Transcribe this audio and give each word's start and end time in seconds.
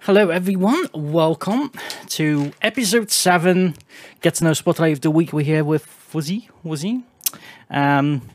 Hello, 0.00 0.28
everyone. 0.28 0.86
Welcome 0.92 1.72
to 2.08 2.52
episode 2.60 3.10
seven. 3.10 3.74
Get 4.20 4.34
to 4.34 4.44
know 4.44 4.52
Spotlight 4.52 4.92
of 4.92 5.00
the 5.00 5.10
Week. 5.10 5.32
We're 5.32 5.44
here 5.44 5.64
with 5.64 5.86
Fuzzy. 5.86 6.48
Fuzzy. 6.62 7.02
Um, 7.70 8.28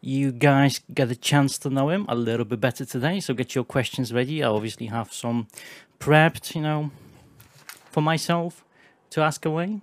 you 0.00 0.32
guys 0.32 0.80
get 0.92 1.10
a 1.10 1.16
chance 1.16 1.56
to 1.58 1.70
know 1.70 1.88
him 1.88 2.04
a 2.08 2.14
little 2.14 2.44
bit 2.44 2.60
better 2.60 2.84
today, 2.84 3.20
so 3.20 3.32
get 3.32 3.54
your 3.54 3.64
questions 3.64 4.12
ready. 4.12 4.42
I 4.42 4.48
obviously 4.48 4.86
have 4.86 5.12
some 5.12 5.46
prepped, 5.98 6.54
you 6.54 6.60
know, 6.60 6.90
for 7.90 8.02
myself 8.02 8.64
to 9.10 9.22
ask 9.22 9.46
away. 9.46 9.80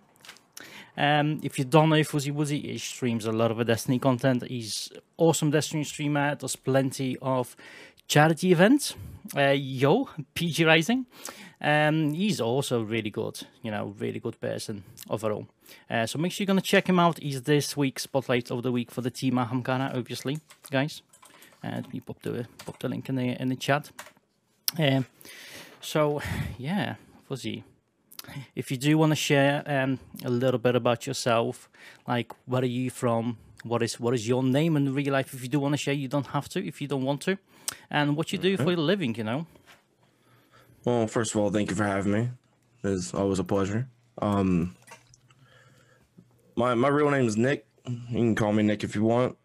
Um, 0.98 1.40
if 1.42 1.58
you 1.58 1.66
don't 1.66 1.90
know 1.90 2.04
Fuzzy 2.04 2.32
Wuzzy, 2.32 2.62
he 2.64 2.78
streams 2.78 3.26
a 3.26 3.32
lot 3.32 3.50
of 3.50 3.66
Destiny 3.66 3.98
content. 3.98 4.44
He's 4.44 4.92
awesome 5.18 5.50
Destiny 5.50 5.84
streamer. 5.84 6.36
Does 6.36 6.56
plenty 6.56 7.18
of 7.22 7.56
charity 8.12 8.52
event. 8.52 8.96
Uh, 9.38 9.56
yo, 9.56 10.10
PG 10.34 10.66
Rising. 10.66 11.06
Um, 11.62 12.14
he's 12.14 12.42
also 12.42 12.82
really 12.82 13.10
good, 13.10 13.40
you 13.62 13.72
know, 13.72 13.96
really 14.00 14.20
good 14.20 14.38
person 14.42 14.84
overall. 15.10 15.48
Uh, 15.90 16.06
so 16.06 16.20
make 16.20 16.34
sure 16.34 16.44
you're 16.44 16.48
gonna 16.54 16.60
check 16.60 16.90
him 16.90 17.00
out. 17.00 17.20
He's 17.20 17.42
this 17.44 17.78
week's 17.78 18.04
spotlight 18.04 18.52
of 18.52 18.64
the 18.64 18.72
week 18.72 18.92
for 18.92 19.00
the 19.00 19.12
team 19.12 19.36
Ahamkara, 19.36 19.96
obviously, 19.96 20.40
guys. 20.70 21.02
Uh, 21.64 21.82
me 21.94 22.02
pop 22.02 22.22
the 22.22 22.48
pop 22.66 22.78
the 22.80 22.90
link 22.90 23.08
in 23.08 23.16
the 23.16 23.42
in 23.42 23.48
the 23.48 23.56
chat. 23.56 23.92
Um, 24.78 25.06
so 25.80 26.22
yeah, 26.58 26.96
Fuzzy 27.30 27.64
if 28.56 28.72
you 28.72 28.78
do 28.78 28.98
want 28.98 29.12
to 29.12 29.16
share 29.16 29.64
um, 29.66 30.00
a 30.26 30.30
little 30.30 30.60
bit 30.60 30.76
about 30.76 31.08
yourself, 31.08 31.70
like 32.08 32.34
where 32.46 32.62
are 32.62 32.66
you 32.66 32.90
from, 32.90 33.38
what 33.64 33.82
is 33.82 34.00
what 34.00 34.14
is 34.14 34.28
your 34.28 34.44
name 34.44 34.76
in 34.76 34.94
real 34.94 35.14
life? 35.14 35.34
If 35.34 35.44
you 35.44 35.50
do 35.50 35.60
want 35.60 35.74
to 35.74 35.78
share, 35.78 35.94
you 35.94 36.08
don't 36.08 36.28
have 36.28 36.50
to. 36.50 36.66
If 36.66 36.82
you 36.82 36.88
don't 36.88 37.04
want 37.04 37.22
to, 37.22 37.38
and 37.90 38.16
what 38.16 38.32
you 38.32 38.38
do 38.38 38.58
for 38.58 38.72
a 38.72 38.76
living, 38.76 39.16
you 39.16 39.24
know. 39.24 39.48
Well, 40.86 41.08
first 41.08 41.36
of 41.36 41.42
all, 41.42 41.52
thank 41.52 41.70
you 41.70 41.76
for 41.76 41.84
having 41.84 42.12
me. 42.12 42.30
It's 42.84 43.14
always 43.14 43.40
a 43.40 43.44
pleasure. 43.44 43.88
Um, 44.22 44.76
my 46.56 46.74
my 46.74 46.88
real 46.88 47.10
name 47.10 47.28
is 47.28 47.38
Nick. 47.38 47.68
You 47.88 47.98
can 48.10 48.36
call 48.36 48.54
me 48.54 48.64
Nick 48.64 48.84
if 48.84 48.96
you 48.96 49.04
want. 49.04 49.38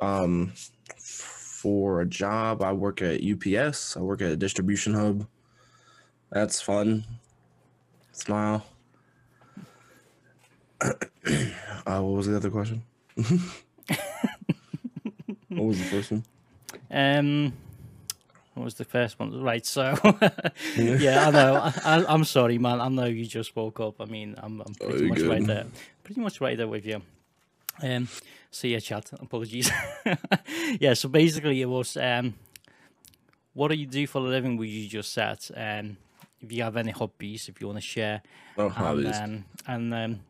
Um, 0.00 0.52
for 0.96 2.00
a 2.00 2.06
job, 2.06 2.62
I 2.62 2.72
work 2.72 3.02
at 3.02 3.20
UPS. 3.22 3.96
I 3.96 4.00
work 4.00 4.22
at 4.22 4.30
a 4.30 4.36
distribution 4.36 4.94
hub. 4.94 5.26
That's 6.30 6.60
fun. 6.60 7.04
Smile. 8.12 8.64
uh, 10.82 10.92
what 11.84 12.02
was 12.02 12.26
the 12.26 12.36
other 12.36 12.50
question? 12.50 12.82
what 13.16 13.28
was 15.48 15.78
the 15.78 15.84
first 15.84 16.10
one? 16.12 16.24
Um, 16.90 17.52
what 18.54 18.64
was 18.64 18.74
the 18.74 18.84
first 18.84 19.18
one? 19.18 19.42
Right, 19.42 19.66
so 19.66 19.94
yeah, 20.76 21.28
I 21.28 21.30
know. 21.30 21.70
I, 21.84 22.14
am 22.14 22.24
sorry, 22.24 22.58
man. 22.58 22.80
I 22.80 22.88
know 22.88 23.04
you 23.04 23.26
just 23.26 23.54
woke 23.54 23.80
up. 23.80 24.00
I 24.00 24.06
mean, 24.06 24.34
I'm, 24.38 24.62
I'm 24.62 24.74
pretty 24.74 25.04
oh, 25.04 25.08
much 25.08 25.18
good. 25.18 25.28
right 25.28 25.46
there, 25.46 25.66
pretty 26.04 26.20
much 26.20 26.40
right 26.40 26.56
there 26.56 26.68
with 26.68 26.86
you. 26.86 27.02
Um, 27.82 28.08
so 28.50 28.66
yeah, 28.66 28.78
chat. 28.78 29.10
Apologies. 29.20 29.70
yeah, 30.80 30.94
so 30.94 31.10
basically, 31.10 31.60
it 31.60 31.68
was 31.68 31.98
um, 31.98 32.34
what 33.52 33.68
do 33.68 33.74
you 33.74 33.86
do 33.86 34.06
for 34.06 34.18
a 34.18 34.22
living? 34.22 34.56
Where 34.56 34.66
you 34.66 34.88
just 34.88 35.12
said, 35.12 35.38
um, 35.54 35.98
if 36.40 36.50
you 36.50 36.62
have 36.62 36.78
any 36.78 36.92
hobbies, 36.92 37.50
if 37.50 37.60
you 37.60 37.66
want 37.66 37.78
to 37.78 37.86
share. 37.86 38.22
Oh, 38.56 38.70
hobbies. 38.70 39.16
And 39.16 39.44
and 39.66 39.92
um, 39.92 40.20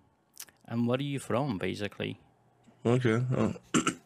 and 0.67 0.89
where 0.89 0.99
are 0.99 1.03
you 1.03 1.21
from, 1.21 1.59
basically? 1.59 2.19
Okay. 2.85 3.23
Oh. 3.37 3.55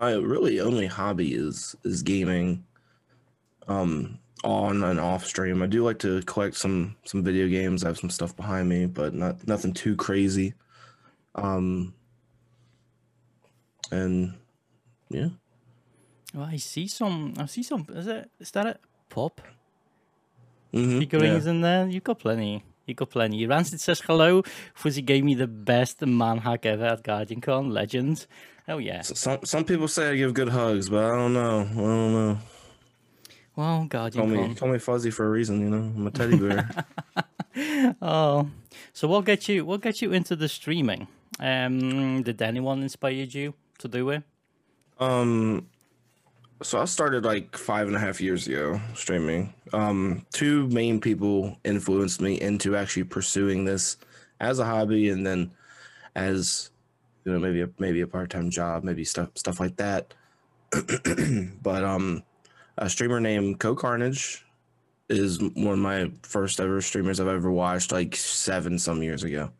My 0.00 0.12
really 0.12 0.60
only 0.60 0.86
hobby 0.86 1.34
is 1.34 1.74
is 1.84 2.02
gaming. 2.02 2.64
Um, 3.68 4.18
on 4.44 4.84
and 4.84 5.00
off 5.00 5.24
stream. 5.24 5.62
I 5.62 5.66
do 5.66 5.84
like 5.84 5.98
to 6.00 6.22
collect 6.22 6.56
some 6.56 6.96
some 7.04 7.22
video 7.22 7.48
games. 7.48 7.84
I 7.84 7.88
have 7.88 7.98
some 7.98 8.10
stuff 8.10 8.36
behind 8.36 8.68
me, 8.68 8.86
but 8.86 9.14
not 9.14 9.46
nothing 9.46 9.72
too 9.72 9.96
crazy. 9.96 10.54
Um, 11.34 11.94
and 13.90 14.34
yeah. 15.10 15.28
Well, 16.34 16.44
I 16.44 16.56
see 16.56 16.86
some. 16.86 17.34
I 17.38 17.46
see 17.46 17.62
some. 17.62 17.86
Is 17.90 18.06
it? 18.06 18.30
Is 18.38 18.50
that 18.52 18.66
a 18.66 18.78
pop? 19.08 19.40
Mm-hmm, 20.72 20.98
figurines 20.98 21.44
yeah. 21.44 21.50
in 21.50 21.60
there. 21.60 21.88
You've 21.88 22.04
got 22.04 22.18
plenty. 22.18 22.64
Got 22.94 23.10
plenty. 23.10 23.46
Rancid 23.46 23.80
says 23.80 24.00
hello. 24.00 24.42
Fuzzy 24.74 25.02
gave 25.02 25.24
me 25.24 25.34
the 25.34 25.46
best 25.46 26.00
man 26.02 26.38
hack 26.38 26.66
ever 26.66 26.84
at 26.84 27.02
Guardian 27.02 27.40
Con. 27.40 27.70
Legend. 27.70 28.26
Oh 28.68 28.78
yeah. 28.78 29.02
So, 29.02 29.14
some 29.14 29.38
some 29.44 29.64
people 29.64 29.88
say 29.88 30.10
I 30.10 30.16
give 30.16 30.34
good 30.34 30.48
hugs, 30.48 30.88
but 30.88 31.04
I 31.04 31.16
don't 31.16 31.32
know. 31.32 31.60
I 31.60 31.74
don't 31.74 32.12
know. 32.12 32.38
Well, 33.56 33.84
Guardian 33.86 34.26
call 34.26 34.36
Con. 34.36 34.48
me 34.48 34.54
call 34.54 34.68
me 34.68 34.78
Fuzzy 34.78 35.10
for 35.10 35.26
a 35.26 35.30
reason. 35.30 35.60
You 35.60 35.70
know, 35.70 35.92
I'm 35.96 36.06
a 36.06 36.10
teddy 36.10 36.36
bear. 36.36 36.68
oh, 38.02 38.48
so 38.92 39.08
what 39.08 39.24
get 39.24 39.48
you 39.48 39.64
what 39.64 39.80
get 39.80 40.02
you 40.02 40.12
into 40.12 40.36
the 40.36 40.48
streaming? 40.48 41.08
Um, 41.40 42.22
did 42.22 42.40
anyone 42.40 42.82
inspire 42.82 43.12
you 43.12 43.54
to 43.78 43.88
do 43.88 44.10
it? 44.10 44.22
Um, 44.98 45.68
so 46.62 46.80
I 46.80 46.86
started 46.86 47.24
like 47.24 47.56
five 47.56 47.86
and 47.86 47.96
a 47.96 47.98
half 47.98 48.20
years 48.20 48.46
ago 48.46 48.80
streaming. 48.94 49.52
Um, 49.72 50.24
two 50.32 50.66
main 50.68 51.00
people 51.00 51.58
influenced 51.64 52.20
me 52.20 52.40
into 52.40 52.76
actually 52.76 53.04
pursuing 53.04 53.64
this 53.64 53.98
as 54.40 54.58
a 54.58 54.64
hobby, 54.64 55.10
and 55.10 55.26
then 55.26 55.50
as 56.14 56.70
you 57.24 57.32
know, 57.32 57.38
maybe 57.38 57.62
a 57.62 57.68
maybe 57.78 58.00
a 58.00 58.06
part 58.06 58.30
time 58.30 58.50
job, 58.50 58.84
maybe 58.84 59.04
stuff 59.04 59.30
stuff 59.34 59.60
like 59.60 59.76
that. 59.76 60.14
but 61.62 61.84
um, 61.84 62.22
a 62.78 62.88
streamer 62.88 63.20
named 63.20 63.60
Co 63.60 63.74
Carnage 63.74 64.44
is 65.08 65.40
one 65.40 65.74
of 65.74 65.78
my 65.78 66.10
first 66.22 66.58
ever 66.58 66.80
streamers 66.80 67.20
I've 67.20 67.28
ever 67.28 67.50
watched, 67.50 67.92
like 67.92 68.16
seven 68.16 68.78
some 68.78 69.02
years 69.02 69.24
ago, 69.24 69.50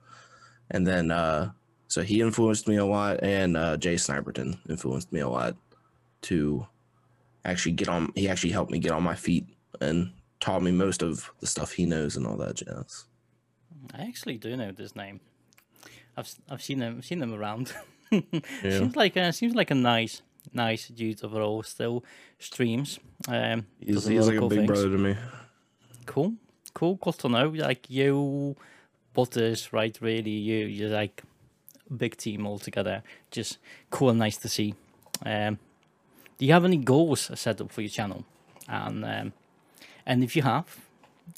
and 0.70 0.86
then 0.86 1.10
uh, 1.10 1.50
so 1.88 2.02
he 2.02 2.22
influenced 2.22 2.68
me 2.68 2.76
a 2.76 2.84
lot, 2.86 3.22
and 3.22 3.56
uh, 3.56 3.76
Jay 3.76 3.96
Sniperton 3.96 4.58
influenced 4.68 5.12
me 5.12 5.20
a 5.20 5.28
lot 5.28 5.56
to 6.22 6.66
actually 7.46 7.72
get 7.72 7.88
on 7.88 8.12
he 8.14 8.28
actually 8.28 8.52
helped 8.52 8.70
me 8.70 8.78
get 8.78 8.92
on 8.92 9.02
my 9.02 9.14
feet 9.14 9.46
and 9.80 10.12
taught 10.40 10.62
me 10.62 10.72
most 10.72 11.02
of 11.02 11.30
the 11.40 11.46
stuff 11.46 11.72
he 11.72 11.86
knows 11.86 12.16
and 12.16 12.26
all 12.26 12.36
that 12.36 12.56
jazz. 12.56 13.04
I 13.94 14.02
actually 14.02 14.38
do 14.38 14.56
know 14.56 14.72
this 14.72 14.96
name. 14.96 15.20
I've 16.16 16.34
I've 16.50 16.62
seen 16.62 16.78
them 16.78 17.02
seen 17.02 17.20
them 17.20 17.34
around. 17.34 17.72
yeah. 18.10 18.40
Seems 18.62 18.96
like 18.96 19.16
a, 19.16 19.32
seems 19.32 19.54
like 19.54 19.70
a 19.70 19.74
nice 19.74 20.22
nice 20.52 20.88
dude 20.88 21.24
overall. 21.24 21.62
Still 21.62 22.04
streams. 22.38 22.98
Um, 23.28 23.66
he's, 23.80 24.06
he's 24.06 24.26
like 24.26 24.38
cool 24.38 24.46
a 24.46 24.50
big 24.50 24.58
things. 24.58 24.68
brother 24.68 24.90
to 24.90 24.98
me. 24.98 25.16
Cool, 26.06 26.34
cool, 26.74 26.96
cool 26.98 27.12
to 27.12 27.28
know. 27.28 27.48
Like 27.48 27.90
you, 27.90 28.56
Butters, 29.12 29.72
right? 29.72 29.96
Really, 30.00 30.30
you 30.30 30.66
you're 30.66 30.90
like 30.90 31.22
big 31.94 32.16
team 32.16 32.46
all 32.46 32.58
together. 32.58 33.02
Just 33.30 33.58
cool 33.90 34.10
and 34.10 34.18
nice 34.18 34.36
to 34.38 34.48
see. 34.48 34.74
Um, 35.24 35.58
do 36.38 36.46
you 36.46 36.52
have 36.52 36.64
any 36.64 36.76
goals 36.76 37.30
set 37.34 37.60
up 37.60 37.72
for 37.72 37.80
your 37.80 37.90
channel? 37.90 38.24
And 38.68 39.04
um, 39.04 39.32
and 40.04 40.22
if 40.22 40.36
you 40.36 40.42
have, 40.42 40.78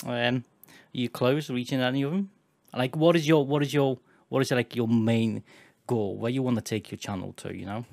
um, 0.05 0.11
are 0.11 0.43
you 0.93 1.09
close 1.09 1.51
reaching 1.51 1.81
any 1.81 2.03
of 2.03 2.11
them? 2.11 2.31
Like, 2.75 2.97
what 2.97 3.17
is 3.17 3.27
your 3.27 3.45
what 3.47 3.63
is 3.63 3.73
your 3.73 3.99
what 4.29 4.41
is 4.41 4.51
like 4.51 4.75
your 4.75 4.89
main 4.89 5.43
goal? 5.87 6.17
Where 6.17 6.31
you 6.31 6.43
want 6.43 6.57
to 6.57 6.63
take 6.63 6.91
your 6.91 6.99
channel 6.99 7.33
to? 7.39 7.55
You 7.55 7.67
know, 7.67 7.85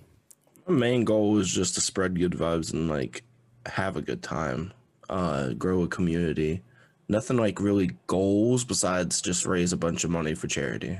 my 0.67 0.73
main 0.73 1.03
goal 1.03 1.37
is 1.37 1.51
just 1.51 1.75
to 1.75 1.81
spread 1.81 2.17
good 2.17 2.33
vibes 2.33 2.73
and 2.73 2.89
like 2.89 3.23
have 3.65 3.97
a 3.97 4.01
good 4.01 4.23
time, 4.23 4.73
uh, 5.09 5.49
grow 5.53 5.83
a 5.83 5.87
community. 5.87 6.61
Nothing 7.07 7.37
like 7.37 7.59
really 7.59 7.91
goals 8.07 8.63
besides 8.63 9.21
just 9.21 9.45
raise 9.45 9.71
a 9.71 9.77
bunch 9.77 10.03
of 10.03 10.09
money 10.09 10.33
for 10.33 10.47
charity. 10.47 10.97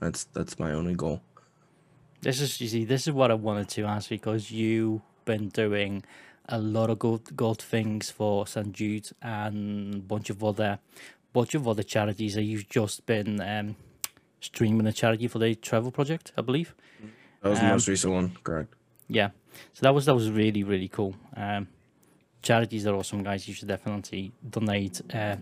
That's 0.00 0.24
that's 0.24 0.58
my 0.58 0.72
only 0.72 0.94
goal. 0.94 1.22
This 2.20 2.40
is 2.40 2.60
you 2.60 2.68
see, 2.68 2.84
this 2.84 3.06
is 3.06 3.12
what 3.12 3.30
I 3.30 3.34
wanted 3.34 3.68
to 3.70 3.84
ask 3.84 4.08
because 4.08 4.50
you 4.50 5.02
been 5.26 5.50
doing 5.50 6.02
a 6.48 6.58
lot 6.58 6.88
of 6.88 6.98
good 6.98 7.36
good 7.36 7.58
things 7.58 8.10
for 8.10 8.46
St 8.46 8.72
Jude 8.72 9.10
and 9.20 9.94
a 9.94 9.98
bunch 9.98 10.30
of 10.30 10.42
other 10.42 10.78
bunch 11.34 11.54
of 11.54 11.68
other 11.68 11.82
charities 11.82 12.34
that 12.34 12.44
you've 12.44 12.68
just 12.70 13.04
been 13.04 13.40
um, 13.42 13.76
streaming 14.40 14.86
a 14.86 14.92
charity 14.92 15.28
for 15.28 15.38
the 15.38 15.54
Trevor 15.54 15.90
Project, 15.90 16.32
I 16.38 16.40
believe. 16.40 16.74
That 17.42 17.50
was 17.50 17.58
um, 17.58 17.66
the 17.66 17.72
most 17.72 17.88
recent 17.88 18.12
one, 18.14 18.36
correct? 18.42 18.72
Yeah. 19.08 19.30
So 19.74 19.80
that 19.82 19.94
was 19.94 20.06
that 20.06 20.14
was 20.14 20.30
really 20.30 20.62
really 20.62 20.88
cool. 20.88 21.14
Um, 21.36 21.68
charities 22.42 22.86
are 22.86 22.94
awesome, 22.94 23.22
guys. 23.22 23.46
You 23.46 23.54
should 23.54 23.68
definitely 23.68 24.32
donate 24.48 25.02
uh, 25.12 25.36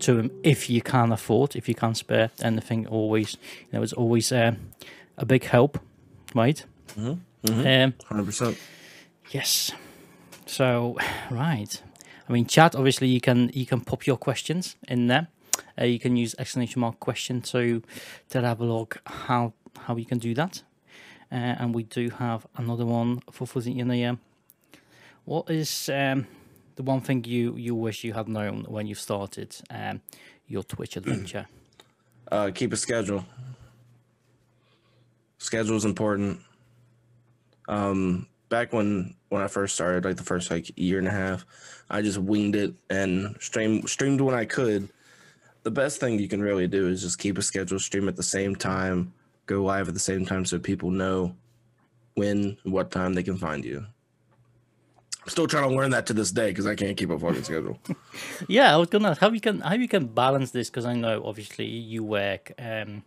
to 0.00 0.14
them 0.14 0.30
if 0.42 0.70
you 0.70 0.80
can 0.80 1.12
afford, 1.12 1.56
if 1.56 1.68
you 1.68 1.74
can 1.74 1.94
spare 1.94 2.30
anything. 2.40 2.86
Always, 2.86 3.36
you 3.60 3.72
know, 3.72 3.82
it's 3.82 3.92
always 3.92 4.32
uh, 4.32 4.54
a 5.18 5.26
big 5.26 5.44
help, 5.44 5.78
right? 6.34 6.64
Mm-hmm. 6.96 7.52
Mm-hmm. 7.52 8.14
Um, 8.14 8.24
100%. 8.24 8.58
Yes. 9.30 9.72
So, 10.46 10.96
right. 11.30 11.82
I 12.28 12.32
mean, 12.32 12.46
chat. 12.46 12.74
Obviously, 12.74 13.08
you 13.08 13.20
can 13.20 13.50
you 13.54 13.66
can 13.66 13.80
pop 13.80 14.06
your 14.06 14.16
questions 14.16 14.76
in 14.88 15.06
there. 15.06 15.28
Uh, 15.78 15.84
you 15.84 15.98
can 15.98 16.16
use 16.16 16.34
exclamation 16.38 16.80
mark 16.80 16.98
question 17.00 17.40
to 17.42 17.82
to 18.30 18.40
have 18.40 18.60
a 18.60 18.64
look 18.64 19.00
how 19.06 19.52
how 19.78 19.96
you 19.96 20.04
can 20.04 20.18
do 20.18 20.34
that. 20.34 20.62
Uh, 21.30 21.34
and 21.58 21.74
we 21.74 21.82
do 21.82 22.08
have 22.10 22.46
another 22.56 22.86
one 22.86 23.20
for 23.30 23.46
Fuzzy 23.46 23.78
in 23.78 23.88
the. 23.88 24.04
Um, 24.04 24.20
what 25.24 25.50
is 25.50 25.88
um, 25.88 26.26
the 26.76 26.84
one 26.84 27.00
thing 27.00 27.24
you 27.24 27.56
you 27.56 27.74
wish 27.74 28.04
you 28.04 28.12
had 28.12 28.28
known 28.28 28.64
when 28.68 28.86
you 28.86 28.94
started 28.94 29.56
um, 29.70 30.00
your 30.46 30.62
Twitch 30.62 30.96
adventure? 31.00 31.46
Uh, 32.30 32.50
keep 32.54 32.72
a 32.72 32.76
schedule. 32.76 33.24
Schedule 35.38 35.76
is 35.76 35.84
important. 35.84 36.40
Um, 37.68 38.26
back 38.48 38.72
when 38.72 39.14
when 39.28 39.42
I 39.42 39.48
first 39.48 39.74
started, 39.74 40.04
like 40.04 40.16
the 40.16 40.22
first 40.22 40.50
like 40.50 40.76
year 40.78 40.98
and 40.98 41.08
a 41.08 41.12
half, 41.12 41.44
I 41.90 42.02
just 42.02 42.18
winged 42.18 42.56
it 42.56 42.74
and 42.90 43.36
streamed 43.40 43.88
streamed 43.88 44.20
when 44.20 44.34
I 44.34 44.44
could. 44.44 44.88
The 45.62 45.70
best 45.70 45.98
thing 45.98 46.18
you 46.18 46.28
can 46.28 46.40
really 46.40 46.68
do 46.68 46.88
is 46.88 47.02
just 47.02 47.18
keep 47.18 47.38
a 47.38 47.42
schedule, 47.42 47.78
stream 47.78 48.08
at 48.08 48.16
the 48.16 48.22
same 48.22 48.54
time, 48.54 49.12
go 49.46 49.64
live 49.64 49.88
at 49.88 49.94
the 49.94 50.00
same 50.00 50.24
time, 50.24 50.44
so 50.44 50.58
people 50.58 50.90
know 50.90 51.34
when 52.14 52.56
what 52.62 52.90
time 52.90 53.14
they 53.14 53.22
can 53.22 53.36
find 53.36 53.64
you. 53.64 53.84
I'm 55.22 55.30
still 55.30 55.48
trying 55.48 55.68
to 55.68 55.74
learn 55.74 55.90
that 55.90 56.06
to 56.06 56.12
this 56.12 56.30
day 56.30 56.50
because 56.50 56.66
I 56.66 56.76
can't 56.76 56.96
keep 56.96 57.10
a 57.10 57.18
fucking 57.18 57.42
schedule. 57.42 57.80
yeah, 58.48 58.72
I 58.72 58.76
was 58.76 58.88
gonna 58.88 59.10
ask 59.10 59.20
how 59.20 59.30
you 59.30 59.40
can 59.40 59.60
how 59.60 59.74
you 59.74 59.88
can 59.88 60.06
balance 60.06 60.52
this 60.52 60.70
because 60.70 60.86
I 60.86 60.94
know 60.94 61.24
obviously 61.24 61.66
you 61.66 62.04
work 62.04 62.52
um, 62.58 63.02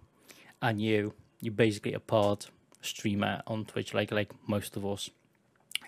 and 0.61 0.81
you 0.81 1.13
you're 1.39 1.53
basically 1.53 1.93
a 1.93 1.99
part 2.01 2.49
streamer 2.81 3.41
on 3.47 3.63
Twitch 3.65 3.93
like 3.93 4.11
like 4.11 4.31
most 4.47 4.75
of 4.75 4.85
us 4.85 5.09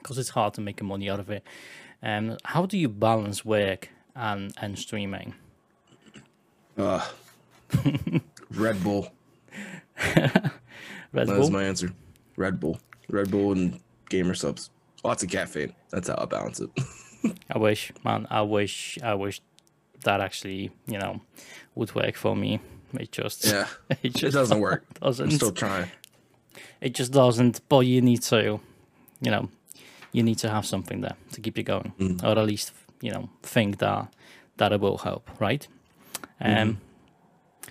because 0.02 0.18
it's 0.18 0.30
hard 0.30 0.54
to 0.56 0.62
make 0.62 0.82
money 0.82 1.10
out 1.10 1.20
of 1.20 1.30
it. 1.30 1.44
Um, 2.04 2.38
how 2.44 2.66
do 2.66 2.78
you 2.78 2.90
balance 2.90 3.46
work 3.46 3.90
and 4.16 4.54
and 4.58 4.78
streaming? 4.78 5.36
Uh, 6.78 7.06
Red 8.52 8.84
Bull. 8.84 9.12
Red 10.16 10.52
That's 11.14 11.32
Bull. 11.32 11.52
my 11.52 11.64
answer. 11.64 11.92
Red 12.38 12.60
Bull. 12.60 12.80
Red 13.10 13.30
Bull 13.32 13.52
and 13.52 13.80
gamer 14.10 14.34
subs. 14.34 14.70
Lots 15.04 15.24
of 15.24 15.30
caffeine. 15.30 15.74
That's 15.90 16.08
how 16.08 16.16
I 16.18 16.26
balance 16.26 16.60
it. 16.60 16.70
I 17.52 17.58
wish, 17.58 17.92
man. 18.04 18.28
I 18.30 18.42
wish. 18.42 18.98
I 19.04 19.14
wish 19.16 19.42
that 20.04 20.22
actually, 20.22 20.72
you 20.88 20.98
know, 20.98 21.22
would 21.76 21.94
work 21.94 22.16
for 22.16 22.36
me. 22.36 22.60
It 22.94 23.12
just, 23.12 23.46
yeah. 23.46 23.68
it 24.04 24.14
just 24.14 24.24
It 24.24 24.32
doesn't 24.32 24.60
work. 24.60 24.86
doesn't. 25.00 25.26
I'm 25.26 25.32
still 25.32 25.52
trying. 25.52 25.90
It 26.82 26.94
just 26.94 27.12
doesn't. 27.12 27.62
But 27.70 27.82
you 27.82 28.02
need 28.02 28.22
to, 28.24 28.60
you 29.22 29.32
know, 29.32 29.50
you 30.12 30.24
need 30.24 30.38
to 30.40 30.50
have 30.50 30.66
something 30.66 31.02
there 31.02 31.16
to 31.34 31.42
keep 31.42 31.58
you 31.58 31.64
going, 31.64 31.94
Mm. 32.00 32.24
or 32.24 32.38
at 32.40 32.46
least, 32.46 32.72
you 33.02 33.12
know, 33.12 33.30
think 33.44 33.78
that 33.80 34.08
that 34.58 34.72
it 34.72 34.80
will 34.82 34.98
help, 35.00 35.30
right? 35.40 35.68
Um. 36.40 36.48
Mm-hmm. 36.52 36.72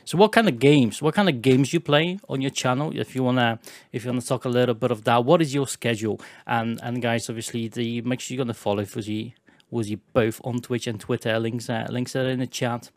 So, 0.04 0.18
what 0.18 0.32
kind 0.32 0.48
of 0.48 0.58
games? 0.58 1.02
What 1.02 1.14
kind 1.14 1.28
of 1.28 1.40
games 1.42 1.72
you 1.72 1.80
play 1.80 2.18
on 2.28 2.40
your 2.40 2.50
channel? 2.50 2.90
If 2.96 3.14
you 3.14 3.22
wanna, 3.24 3.58
if 3.92 4.04
you 4.04 4.10
wanna 4.10 4.22
talk 4.22 4.44
a 4.44 4.48
little 4.48 4.74
bit 4.74 4.90
of 4.90 5.04
that, 5.04 5.24
what 5.24 5.40
is 5.42 5.52
your 5.54 5.68
schedule? 5.68 6.20
And 6.46 6.80
and 6.82 7.02
guys, 7.02 7.28
obviously, 7.28 7.68
the 7.68 8.00
make 8.02 8.20
sure 8.20 8.34
you're 8.36 8.44
gonna 8.44 8.54
follow 8.54 8.84
Fuzzy, 8.84 9.34
Wuzzy 9.72 9.98
both 10.12 10.40
on 10.44 10.60
Twitch 10.60 10.86
and 10.88 10.98
Twitter. 10.98 11.38
Links 11.38 11.68
uh, 11.70 11.86
links 11.90 12.16
are 12.16 12.28
in 12.28 12.38
the 12.40 12.46
chat. 12.46 12.90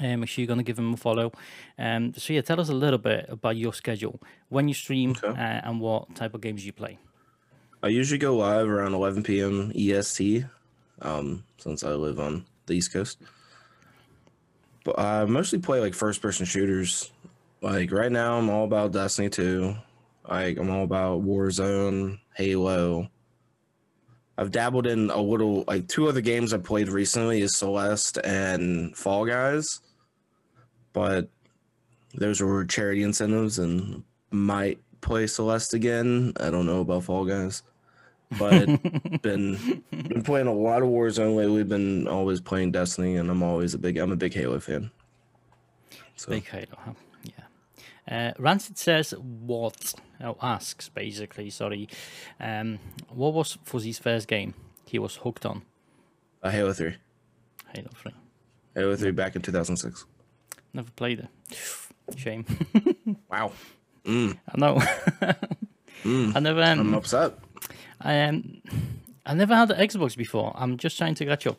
Um, 0.00 0.20
make 0.20 0.28
sure 0.28 0.42
you're 0.42 0.48
gonna 0.48 0.62
give 0.62 0.78
him 0.78 0.94
a 0.94 0.96
follow. 0.96 1.32
Um, 1.78 2.14
so 2.14 2.32
yeah, 2.32 2.42
tell 2.42 2.60
us 2.60 2.68
a 2.68 2.74
little 2.74 2.98
bit 3.00 3.26
about 3.28 3.56
your 3.56 3.72
schedule 3.74 4.20
when 4.48 4.68
you 4.68 4.74
stream 4.74 5.10
Okay. 5.12 5.28
uh, 5.28 5.60
and 5.68 5.80
what 5.80 6.14
type 6.14 6.34
of 6.34 6.40
games 6.40 6.64
you 6.64 6.72
play. 6.72 6.98
I 7.82 7.88
usually 7.88 8.18
go 8.18 8.36
live 8.36 8.68
around 8.68 8.94
11 8.94 9.22
p.m. 9.22 9.72
EST, 9.74 10.44
um, 11.00 11.44
since 11.58 11.84
I 11.84 11.90
live 11.92 12.18
on 12.18 12.44
the 12.66 12.74
East 12.74 12.92
Coast. 12.92 13.18
But 14.84 14.98
I 14.98 15.24
mostly 15.26 15.60
play 15.60 15.80
like 15.80 15.94
first 15.94 16.20
person 16.20 16.44
shooters. 16.44 17.12
Like 17.60 17.92
right 17.92 18.10
now, 18.10 18.36
I'm 18.36 18.50
all 18.50 18.64
about 18.64 18.92
Destiny 18.92 19.28
2. 19.28 19.76
Like 20.28 20.58
I'm 20.58 20.70
all 20.70 20.84
about 20.84 21.24
Warzone, 21.24 22.18
Halo. 22.34 23.08
I've 24.36 24.50
dabbled 24.50 24.86
in 24.86 25.10
a 25.10 25.20
little 25.20 25.64
like 25.66 25.88
two 25.88 26.08
other 26.08 26.20
games 26.20 26.52
I 26.52 26.58
played 26.58 26.88
recently 26.88 27.42
is 27.42 27.56
Celeste 27.56 28.18
and 28.24 28.96
Fall 28.96 29.24
Guys. 29.24 29.80
But 30.92 31.28
those 32.14 32.40
were 32.40 32.64
charity 32.64 33.02
incentives 33.02 33.58
and 33.58 34.02
might 34.30 34.80
play 35.00 35.26
Celeste 35.26 35.74
again. 35.74 36.32
I 36.38 36.50
don't 36.50 36.66
know 36.66 36.80
about 36.80 37.04
Fall 37.04 37.24
Guys. 37.24 37.62
But 38.38 38.66
been 39.22 39.82
been 39.90 40.22
playing 40.22 40.48
a 40.48 40.52
lot 40.52 40.82
of 40.82 40.88
Warzone 40.88 41.36
lately. 41.36 41.56
We've 41.56 41.68
been 41.68 42.06
always 42.06 42.40
playing 42.40 42.72
Destiny, 42.72 43.16
and 43.16 43.30
I'm 43.30 43.42
always 43.42 43.74
a 43.74 43.78
big 43.78 43.96
I'm 43.96 44.12
a 44.12 44.16
big 44.16 44.34
Halo 44.34 44.60
fan. 44.60 44.90
So 46.16 46.30
Big 46.30 46.46
Halo, 46.46 46.66
huh? 46.76 46.92
Yeah. 47.22 48.28
Uh, 48.28 48.32
Rancid 48.38 48.76
says 48.76 49.12
what? 49.12 49.94
Oh, 50.20 50.36
asks 50.42 50.88
basically. 50.88 51.48
Sorry. 51.48 51.88
Um, 52.40 52.80
what 53.08 53.32
was 53.32 53.56
Fuzzy's 53.64 53.98
first 53.98 54.28
game? 54.28 54.54
He 54.84 54.98
was 54.98 55.16
hooked 55.16 55.46
on 55.46 55.62
uh, 56.42 56.50
Halo 56.50 56.72
Three, 56.72 56.96
Halo 57.74 57.88
Three. 57.94 58.14
Halo 58.74 58.96
Three 58.96 59.10
back 59.12 59.36
in 59.36 59.42
2006. 59.42 60.04
Never 60.74 60.90
played 60.92 61.20
it. 61.20 61.28
Shame. 62.16 62.44
Wow, 63.30 63.52
mm, 64.04 64.36
I 64.52 64.58
know. 64.58 64.80
I 66.36 66.40
never. 66.40 66.62
Um, 66.62 66.80
I'm 66.80 66.94
upset. 66.94 67.34
I 68.00 68.20
um, 68.22 68.62
I 69.26 69.34
never 69.34 69.54
had 69.56 69.70
an 69.70 69.78
Xbox 69.78 70.16
before. 70.16 70.52
I'm 70.56 70.76
just 70.76 70.96
trying 70.98 71.14
to 71.16 71.24
catch 71.26 71.46
up. 71.46 71.58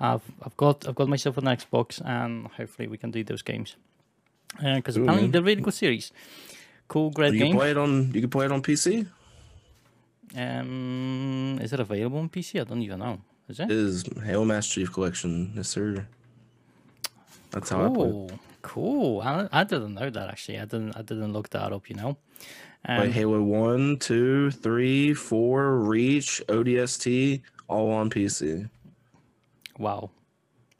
I've 0.00 0.22
I've 0.42 0.56
got 0.56 0.86
I've 0.88 0.94
got 0.94 1.08
myself 1.08 1.36
an 1.38 1.44
Xbox, 1.44 2.00
and 2.04 2.46
hopefully 2.48 2.88
we 2.88 2.98
can 2.98 3.10
do 3.10 3.22
those 3.24 3.42
games. 3.42 3.76
Because 4.60 4.96
Ooh, 4.96 5.02
apparently 5.02 5.28
man. 5.28 5.30
they're 5.32 5.42
really 5.42 5.62
good 5.62 5.74
series. 5.74 6.10
Cool, 6.88 7.10
great 7.10 7.34
You 7.34 7.38
game. 7.40 7.48
can 7.52 7.58
play 7.58 7.70
it 7.70 7.76
on 7.78 8.12
you 8.14 8.20
can 8.20 8.30
play 8.30 8.46
it 8.46 8.52
on 8.52 8.62
PC. 8.62 9.06
Um, 10.36 11.58
is 11.62 11.72
it 11.72 11.80
available 11.80 12.18
on 12.18 12.28
PC? 12.28 12.60
I 12.60 12.64
don't 12.64 12.82
even 12.82 12.98
know. 12.98 13.20
Is 13.48 13.60
it? 13.60 13.64
It 13.64 13.76
is 13.76 14.04
Halo 14.24 14.44
Master 14.44 14.80
Chief 14.80 14.92
Collection, 14.92 15.52
yes 15.54 15.68
sir. 15.68 16.06
That's 17.50 17.70
how 17.70 17.84
I 17.84 17.88
play. 17.88 18.10
it. 18.10 18.18
Cool, 18.18 18.40
cool. 18.62 19.20
I, 19.22 19.48
I 19.52 19.64
didn't 19.64 19.94
know 19.94 20.10
that 20.10 20.28
actually. 20.28 20.58
I 20.58 20.64
didn't 20.64 20.96
I 20.96 21.02
didn't 21.02 21.32
look 21.32 21.50
that 21.50 21.72
up. 21.72 21.88
You 21.88 21.96
know. 21.96 22.16
Um, 22.86 23.10
Halo 23.10 23.42
One, 23.42 23.98
Two, 23.98 24.50
Three, 24.50 25.12
Four, 25.14 25.78
Reach, 25.78 26.42
ODST, 26.48 27.42
all 27.68 27.90
on 27.92 28.10
PC. 28.10 28.68
wow. 29.78 30.10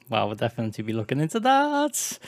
Wow, 0.09 0.25
we'll 0.25 0.35
definitely 0.35 0.83
be 0.83 0.93
looking 0.93 1.19
into 1.19 1.39
that. 1.41 2.19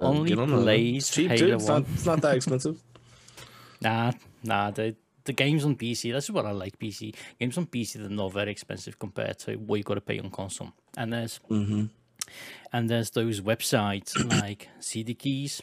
Uh, 0.00 0.04
Only 0.06 0.34
on 0.38 0.50
plays 0.50 1.08
It's 1.08 1.10
cheap 1.10 1.30
Halo 1.30 1.38
too. 1.38 1.54
It's 1.54 1.64
1. 1.64 1.82
not, 1.82 1.88
it's 1.94 2.06
not 2.06 2.20
that 2.22 2.36
expensive. 2.36 2.82
Nah, 3.80 4.12
nah. 4.42 4.70
The 4.70 4.96
the 5.24 5.32
games 5.32 5.64
on 5.64 5.76
PC. 5.76 6.12
That's 6.12 6.30
what 6.30 6.46
I 6.46 6.52
like. 6.52 6.78
PC 6.78 7.14
games 7.38 7.56
on 7.58 7.66
PC. 7.66 7.94
They're 7.94 8.08
not 8.08 8.32
very 8.32 8.50
expensive 8.52 8.98
compared 8.98 9.38
to 9.40 9.56
what 9.56 9.76
you 9.76 9.84
got 9.84 9.94
to 9.94 10.00
pay 10.00 10.18
on 10.18 10.30
console. 10.30 10.72
And 10.96 11.12
there's 11.12 11.40
hmm 11.48 11.84
and 12.72 12.88
there's 12.88 13.10
those 13.10 13.40
websites 13.40 14.22
like 14.24 14.68
CD 14.80 15.14
Keys. 15.14 15.62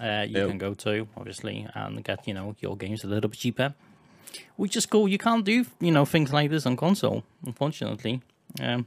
Uh, 0.00 0.24
you 0.28 0.34
Yep. 0.36 0.48
can 0.48 0.58
go 0.58 0.74
to 0.74 1.08
obviously 1.16 1.66
and 1.74 2.04
get 2.04 2.26
you 2.28 2.34
know 2.34 2.54
your 2.60 2.76
games 2.76 3.04
a 3.04 3.06
little 3.06 3.30
bit 3.30 3.38
cheaper, 3.38 3.74
which 4.56 4.76
is 4.76 4.86
cool. 4.86 5.08
You 5.08 5.18
can't 5.18 5.44
do 5.44 5.64
you 5.80 5.90
know 5.92 6.04
things 6.04 6.32
like 6.32 6.50
this 6.50 6.66
on 6.66 6.76
console, 6.76 7.22
unfortunately. 7.44 8.20
Um, 8.60 8.86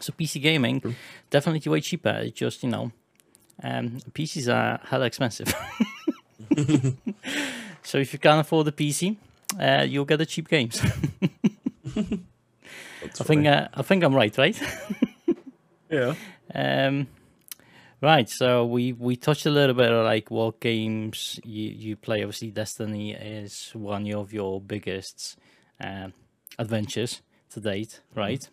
so 0.00 0.12
PC 0.12 0.40
gaming 0.42 0.82
definitely 1.30 1.70
way 1.70 1.80
cheaper. 1.80 2.20
It's 2.22 2.38
just 2.38 2.62
you 2.62 2.68
know, 2.70 2.92
um, 3.62 3.98
PCs 4.12 4.48
are 4.52 4.80
hella 4.84 5.06
expensive. 5.06 5.52
so 7.82 7.98
if 7.98 8.12
you 8.12 8.18
can't 8.18 8.40
afford 8.40 8.68
a 8.68 8.72
PC, 8.72 9.16
uh, 9.60 9.82
you'll 9.88 10.04
get 10.04 10.18
the 10.18 10.26
cheap 10.26 10.48
games. 10.48 10.80
I 13.20 13.24
think 13.24 13.46
uh, 13.46 13.68
I 13.74 13.82
think 13.82 14.04
I'm 14.04 14.14
right, 14.14 14.36
right? 14.38 14.56
Yeah. 15.92 16.14
Um, 16.54 17.06
right. 18.00 18.28
So 18.28 18.64
we 18.64 18.94
we 18.94 19.14
touched 19.16 19.44
a 19.44 19.50
little 19.50 19.74
bit 19.74 19.92
on 19.92 20.04
like 20.04 20.30
what 20.30 20.58
games 20.58 21.38
you 21.44 21.68
you 21.68 21.96
play. 21.96 22.22
Obviously, 22.22 22.50
Destiny 22.50 23.12
is 23.12 23.70
one 23.74 24.10
of 24.12 24.32
your 24.32 24.60
biggest 24.60 25.38
um, 25.78 26.14
adventures 26.58 27.20
to 27.50 27.60
date, 27.60 28.00
right? 28.14 28.48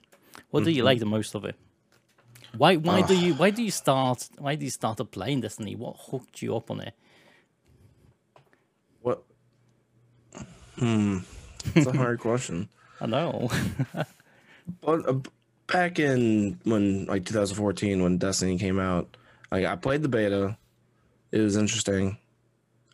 What 0.51 0.65
do 0.65 0.72
you 0.72 0.84
like 0.84 1.00
the 1.00 1.05
most 1.05 1.34
of 1.34 1.46
it? 1.46 1.55
Why 2.58 2.75
why 2.75 3.03
do 3.03 3.15
you 3.17 3.34
why 3.36 3.51
do 3.51 3.63
you 3.63 3.72
start 3.72 4.27
why 4.38 4.55
do 4.55 4.65
you 4.65 4.72
start 4.72 5.00
playing 5.12 5.41
Destiny? 5.41 5.75
What 5.75 5.96
hooked 5.98 6.41
you 6.41 6.58
up 6.58 6.69
on 6.69 6.81
it? 6.81 6.93
What? 9.01 9.24
Hmm. 10.77 11.19
It's 11.74 11.88
a 11.88 11.96
hard 11.96 12.19
question. 12.27 12.67
I 13.00 13.05
know. 13.05 13.50
But 14.81 15.08
uh, 15.10 15.19
back 15.71 15.99
in 15.99 16.59
when 16.63 17.05
like 17.05 17.25
2014 17.25 18.01
when 18.01 18.17
Destiny 18.17 18.57
came 18.57 18.79
out, 18.79 19.15
like 19.51 19.65
I 19.65 19.75
played 19.75 20.01
the 20.01 20.09
beta. 20.09 20.57
It 21.31 21.39
was 21.39 21.57
interesting. 21.57 22.17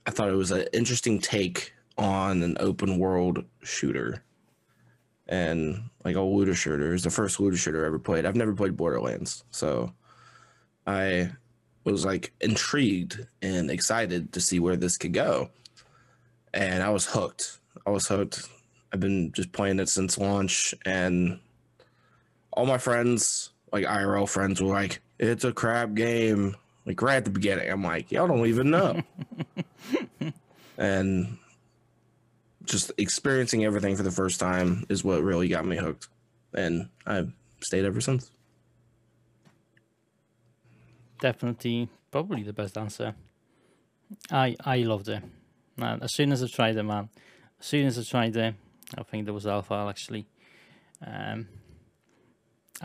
I 0.06 0.12
thought 0.12 0.30
it 0.30 0.36
was 0.36 0.52
an 0.52 0.68
interesting 0.74 1.20
take 1.20 1.74
on 1.98 2.44
an 2.44 2.58
open 2.60 3.00
world 3.00 3.44
shooter. 3.64 4.24
And 5.28 5.90
like 6.04 6.16
a 6.16 6.22
looter 6.22 6.54
shooter 6.54 6.94
is 6.94 7.04
the 7.04 7.10
first 7.10 7.40
looter 7.40 7.58
shooter 7.58 7.84
I 7.84 7.88
ever 7.88 7.98
played. 7.98 8.26
I've 8.26 8.36
never 8.36 8.54
played 8.54 8.78
Borderlands, 8.78 9.44
so 9.50 9.92
I 10.86 11.32
was 11.84 12.06
like 12.06 12.34
intrigued 12.42 13.26
and 13.42 13.72
excited 13.72 14.34
to 14.34 14.42
see 14.42 14.60
where 14.60 14.76
this 14.76 14.98
could 14.98 15.14
go. 15.14 15.50
And 16.54 16.84
I 16.84 16.90
was 16.90 17.08
hooked. 17.08 17.60
I 17.88 17.90
was 17.90 18.08
hooked. 18.08 18.48
I've 18.94 19.00
been 19.00 19.32
just 19.32 19.52
playing 19.52 19.80
it 19.80 19.90
since 19.90 20.18
launch 20.18 20.76
and 20.86 21.40
all 22.56 22.66
my 22.66 22.78
friends, 22.78 23.52
like 23.72 23.86
IRL 23.86 24.28
friends, 24.28 24.62
were 24.62 24.70
like, 24.70 25.02
"It's 25.20 25.44
a 25.44 25.52
crap 25.52 25.94
game." 25.94 26.56
Like 26.86 27.02
right 27.02 27.16
at 27.16 27.26
the 27.26 27.32
beginning, 27.32 27.70
I'm 27.70 27.84
like, 27.84 28.12
"Y'all 28.12 28.28
don't 28.28 28.46
even 28.48 28.70
know," 28.70 29.02
and 30.78 31.38
just 32.64 32.92
experiencing 32.98 33.64
everything 33.64 33.96
for 33.96 34.04
the 34.04 34.12
first 34.12 34.40
time 34.40 34.86
is 34.90 35.04
what 35.04 35.22
really 35.22 35.48
got 35.48 35.66
me 35.66 35.78
hooked, 35.78 36.08
and 36.54 36.90
I've 37.06 37.32
stayed 37.60 37.86
ever 37.86 38.02
since. 38.02 38.32
Definitely, 41.20 41.90
probably 42.12 42.44
the 42.44 42.54
best 42.54 42.78
answer. 42.78 43.16
I 44.32 44.56
I 44.64 44.78
loved 44.80 45.10
it. 45.10 45.24
Man, 45.78 46.00
as 46.02 46.14
soon 46.14 46.32
as 46.32 46.42
I 46.44 46.48
tried 46.48 46.78
it, 46.78 46.84
man, 46.84 47.10
as 47.60 47.66
soon 47.66 47.88
as 47.88 47.98
I 48.00 48.04
tried 48.04 48.36
it, 48.36 48.56
I 48.98 49.04
think 49.04 49.26
there 49.26 49.34
was 49.34 49.48
alpha 49.48 49.88
actually, 49.90 50.26
um, 51.06 51.48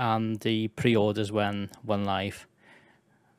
and 0.00 0.40
the 0.40 0.68
pre-orders 0.68 1.30
when 1.30 1.68
went 1.84 2.06
live. 2.06 2.46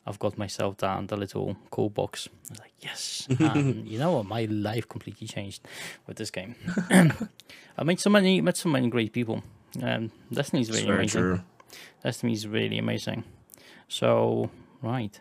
I've 0.06 0.20
got 0.20 0.38
myself 0.38 0.78
down 0.78 1.08
the 1.08 1.18
little 1.18 1.58
cool 1.72 1.90
box. 1.90 2.28
I 2.28 2.52
was 2.52 2.60
like, 2.60 2.74
yes. 2.80 3.28
And 3.40 3.88
you 3.88 3.98
know 3.98 4.12
what? 4.14 4.28
My 4.28 4.46
life 4.46 4.88
completely 4.88 5.28
changed 5.28 5.68
with 6.06 6.18
this 6.18 6.30
game. 6.30 6.56
I 7.78 7.84
met 7.84 8.00
so 8.00 8.12
many, 8.12 8.42
met 8.42 8.58
so 8.58 8.70
many 8.70 8.90
great 8.90 9.12
people. 9.12 9.44
Um, 9.82 10.12
Destiny's 10.32 10.70
really 10.70 10.86
very 10.86 10.98
amazing. 11.00 11.22
true. 11.22 11.42
Destiny's 12.04 12.48
really 12.48 12.78
amazing. 12.78 13.24
So, 13.88 14.52
right, 14.84 15.20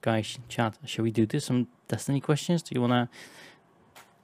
guys, 0.00 0.38
chat. 0.48 0.76
Shall 0.86 1.04
we 1.04 1.12
do 1.12 1.24
this? 1.24 1.44
Some 1.44 1.68
Destiny 1.86 2.20
questions? 2.20 2.62
Do 2.62 2.74
you 2.74 2.80
wanna? 2.80 3.08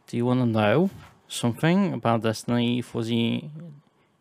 Do 0.08 0.16
you 0.16 0.26
wanna 0.26 0.46
know 0.46 0.90
something 1.28 1.92
about 1.92 2.22
Destiny? 2.22 2.80
Fuzzy, 2.82 3.50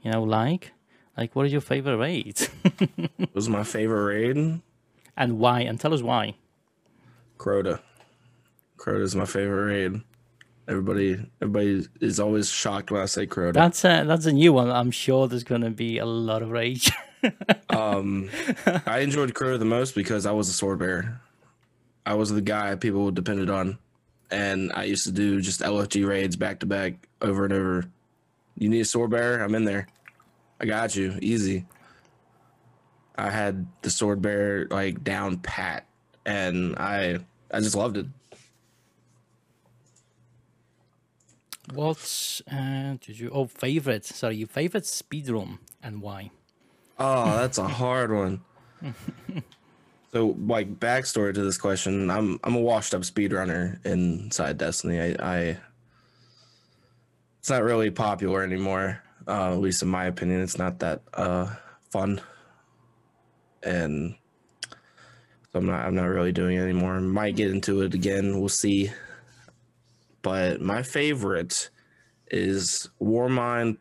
you 0.03 0.11
know, 0.11 0.23
like, 0.23 0.73
like, 1.17 1.35
what 1.35 1.45
is 1.45 1.51
your 1.51 1.61
favorite 1.61 1.97
raid, 1.97 2.47
It 2.79 3.33
was 3.33 3.47
my 3.49 3.63
favorite 3.63 4.03
raid. 4.05 4.61
and 5.17 5.39
why? 5.39 5.61
And 5.61 5.79
tell 5.79 5.93
us 5.93 6.01
why. 6.01 6.35
Crota. 7.37 7.79
Crota 8.77 9.01
is 9.01 9.15
my 9.15 9.25
favorite 9.25 9.65
raid. 9.65 10.01
Everybody, 10.67 11.17
everybody 11.41 11.85
is 12.01 12.19
always 12.19 12.49
shocked 12.49 12.89
when 12.91 13.01
I 13.01 13.05
say 13.05 13.27
Crota. 13.27 13.53
That's 13.53 13.83
a 13.85 14.03
that's 14.07 14.25
a 14.25 14.31
new 14.31 14.51
one. 14.51 14.71
I'm 14.71 14.89
sure 14.91 15.27
there's 15.27 15.43
gonna 15.43 15.69
be 15.69 15.99
a 15.99 16.05
lot 16.05 16.41
of 16.41 16.49
rage. 16.51 16.91
Um, 17.71 18.29
I 18.85 18.99
enjoyed 18.99 19.33
Crota 19.33 19.57
the 19.57 19.65
most 19.65 19.95
because 19.95 20.27
I 20.27 20.31
was 20.31 20.47
a 20.47 20.53
sword 20.53 20.77
bearer. 20.77 21.19
I 22.05 22.13
was 22.13 22.29
the 22.29 22.39
guy 22.39 22.75
people 22.75 23.09
depended 23.09 23.49
on, 23.49 23.79
and 24.29 24.71
I 24.75 24.83
used 24.83 25.05
to 25.05 25.11
do 25.11 25.41
just 25.41 25.61
LFG 25.61 26.07
raids 26.07 26.35
back 26.35 26.59
to 26.59 26.67
back 26.67 27.07
over 27.23 27.43
and 27.45 27.51
over. 27.53 27.85
You 28.59 28.69
need 28.69 28.81
a 28.81 28.85
sword 28.85 29.09
bearer? 29.09 29.43
I'm 29.43 29.55
in 29.55 29.65
there. 29.65 29.87
I 30.59 30.65
got 30.65 30.95
you, 30.95 31.17
easy. 31.21 31.65
I 33.15 33.29
had 33.29 33.65
the 33.81 33.89
sword 33.89 34.21
bearer 34.21 34.67
like 34.69 35.03
down 35.03 35.37
pat, 35.37 35.85
and 36.25 36.75
I 36.77 37.19
I 37.51 37.59
just 37.59 37.75
loved 37.75 37.97
it. 37.97 38.07
What's 41.73 42.41
uh, 42.51 42.95
did 43.01 43.19
you? 43.19 43.29
Oh, 43.31 43.45
favorite. 43.45 44.05
Sorry, 44.05 44.37
your 44.37 44.47
favorite 44.47 44.83
speedrun 44.83 45.59
and 45.81 46.01
why? 46.01 46.31
Oh, 46.99 47.37
that's 47.37 47.57
a 47.57 47.67
hard 47.67 48.11
one. 48.11 48.41
So, 50.15 50.33
like 50.47 50.79
backstory 50.79 51.33
to 51.33 51.43
this 51.43 51.57
question, 51.57 52.09
I'm 52.09 52.39
I'm 52.41 52.55
a 52.55 52.61
washed 52.61 52.93
up 52.93 53.01
speedrunner 53.01 53.85
inside 53.85 54.57
Destiny. 54.57 54.97
I, 54.97 55.15
I 55.19 55.57
it's 57.37 57.49
not 57.49 57.63
really 57.63 57.91
popular 57.91 58.41
anymore. 58.41 59.03
Uh, 59.27 59.53
at 59.53 59.59
least 59.59 59.81
in 59.81 59.87
my 59.87 60.05
opinion, 60.05 60.41
it's 60.41 60.57
not 60.57 60.79
that 60.79 61.01
uh, 61.13 61.53
fun, 61.91 62.21
and 63.63 64.15
so 65.51 65.59
I'm 65.59 65.65
not 65.65 65.85
I'm 65.85 65.95
not 65.95 66.05
really 66.05 66.31
doing 66.31 66.57
it 66.57 66.61
anymore. 66.61 66.99
Might 66.99 67.35
get 67.35 67.49
into 67.49 67.81
it 67.81 67.93
again. 67.93 68.39
We'll 68.39 68.49
see. 68.49 68.91
But 70.21 70.59
my 70.59 70.83
favorite 70.83 71.69
is 72.31 72.89
War 72.99 73.29
Warmind, 73.29 73.77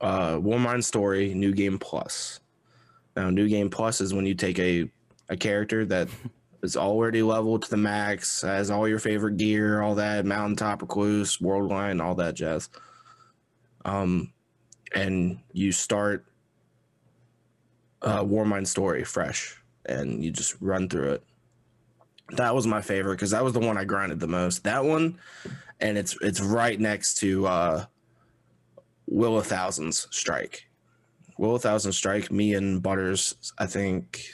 uh, 0.00 0.34
Warmind 0.34 0.84
Story 0.84 1.32
New 1.32 1.54
Game 1.54 1.78
Plus. 1.78 2.40
Now, 3.16 3.30
New 3.30 3.48
Game 3.48 3.70
Plus 3.70 4.00
is 4.00 4.12
when 4.12 4.26
you 4.26 4.34
take 4.34 4.58
a 4.58 4.90
a 5.30 5.36
character 5.36 5.84
that 5.86 6.08
is 6.62 6.76
already 6.76 7.22
leveled 7.22 7.62
to 7.62 7.70
the 7.70 7.78
max, 7.78 8.42
has 8.42 8.70
all 8.70 8.86
your 8.86 8.98
favorite 8.98 9.38
gear, 9.38 9.80
all 9.80 9.94
that 9.94 10.26
mountaintop 10.26 10.82
recluse, 10.82 11.38
Worldline, 11.38 12.04
all 12.04 12.16
that 12.16 12.34
jazz. 12.34 12.68
Um, 13.86 14.33
and 14.94 15.38
you 15.52 15.72
start 15.72 16.24
uh, 18.02 18.22
Warmind 18.22 18.66
Story 18.66 19.04
fresh, 19.04 19.60
and 19.86 20.24
you 20.24 20.30
just 20.30 20.56
run 20.60 20.88
through 20.88 21.12
it. 21.12 21.22
That 22.30 22.54
was 22.54 22.66
my 22.66 22.80
favorite 22.80 23.14
because 23.14 23.32
that 23.32 23.44
was 23.44 23.52
the 23.52 23.60
one 23.60 23.76
I 23.76 23.84
grinded 23.84 24.20
the 24.20 24.28
most. 24.28 24.64
That 24.64 24.84
one, 24.84 25.18
and 25.80 25.98
it's 25.98 26.16
it's 26.22 26.40
right 26.40 26.78
next 26.78 27.14
to 27.18 27.46
uh, 27.46 27.84
Will 29.06 29.38
of 29.38 29.46
Thousands 29.46 30.08
Strike. 30.10 30.66
Will 31.36 31.56
a 31.56 31.58
Thousand 31.58 31.92
Strike, 31.92 32.30
me 32.30 32.54
and 32.54 32.80
Butters, 32.82 33.34
I 33.58 33.66
think 33.66 34.30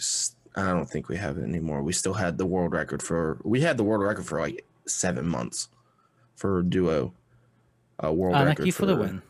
I 0.55 0.67
don't 0.67 0.89
think 0.89 1.09
we 1.09 1.17
have 1.17 1.39
it 1.39 1.45
anymore. 1.45 1.83
We 1.83 1.93
still 1.93 2.15
had 2.15 2.37
the 2.37 2.47
world 2.47 2.73
record 2.73 3.03
for 3.03 3.41
we 3.43 3.61
had 3.61 3.77
the 3.77 3.85
world 3.85 4.03
record 4.03 4.27
for 4.27 4.41
like 4.41 4.65
seven 4.87 5.27
months 5.27 5.69
for 6.37 6.63
duo. 6.63 7.13
Uh, 8.03 8.13
world 8.13 8.35
record 8.35 8.61
Anarchy 8.61 8.71
for 8.71 8.87
the 8.87 8.97
win. 8.97 9.23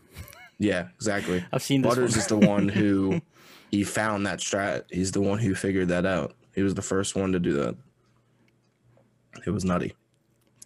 Yeah, 0.60 0.88
exactly. 0.94 1.42
I've 1.52 1.62
seen 1.62 1.80
this 1.80 1.88
Butters 1.88 2.16
is 2.18 2.26
the 2.26 2.36
one 2.36 2.68
who 2.68 3.22
he 3.70 3.82
found 3.82 4.26
that 4.26 4.40
strat. 4.40 4.84
He's 4.90 5.10
the 5.10 5.22
one 5.22 5.38
who 5.38 5.54
figured 5.54 5.88
that 5.88 6.04
out. 6.04 6.36
He 6.54 6.62
was 6.62 6.74
the 6.74 6.82
first 6.82 7.16
one 7.16 7.32
to 7.32 7.40
do 7.40 7.54
that. 7.54 7.76
It 9.46 9.50
was 9.50 9.64
nutty. 9.64 9.94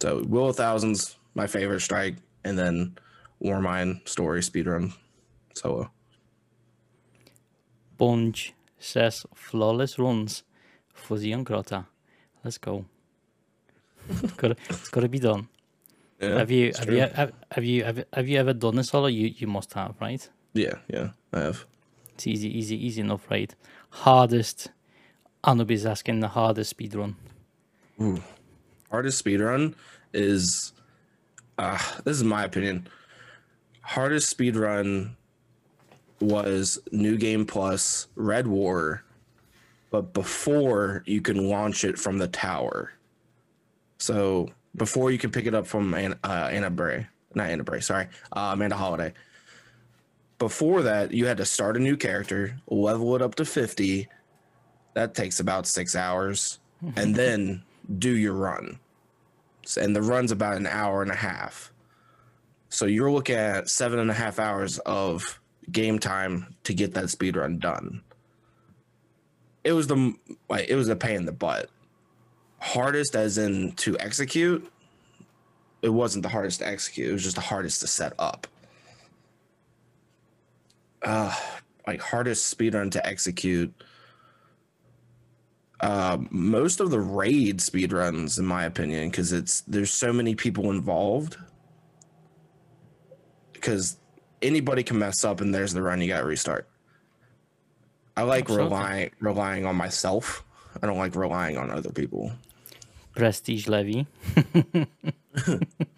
So 0.01 0.21
Will 0.27 0.49
of 0.49 0.57
Thousands, 0.57 1.15
my 1.33 1.47
favorite 1.47 1.79
strike, 1.79 2.15
and 2.43 2.59
then 2.59 2.97
Warmind 3.41 4.07
story 4.07 4.41
speedrun 4.41 4.93
solo. 5.53 5.89
Bunch 7.97 8.53
says 8.77 9.25
flawless 9.33 9.97
runs 9.97 10.43
for 10.93 11.17
the 11.17 11.29
young 11.29 11.45
Crota. 11.45 11.85
Let's 12.43 12.57
go. 12.57 12.83
it's 14.09 14.33
gotta, 14.33 14.57
it's 14.69 14.89
gotta 14.89 15.07
be 15.07 15.19
done. 15.19 15.47
Yeah, 16.19 16.37
have 16.37 16.51
you 16.51 16.67
have 16.67 16.85
true. 16.85 16.95
you 16.95 17.01
have, 17.01 17.31
have 17.51 17.63
you 17.63 17.83
have, 17.83 18.05
have 18.13 18.27
you 18.27 18.37
ever 18.39 18.53
done 18.53 18.79
a 18.79 18.83
solo? 18.83 19.07
You 19.07 19.27
you 19.27 19.47
must 19.47 19.73
have, 19.73 19.95
right? 19.99 20.27
Yeah, 20.53 20.75
yeah, 20.87 21.09
I 21.33 21.41
have. 21.41 21.65
It's 22.13 22.25
easy, 22.27 22.57
easy, 22.57 22.85
easy 22.85 23.01
enough, 23.01 23.29
right? 23.29 23.53
Hardest. 23.89 24.69
Anubis 25.43 25.85
asking 25.85 26.21
the 26.21 26.29
hardest 26.29 26.71
speed 26.71 26.95
run. 26.95 27.15
Hardest 28.89 29.23
speedrun 29.23 29.75
is 30.13 30.73
uh 31.57 31.77
this 32.03 32.17
is 32.17 32.23
my 32.23 32.43
opinion. 32.43 32.87
Hardest 33.81 34.35
speedrun 34.35 35.15
was 36.19 36.79
New 36.91 37.17
Game 37.17 37.45
Plus 37.45 38.07
Red 38.15 38.47
War, 38.47 39.03
but 39.91 40.13
before 40.13 41.03
you 41.05 41.21
can 41.21 41.49
launch 41.49 41.83
it 41.83 41.99
from 41.99 42.17
the 42.17 42.27
tower. 42.27 42.93
So 43.99 44.49
before 44.75 45.11
you 45.11 45.17
can 45.17 45.31
pick 45.31 45.45
it 45.45 45.55
up 45.55 45.67
from 45.67 45.93
An- 45.93 46.19
uh, 46.23 46.49
Ana 46.51 46.69
Bray, 46.69 47.07
not 47.33 47.49
Ana 47.49 47.63
Bray, 47.63 47.79
sorry, 47.79 48.07
uh, 48.31 48.51
Amanda 48.53 48.75
Holliday. 48.75 49.13
Before 50.37 50.81
that, 50.81 51.13
you 51.13 51.25
had 51.25 51.37
to 51.37 51.45
start 51.45 51.77
a 51.77 51.79
new 51.79 51.95
character, 51.95 52.57
level 52.67 53.15
it 53.15 53.21
up 53.21 53.35
to 53.35 53.45
50. 53.45 54.07
That 54.93 55.13
takes 55.13 55.39
about 55.39 55.65
six 55.65 55.95
hours, 55.95 56.59
and 56.97 57.15
then 57.15 57.63
do 57.99 58.15
your 58.15 58.33
run. 58.33 58.79
And 59.79 59.95
the 59.95 60.01
run's 60.01 60.31
about 60.31 60.57
an 60.57 60.67
hour 60.67 61.01
and 61.01 61.11
a 61.11 61.15
half. 61.15 61.71
So 62.69 62.85
you're 62.85 63.11
looking 63.11 63.35
at 63.37 63.69
seven 63.69 63.99
and 63.99 64.11
a 64.11 64.13
half 64.13 64.37
hours 64.37 64.79
of 64.79 65.39
game 65.71 65.97
time 65.97 66.55
to 66.63 66.73
get 66.73 66.93
that 66.93 67.09
speed 67.09 67.37
run 67.37 67.57
done. 67.57 68.01
It 69.63 69.71
was 69.71 69.87
the 69.87 70.13
like 70.49 70.69
it 70.69 70.75
was 70.75 70.89
a 70.89 70.95
pain 70.95 71.15
in 71.15 71.25
the 71.25 71.31
butt. 71.31 71.69
Hardest 72.59 73.15
as 73.15 73.37
in 73.37 73.73
to 73.73 73.97
execute. 73.99 74.69
It 75.81 75.89
wasn't 75.89 76.23
the 76.23 76.29
hardest 76.29 76.59
to 76.59 76.67
execute. 76.67 77.09
It 77.09 77.13
was 77.13 77.23
just 77.23 77.35
the 77.35 77.41
hardest 77.41 77.81
to 77.81 77.87
set 77.87 78.13
up. 78.17 78.47
Uh, 81.01 81.35
like 81.85 82.01
hardest 82.01 82.47
speed 82.47 82.73
run 82.73 82.89
to 82.91 83.05
execute. 83.05 83.73
Uh, 85.79 86.17
most 86.31 86.79
of 86.79 86.89
the 86.89 86.99
raid 86.99 87.61
speed 87.61 87.93
runs, 87.93 88.39
in 88.39 88.45
my 88.45 88.63
opinion, 88.63 89.09
because 89.09 89.31
it's 89.31 89.61
there's 89.61 89.91
so 89.91 90.11
many 90.11 90.33
people 90.33 90.71
involved. 90.71 91.37
Because 93.53 93.97
anybody 94.41 94.83
can 94.83 94.97
mess 94.97 95.23
up 95.23 95.41
and 95.41 95.53
there's 95.53 95.73
the 95.73 95.81
run 95.81 96.01
you 96.01 96.07
got 96.07 96.21
to 96.21 96.25
restart. 96.25 96.67
I 98.17 98.23
like 98.23 98.45
Absolutely. 98.45 98.65
relying 98.65 99.11
relying 99.19 99.65
on 99.65 99.75
myself. 99.75 100.43
I 100.81 100.87
don't 100.87 100.97
like 100.97 101.15
relying 101.15 101.57
on 101.57 101.69
other 101.69 101.91
people. 101.91 102.31
Prestige 103.15 103.67
Levy. 103.67 104.05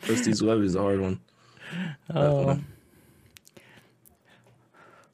Prestige 0.02 0.42
Web 0.42 0.62
is 0.62 0.76
a 0.76 0.82
hard 0.82 1.02
one. 1.02 1.20
Oh. 2.14 2.60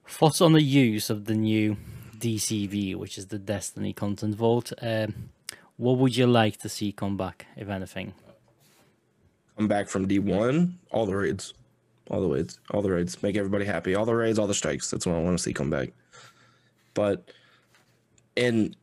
Thoughts 0.07 0.41
on 0.41 0.53
the 0.53 0.61
use 0.61 1.09
of 1.09 1.25
the 1.25 1.33
new 1.33 1.77
DCV, 2.17 2.95
which 2.95 3.17
is 3.17 3.27
the 3.27 3.39
Destiny 3.39 3.93
Content 3.93 4.35
Vault. 4.35 4.73
Um, 4.81 5.29
what 5.77 5.97
would 5.97 6.15
you 6.15 6.27
like 6.27 6.57
to 6.57 6.69
see 6.69 6.91
come 6.91 7.17
back, 7.17 7.47
if 7.55 7.69
anything? 7.69 8.13
Come 9.57 9.67
back 9.67 9.87
from 9.87 10.07
D1, 10.07 10.73
all 10.91 11.05
the 11.05 11.15
raids. 11.15 11.53
All 12.09 12.21
the 12.21 12.27
raids. 12.27 12.59
All 12.71 12.81
the 12.81 12.91
raids. 12.91 13.21
Make 13.23 13.37
everybody 13.37 13.65
happy. 13.65 13.95
All 13.95 14.05
the 14.05 14.13
raids, 14.13 14.37
all 14.37 14.47
the 14.47 14.53
strikes. 14.53 14.91
That's 14.91 15.05
what 15.05 15.15
I 15.15 15.19
want 15.19 15.37
to 15.37 15.43
see 15.43 15.53
come 15.53 15.69
back. 15.69 15.93
But 16.93 17.31
in 18.35 18.75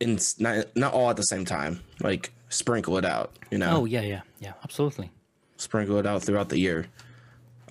in 0.00 0.18
not, 0.38 0.66
not 0.76 0.92
all 0.92 1.10
at 1.10 1.16
the 1.16 1.22
same 1.22 1.44
time. 1.44 1.80
Like 2.00 2.32
sprinkle 2.48 2.96
it 2.98 3.04
out, 3.04 3.36
you 3.50 3.58
know. 3.58 3.78
Oh 3.78 3.84
yeah, 3.84 4.02
yeah, 4.02 4.22
yeah, 4.40 4.52
absolutely. 4.64 5.10
sprinkle 5.56 5.98
it 5.98 6.06
out 6.06 6.22
throughout 6.22 6.48
the 6.48 6.58
year. 6.58 6.86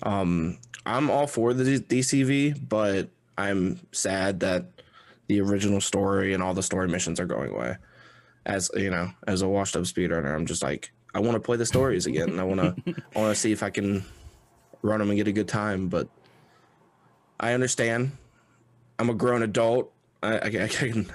Um, 0.02 0.58
I'm 0.86 1.10
all 1.10 1.26
for 1.26 1.52
the 1.52 1.80
DCV, 1.80 2.68
but 2.68 3.08
I'm 3.36 3.80
sad 3.92 4.40
that 4.40 4.66
the 5.26 5.40
original 5.40 5.80
story 5.80 6.32
and 6.32 6.42
all 6.42 6.54
the 6.54 6.62
story 6.62 6.88
missions 6.88 7.20
are 7.20 7.26
going 7.26 7.50
away. 7.50 7.76
As 8.46 8.70
you 8.74 8.90
know, 8.90 9.10
as 9.26 9.42
a 9.42 9.48
washed 9.48 9.76
up 9.76 9.82
speedrunner, 9.82 10.34
I'm 10.34 10.46
just 10.46 10.62
like, 10.62 10.90
I 11.14 11.20
want 11.20 11.34
to 11.34 11.40
play 11.40 11.56
the 11.56 11.66
stories 11.66 12.06
again. 12.06 12.38
I 12.38 12.44
want 12.44 12.60
to, 12.60 12.94
I 13.16 13.20
want 13.20 13.34
to 13.34 13.40
see 13.40 13.52
if 13.52 13.62
I 13.62 13.70
can 13.70 14.04
run 14.82 15.00
them 15.00 15.10
and 15.10 15.16
get 15.16 15.28
a 15.28 15.32
good 15.32 15.48
time. 15.48 15.88
But 15.88 16.08
I 17.38 17.52
understand. 17.52 18.12
I'm 18.98 19.10
a 19.10 19.14
grown 19.14 19.42
adult. 19.42 19.92
I, 20.22 20.38
I, 20.38 20.46
I 20.46 20.68
can, 20.68 21.10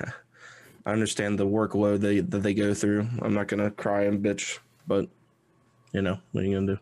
I 0.86 0.92
understand 0.92 1.40
the 1.40 1.46
workload 1.46 2.02
they 2.02 2.20
that 2.20 2.40
they 2.40 2.54
go 2.54 2.74
through. 2.74 3.08
I'm 3.22 3.34
not 3.34 3.48
gonna 3.48 3.72
cry 3.72 4.04
and 4.04 4.24
bitch, 4.24 4.60
but 4.86 5.08
you 5.94 6.02
know, 6.02 6.20
what 6.32 6.44
are 6.44 6.48
you 6.48 6.56
gonna 6.56 6.74
do? 6.75 6.80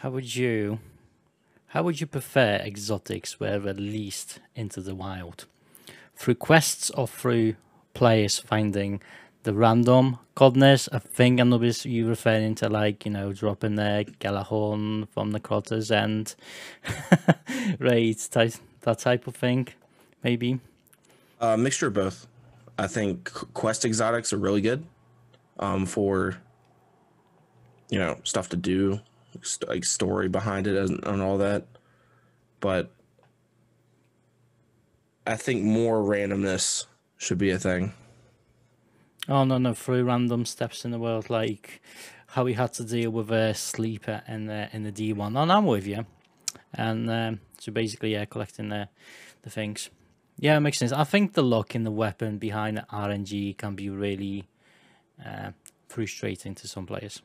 How 0.00 0.10
would 0.10 0.34
you, 0.34 0.80
how 1.68 1.82
would 1.82 2.00
you 2.00 2.06
prefer 2.06 2.56
exotics 2.56 3.38
were 3.38 3.58
released 3.58 4.40
into 4.54 4.80
the 4.80 4.94
wild, 4.94 5.44
through 6.16 6.36
quests 6.36 6.90
or 6.90 7.06
through 7.06 7.56
players 7.92 8.38
finding 8.38 9.00
the 9.42 9.54
random 9.54 10.18
godness? 10.36 10.88
I 10.92 10.98
think 10.98 11.38
I 11.38 11.42
Anubis, 11.42 11.86
you 11.86 12.08
referring 12.08 12.54
to 12.56 12.68
like 12.68 13.06
you 13.06 13.12
know 13.12 13.32
dropping 13.32 13.76
the 13.76 14.06
Gjallarhorn 14.20 15.08
from 15.08 15.30
the 15.30 15.40
Crotters 15.40 15.90
and 15.90 16.34
raids 17.78 18.28
type 18.28 18.54
that 18.82 18.98
type 18.98 19.26
of 19.26 19.36
thing, 19.36 19.68
maybe. 20.22 20.60
Uh, 21.40 21.56
mixture 21.56 21.88
of 21.88 21.94
both. 21.94 22.26
I 22.78 22.86
think 22.86 23.30
quest 23.54 23.84
exotics 23.84 24.32
are 24.32 24.38
really 24.38 24.60
good 24.60 24.84
um, 25.58 25.86
for 25.86 26.36
you 27.90 27.98
know 27.98 28.18
stuff 28.24 28.48
to 28.50 28.56
do, 28.56 29.00
st- 29.42 29.68
like 29.68 29.84
story 29.84 30.28
behind 30.28 30.66
it 30.66 30.76
and, 30.76 31.04
and 31.04 31.20
all 31.22 31.38
that. 31.38 31.66
But 32.60 32.90
I 35.26 35.36
think 35.36 35.62
more 35.62 36.02
randomness 36.02 36.86
should 37.18 37.38
be 37.38 37.50
a 37.50 37.58
thing. 37.58 37.92
Oh 39.28 39.44
no, 39.44 39.58
no, 39.58 39.74
through 39.74 40.04
random 40.04 40.44
steps 40.44 40.84
in 40.84 40.90
the 40.90 40.98
world, 40.98 41.30
like 41.30 41.82
how 42.28 42.44
we 42.44 42.54
had 42.54 42.72
to 42.74 42.84
deal 42.84 43.10
with 43.10 43.30
a 43.30 43.54
sleeper 43.54 44.22
in 44.26 44.46
the 44.46 44.68
in 44.72 44.82
the 44.84 44.92
D 44.92 45.12
one. 45.12 45.36
And 45.36 45.52
I'm 45.52 45.66
with 45.66 45.86
you. 45.86 46.06
And 46.72 47.10
um, 47.10 47.40
so 47.60 47.72
basically, 47.72 48.12
yeah, 48.12 48.24
collecting 48.24 48.70
the 48.70 48.88
the 49.42 49.50
things. 49.50 49.90
Yeah, 50.38 50.56
it 50.56 50.60
makes 50.60 50.78
sense. 50.78 50.92
I 50.92 51.04
think 51.04 51.34
the 51.34 51.42
look 51.42 51.74
in 51.74 51.84
the 51.84 51.90
weapon 51.90 52.38
behind 52.38 52.78
the 52.78 52.86
RNG 52.90 53.58
can 53.58 53.74
be 53.74 53.90
really 53.90 54.48
uh, 55.24 55.50
frustrating 55.88 56.54
to 56.54 56.66
some 56.66 56.86
players. 56.86 57.22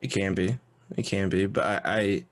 It 0.00 0.08
can 0.08 0.34
be, 0.34 0.58
it 0.96 1.06
can 1.06 1.30
be, 1.30 1.46
but 1.46 1.64
I, 1.64 1.80
I 1.84 2.24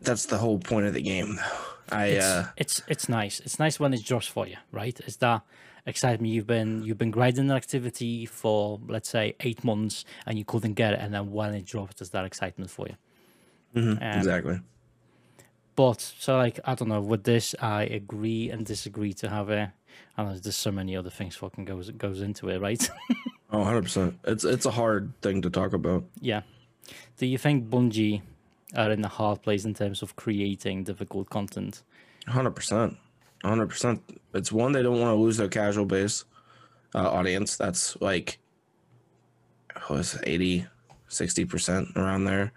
that's 0.00 0.26
the 0.26 0.38
whole 0.38 0.58
point 0.58 0.86
of 0.86 0.94
the 0.94 1.02
game. 1.02 1.36
though. 1.36 1.96
I 1.96 2.06
It's, 2.06 2.24
uh, 2.24 2.46
it's 2.56 2.82
it's 2.88 3.08
nice. 3.08 3.40
It's 3.40 3.58
nice 3.58 3.80
when 3.80 3.92
it 3.92 4.04
drops 4.04 4.26
for 4.26 4.46
you, 4.46 4.56
right? 4.70 4.98
It's 5.00 5.16
that 5.16 5.42
excitement. 5.86 6.32
You've 6.32 6.46
been 6.46 6.82
you've 6.82 6.98
been 6.98 7.10
grinding 7.10 7.50
an 7.50 7.56
activity 7.56 8.26
for 8.26 8.80
let's 8.86 9.08
say 9.08 9.34
eight 9.40 9.64
months 9.64 10.04
and 10.26 10.38
you 10.38 10.44
couldn't 10.44 10.74
get 10.74 10.94
it, 10.94 11.00
and 11.00 11.12
then 11.12 11.32
when 11.32 11.54
it 11.54 11.64
drops, 11.66 11.96
there's 11.96 12.10
that 12.10 12.24
excitement 12.24 12.70
for 12.70 12.86
you. 12.88 12.96
mhm, 13.74 13.96
um, 14.00 14.18
exactly. 14.18 14.60
But 15.76 16.00
so 16.00 16.36
like 16.36 16.60
I 16.64 16.74
don't 16.74 16.88
know. 16.88 17.00
With 17.00 17.24
this, 17.24 17.54
I 17.60 17.82
agree 17.84 18.50
and 18.50 18.64
disagree 18.64 19.12
to 19.14 19.28
have 19.28 19.50
it. 19.50 19.70
And. 20.16 20.42
There's 20.42 20.56
so 20.56 20.70
many 20.70 20.96
other 20.96 21.10
things 21.10 21.36
fucking 21.36 21.64
goes 21.64 21.90
goes 21.90 22.20
into 22.20 22.48
it, 22.48 22.60
right? 22.60 22.88
Oh, 23.50 23.58
100 23.58 23.82
percent. 23.82 24.18
It's 24.24 24.44
it's 24.44 24.66
a 24.66 24.70
hard 24.72 25.12
thing 25.22 25.40
to 25.42 25.50
talk 25.50 25.74
about. 25.74 26.04
yeah. 26.20 26.42
Do 27.18 27.26
you 27.26 27.38
think 27.38 27.70
Bungie 27.70 28.22
are 28.74 28.90
in 28.90 29.04
a 29.04 29.08
hard 29.08 29.42
place 29.42 29.64
in 29.64 29.74
terms 29.74 30.02
of 30.02 30.16
creating 30.16 30.82
difficult 30.84 31.30
content? 31.30 31.82
Hundred 32.26 32.50
percent, 32.56 32.96
hundred 33.44 33.68
percent. 33.68 34.02
It's 34.34 34.50
one 34.50 34.72
they 34.72 34.82
don't 34.82 34.98
want 35.00 35.10
to 35.16 35.22
lose 35.22 35.36
their 35.36 35.48
casual 35.48 35.84
base 35.86 36.24
uh, 36.96 37.08
audience. 37.08 37.56
That's 37.56 37.96
like, 38.00 38.38
what 39.86 39.98
was 39.98 40.18
80, 40.24 40.66
60 41.06 41.44
percent 41.44 41.88
around 41.94 42.24
there, 42.24 42.50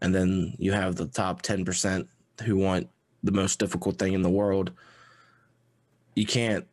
and 0.00 0.12
then 0.12 0.54
you 0.58 0.72
have 0.72 0.96
the 0.96 1.06
top 1.06 1.42
ten 1.42 1.64
percent 1.64 2.08
who 2.44 2.56
want 2.56 2.88
the 3.22 3.32
most 3.32 3.58
difficult 3.58 3.98
thing 3.98 4.12
in 4.12 4.22
the 4.22 4.30
world. 4.30 4.70
You 6.14 6.26
can't, 6.26 6.66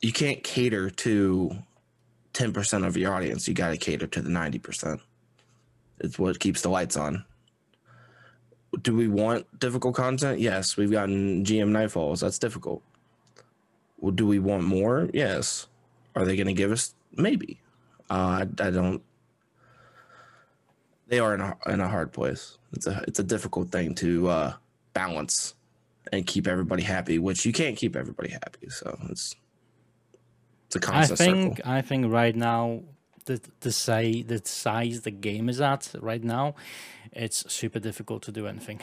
you 0.00 0.12
can't 0.12 0.42
cater 0.42 0.90
to 0.90 1.56
ten 2.32 2.52
percent 2.52 2.84
of 2.84 2.96
your 2.96 3.12
audience. 3.14 3.48
You 3.48 3.54
got 3.54 3.70
to 3.70 3.76
cater 3.76 4.06
to 4.06 4.20
the 4.20 4.30
ninety 4.30 4.58
percent. 4.58 5.00
It's 6.00 6.18
what 6.18 6.38
keeps 6.38 6.62
the 6.62 6.68
lights 6.68 6.96
on 6.96 7.24
do 8.82 8.94
we 8.94 9.08
want 9.08 9.46
difficult 9.58 9.94
content? 9.94 10.40
Yes, 10.40 10.76
we've 10.76 10.90
gotten 10.90 11.44
GM 11.44 11.70
Nightfalls. 11.70 12.20
That's 12.20 12.38
difficult. 12.38 12.82
Well, 13.98 14.12
do 14.12 14.26
we 14.26 14.38
want 14.38 14.64
more? 14.64 15.08
Yes. 15.12 15.66
Are 16.14 16.24
they 16.24 16.36
going 16.36 16.46
to 16.46 16.52
give 16.52 16.70
us? 16.70 16.94
Maybe. 17.12 17.60
Uh, 18.10 18.44
I, 18.58 18.66
I 18.66 18.70
don't. 18.70 19.02
They 21.08 21.18
are 21.18 21.34
in 21.34 21.40
a 21.40 21.56
in 21.66 21.80
a 21.80 21.88
hard 21.88 22.12
place. 22.12 22.58
It's 22.72 22.86
a 22.86 23.02
it's 23.08 23.18
a 23.18 23.24
difficult 23.24 23.70
thing 23.70 23.94
to 23.96 24.28
uh, 24.28 24.52
balance 24.92 25.54
and 26.12 26.26
keep 26.26 26.46
everybody 26.46 26.82
happy, 26.82 27.18
which 27.18 27.44
you 27.46 27.52
can't 27.52 27.76
keep 27.76 27.96
everybody 27.96 28.30
happy. 28.30 28.68
So 28.68 28.96
it's 29.10 29.34
it's 30.66 30.76
a 30.76 30.80
constant 30.80 31.20
I 31.20 31.24
think 31.24 31.56
circle. 31.56 31.72
I 31.72 31.82
think 31.82 32.12
right 32.12 32.36
now 32.36 32.82
the 33.24 33.40
the 33.60 33.72
say 33.72 34.22
the 34.22 34.40
size 34.44 35.02
the 35.02 35.10
game 35.10 35.48
is 35.48 35.60
at 35.60 35.94
right 36.00 36.22
now, 36.22 36.54
it's 37.12 37.50
super 37.52 37.78
difficult 37.78 38.22
to 38.24 38.32
do 38.32 38.46
anything. 38.46 38.80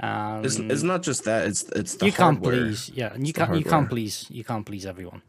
um, 0.00 0.42
It's, 0.44 0.58
it's 0.58 0.82
not 0.82 1.02
just 1.02 1.24
that. 1.24 1.46
It's 1.46 1.62
it's 1.74 1.96
the 1.96 2.06
you 2.06 2.12
can't 2.12 2.42
please, 2.42 2.90
yeah, 2.94 3.12
and 3.14 3.26
you 3.26 3.32
can't 3.32 3.54
you 3.56 3.64
can't 3.64 3.88
please 3.88 4.26
you 4.30 4.44
can't 4.44 4.64
please 4.64 4.86
everyone. 4.86 5.22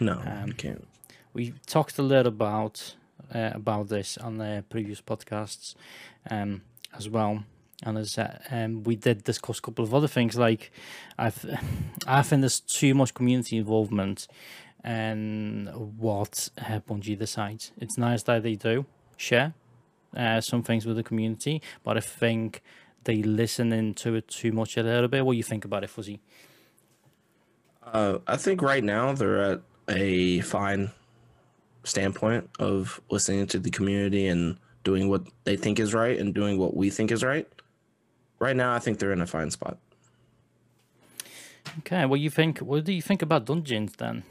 No, 0.00 0.20
Um, 0.26 0.48
you 0.48 0.54
can't. 0.54 0.86
We 1.32 1.54
talked 1.66 1.98
a 1.98 2.02
little 2.02 2.28
about 2.32 2.94
uh, 3.34 3.50
about 3.54 3.88
this 3.88 4.18
on 4.18 4.38
the 4.38 4.64
previous 4.68 5.00
podcasts 5.00 5.74
um, 6.30 6.62
as 6.96 7.08
well. 7.08 7.44
And 7.82 7.98
as 7.98 8.16
uh, 8.16 8.38
um, 8.50 8.84
we 8.84 8.96
did 8.96 9.24
discuss 9.24 9.58
a 9.58 9.62
couple 9.62 9.84
of 9.84 9.94
other 9.94 10.08
things, 10.08 10.36
like 10.36 10.72
I, 11.18 11.32
I 12.06 12.22
think 12.22 12.42
there's 12.42 12.60
too 12.60 12.94
much 12.94 13.14
community 13.14 13.58
involvement 13.58 14.28
and 14.82 15.68
what 15.98 16.48
uh, 16.58 16.80
Bungie 16.80 17.18
decides. 17.18 17.72
It's 17.78 17.98
nice 17.98 18.22
that 18.24 18.42
they 18.42 18.54
do 18.54 18.86
share 19.16 19.54
uh, 20.16 20.40
some 20.40 20.62
things 20.62 20.86
with 20.86 20.96
the 20.96 21.02
community, 21.02 21.60
but 21.82 21.96
I 21.96 22.00
think 22.00 22.62
they 23.04 23.22
listen 23.22 23.72
into 23.72 24.14
it 24.14 24.28
too 24.28 24.52
much 24.52 24.76
a 24.76 24.82
little 24.82 25.08
bit. 25.08 25.24
What 25.24 25.32
do 25.32 25.36
you 25.36 25.42
think 25.42 25.64
about 25.64 25.84
it, 25.84 25.90
Fuzzy? 25.90 26.20
Uh, 27.82 28.18
I 28.26 28.36
think 28.36 28.62
right 28.62 28.82
now 28.82 29.12
they're 29.12 29.42
at 29.42 29.60
a 29.88 30.40
fine 30.40 30.90
standpoint 31.86 32.50
of 32.58 33.00
listening 33.10 33.46
to 33.46 33.58
the 33.58 33.70
community 33.70 34.26
and 34.26 34.58
doing 34.84 35.08
what 35.08 35.22
they 35.44 35.56
think 35.56 35.80
is 35.80 35.94
right 35.94 36.18
and 36.18 36.34
doing 36.34 36.58
what 36.58 36.76
we 36.76 36.90
think 36.90 37.10
is 37.10 37.22
right. 37.22 37.48
Right 38.38 38.56
now, 38.56 38.74
I 38.74 38.78
think 38.78 38.98
they're 38.98 39.12
in 39.12 39.22
a 39.22 39.26
fine 39.26 39.50
spot. 39.50 39.78
Okay, 41.78 42.04
what 42.04 42.16
do 42.16 42.22
you 42.22 42.30
think? 42.30 42.58
What 42.58 42.84
do 42.84 42.92
you 42.92 43.02
think 43.02 43.22
about 43.22 43.46
dungeons 43.46 43.94
then? 43.96 44.24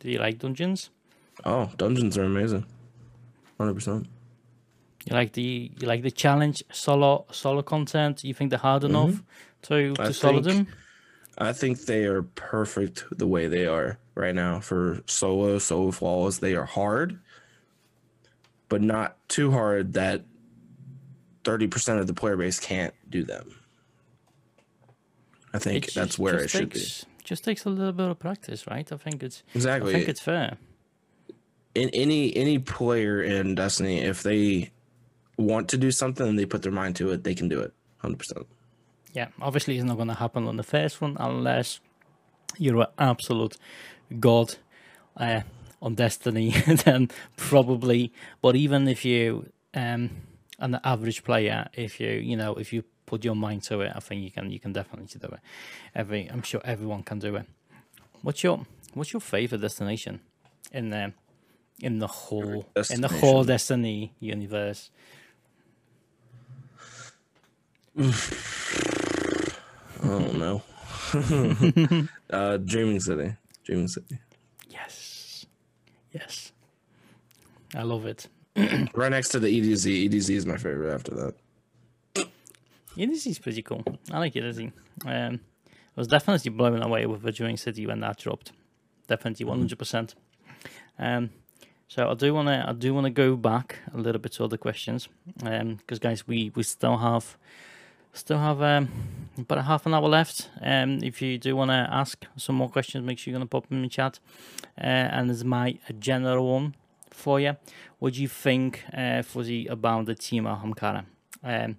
Do 0.00 0.10
you 0.10 0.18
like 0.18 0.38
dungeons? 0.38 0.90
Oh, 1.44 1.70
dungeons 1.76 2.16
are 2.18 2.24
amazing. 2.24 2.64
Hundred 3.58 3.74
percent. 3.74 4.06
You 5.04 5.14
like 5.14 5.32
the 5.32 5.70
you 5.78 5.86
like 5.86 6.02
the 6.02 6.10
challenge 6.10 6.64
solo 6.72 7.26
solo 7.30 7.62
content? 7.62 8.24
You 8.24 8.34
think 8.34 8.50
they're 8.50 8.58
hard 8.58 8.82
mm-hmm. 8.82 8.96
enough 8.96 9.22
to 9.62 9.94
to 9.94 10.02
I 10.02 10.10
solo 10.12 10.40
them? 10.40 10.66
I 11.38 11.52
think 11.52 11.82
they 11.84 12.04
are 12.04 12.22
perfect 12.22 13.04
the 13.10 13.26
way 13.26 13.46
they 13.48 13.66
are 13.66 13.98
right 14.14 14.34
now 14.34 14.60
for 14.60 15.02
solo 15.06 15.58
solo 15.58 15.90
flaws. 15.90 16.38
They 16.38 16.54
are 16.54 16.64
hard, 16.64 17.18
but 18.68 18.80
not 18.82 19.16
too 19.28 19.50
hard 19.50 19.92
that 19.94 20.22
thirty 21.44 21.66
percent 21.66 22.00
of 22.00 22.06
the 22.06 22.14
player 22.14 22.36
base 22.36 22.58
can't 22.58 22.94
do 23.10 23.22
them. 23.22 23.54
I 25.52 25.58
think 25.58 25.88
It 25.88 25.94
that's 25.94 26.08
just- 26.08 26.18
where 26.18 26.36
it 26.38 26.42
just 26.48 26.52
should 26.54 26.72
be. 26.72 26.84
Just 27.24 27.42
takes 27.44 27.64
a 27.64 27.70
little 27.70 27.92
bit 27.92 28.08
of 28.08 28.18
practice, 28.20 28.66
right? 28.68 28.90
I 28.92 28.96
think 28.96 29.22
it's 29.22 29.42
Exactly. 29.54 29.90
I 29.94 29.96
think 29.96 30.08
it's 30.08 30.20
fair. 30.20 30.58
in 31.74 31.90
any 31.90 32.34
any 32.36 32.58
player 32.58 33.20
in 33.22 33.54
Destiny, 33.56 33.98
if 33.98 34.22
they 34.22 34.70
want 35.36 35.68
to 35.70 35.76
do 35.76 35.90
something 35.90 36.26
and 36.26 36.38
they 36.38 36.46
put 36.46 36.62
their 36.62 36.72
mind 36.72 36.96
to 36.96 37.10
it, 37.10 37.24
they 37.24 37.34
can 37.34 37.48
do 37.48 37.60
it. 37.60 37.74
Hundred 37.98 38.18
percent. 38.20 38.46
Yeah, 39.16 39.28
obviously 39.40 39.78
it's 39.78 39.84
not 39.86 39.96
going 39.96 40.08
to 40.08 40.14
happen 40.14 40.46
on 40.46 40.58
the 40.58 40.62
first 40.62 41.00
one 41.00 41.16
unless 41.18 41.80
you're 42.58 42.82
an 42.82 42.88
absolute 42.98 43.56
god 44.20 44.56
uh, 45.16 45.40
on 45.80 45.94
Destiny. 45.94 46.50
then 46.84 47.08
probably, 47.38 48.12
but 48.42 48.56
even 48.56 48.86
if 48.86 49.06
you 49.06 49.50
um 49.72 50.10
an 50.58 50.78
average 50.84 51.24
player, 51.24 51.66
if 51.72 51.98
you 51.98 52.10
you 52.10 52.36
know 52.36 52.56
if 52.56 52.74
you 52.74 52.84
put 53.06 53.24
your 53.24 53.34
mind 53.34 53.62
to 53.62 53.80
it, 53.80 53.92
I 53.96 54.00
think 54.00 54.22
you 54.22 54.30
can 54.30 54.50
you 54.50 54.60
can 54.60 54.74
definitely 54.74 55.06
do 55.18 55.28
it. 55.28 55.40
Every 55.94 56.28
I'm 56.30 56.42
sure 56.42 56.60
everyone 56.62 57.02
can 57.02 57.18
do 57.18 57.36
it. 57.36 57.46
What's 58.20 58.44
your 58.44 58.66
what's 58.92 59.14
your 59.14 59.20
favorite 59.20 59.62
destination 59.62 60.20
in 60.72 60.90
the 60.90 61.14
in 61.80 62.00
the 62.00 62.06
whole 62.06 62.66
in 62.90 63.00
the 63.00 63.08
whole 63.08 63.44
Destiny 63.44 64.12
universe? 64.20 64.90
I 70.06 70.18
don't 70.18 70.38
know. 70.38 70.62
uh, 72.30 72.56
Dreaming 72.58 73.00
City. 73.00 73.34
Dreaming 73.64 73.88
City. 73.88 74.18
Yes. 74.68 75.46
Yes. 76.12 76.52
I 77.74 77.82
love 77.82 78.06
it. 78.06 78.28
right 78.94 79.10
next 79.10 79.30
to 79.30 79.40
the 79.40 79.48
EDZ. 79.48 80.08
EDZ 80.08 80.30
is 80.30 80.46
my 80.46 80.56
favorite 80.56 80.94
after 80.94 81.14
that. 81.14 81.34
EDZ 82.96 83.26
is 83.26 83.38
pretty 83.38 83.62
cool. 83.62 83.84
I 84.10 84.18
like 84.18 84.34
EDZ. 84.34 84.72
Um, 85.04 85.40
I 85.64 86.00
was 86.00 86.08
definitely 86.08 86.50
blown 86.50 86.82
away 86.82 87.06
with 87.06 87.22
the 87.22 87.32
Dreaming 87.32 87.56
City 87.56 87.86
when 87.86 88.00
that 88.00 88.18
dropped. 88.18 88.52
Definitely 89.08 89.44
100%. 89.46 90.14
Um, 90.98 91.30
so 91.88 92.10
I 92.10 92.14
do 92.14 92.34
want 92.34 92.48
to 92.48 92.64
I 92.68 92.72
do 92.72 92.94
want 92.94 93.04
to 93.04 93.10
go 93.10 93.36
back 93.36 93.76
a 93.94 93.98
little 93.98 94.20
bit 94.20 94.32
to 94.32 94.44
other 94.44 94.56
questions 94.56 95.08
because 95.36 95.60
um, 95.60 95.78
guys 96.00 96.26
we 96.26 96.50
we 96.54 96.62
still 96.62 96.96
have 96.96 97.36
Still 98.16 98.38
have 98.38 98.62
um, 98.62 98.88
about 99.36 99.58
a 99.58 99.62
half 99.62 99.84
an 99.84 99.92
hour 99.92 100.08
left. 100.08 100.48
Um, 100.62 101.00
if 101.02 101.20
you 101.20 101.36
do 101.36 101.54
want 101.54 101.70
to 101.70 101.86
ask 101.90 102.24
some 102.38 102.56
more 102.56 102.70
questions, 102.70 103.04
make 103.04 103.18
sure 103.18 103.30
you're 103.30 103.38
going 103.38 103.46
to 103.46 103.50
pop 103.50 103.68
them 103.68 103.76
in 103.76 103.82
the 103.82 103.90
chat. 103.90 104.20
Uh, 104.80 104.84
and 104.84 105.28
there's 105.28 105.44
my 105.44 105.78
general 105.98 106.50
one 106.50 106.74
for 107.10 107.38
you. 107.38 107.56
What 107.98 108.14
do 108.14 108.22
you 108.22 108.28
think, 108.28 108.84
uh, 108.96 109.20
Fuzzy, 109.20 109.66
about 109.66 110.06
the 110.06 110.14
team 110.14 110.44
Ahamkara 110.44 111.04
um, 111.44 111.76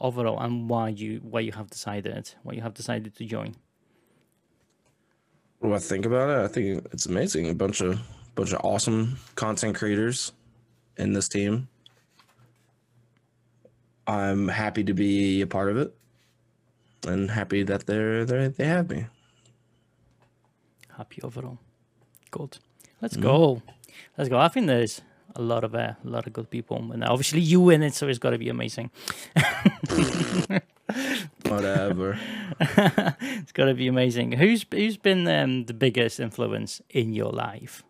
overall, 0.00 0.40
and 0.40 0.68
why 0.68 0.88
you 0.88 1.20
why 1.22 1.38
you 1.38 1.52
have 1.52 1.70
decided 1.70 2.34
why 2.42 2.54
you 2.54 2.62
have 2.62 2.74
decided 2.74 3.14
to 3.14 3.24
join? 3.24 3.54
What 5.60 5.72
I 5.72 5.78
think 5.78 6.04
about 6.04 6.30
it, 6.30 6.44
I 6.44 6.48
think 6.48 6.84
it's 6.92 7.06
amazing. 7.06 7.48
A 7.48 7.54
bunch 7.54 7.80
of 7.80 8.00
bunch 8.34 8.52
of 8.52 8.60
awesome 8.64 9.18
content 9.36 9.76
creators 9.76 10.32
in 10.96 11.12
this 11.12 11.28
team. 11.28 11.68
I'm 14.06 14.48
happy 14.48 14.84
to 14.84 14.94
be 14.94 15.40
a 15.40 15.46
part 15.46 15.70
of 15.70 15.76
it, 15.76 15.94
and 17.06 17.30
happy 17.30 17.62
that 17.64 17.86
they're 17.86 18.24
they 18.24 18.48
they 18.48 18.66
have 18.66 18.90
me. 18.90 19.06
Happy 20.96 21.20
overall. 21.22 21.58
Good. 22.30 22.58
Let's 23.02 23.16
mm. 23.16 23.22
go. 23.22 23.62
Let's 24.16 24.30
go. 24.30 24.38
I 24.38 24.48
think 24.48 24.66
there's 24.66 25.02
a 25.34 25.42
lot 25.42 25.64
of 25.64 25.74
uh, 25.74 25.92
a 26.04 26.08
lot 26.08 26.26
of 26.26 26.32
good 26.32 26.50
people, 26.50 26.92
and 26.92 27.04
obviously 27.04 27.40
you 27.40 27.60
win 27.60 27.82
it, 27.82 27.94
so 27.94 28.08
it's 28.08 28.18
got 28.18 28.30
to 28.30 28.38
be 28.38 28.48
amazing. 28.48 28.90
Whatever. 31.48 32.18
it's 32.60 33.52
got 33.52 33.66
to 33.66 33.74
be 33.74 33.88
amazing. 33.88 34.32
Who's 34.32 34.64
who's 34.70 34.96
been 34.96 35.28
um, 35.28 35.66
the 35.66 35.74
biggest 35.74 36.20
influence 36.20 36.80
in 36.90 37.12
your 37.12 37.32
life? 37.32 37.82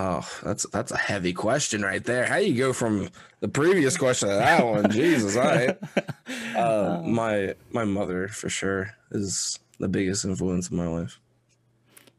Oh, 0.00 0.24
that's 0.44 0.64
that's 0.70 0.92
a 0.92 0.96
heavy 0.96 1.32
question 1.32 1.82
right 1.82 2.04
there. 2.04 2.24
How 2.24 2.36
you 2.36 2.54
go 2.54 2.72
from 2.72 3.08
the 3.40 3.48
previous 3.48 3.96
question 3.96 4.28
to 4.28 4.34
that 4.36 4.64
one? 4.64 4.90
Jesus, 4.90 5.36
all 5.36 5.42
right. 5.44 5.76
Uh, 6.54 7.00
my 7.04 7.54
my 7.70 7.84
mother 7.84 8.26
for 8.26 8.48
sure 8.48 8.90
is 9.12 9.60
the 9.78 9.88
biggest 9.88 10.24
influence 10.24 10.70
in 10.70 10.76
my 10.76 10.86
life. 10.86 11.20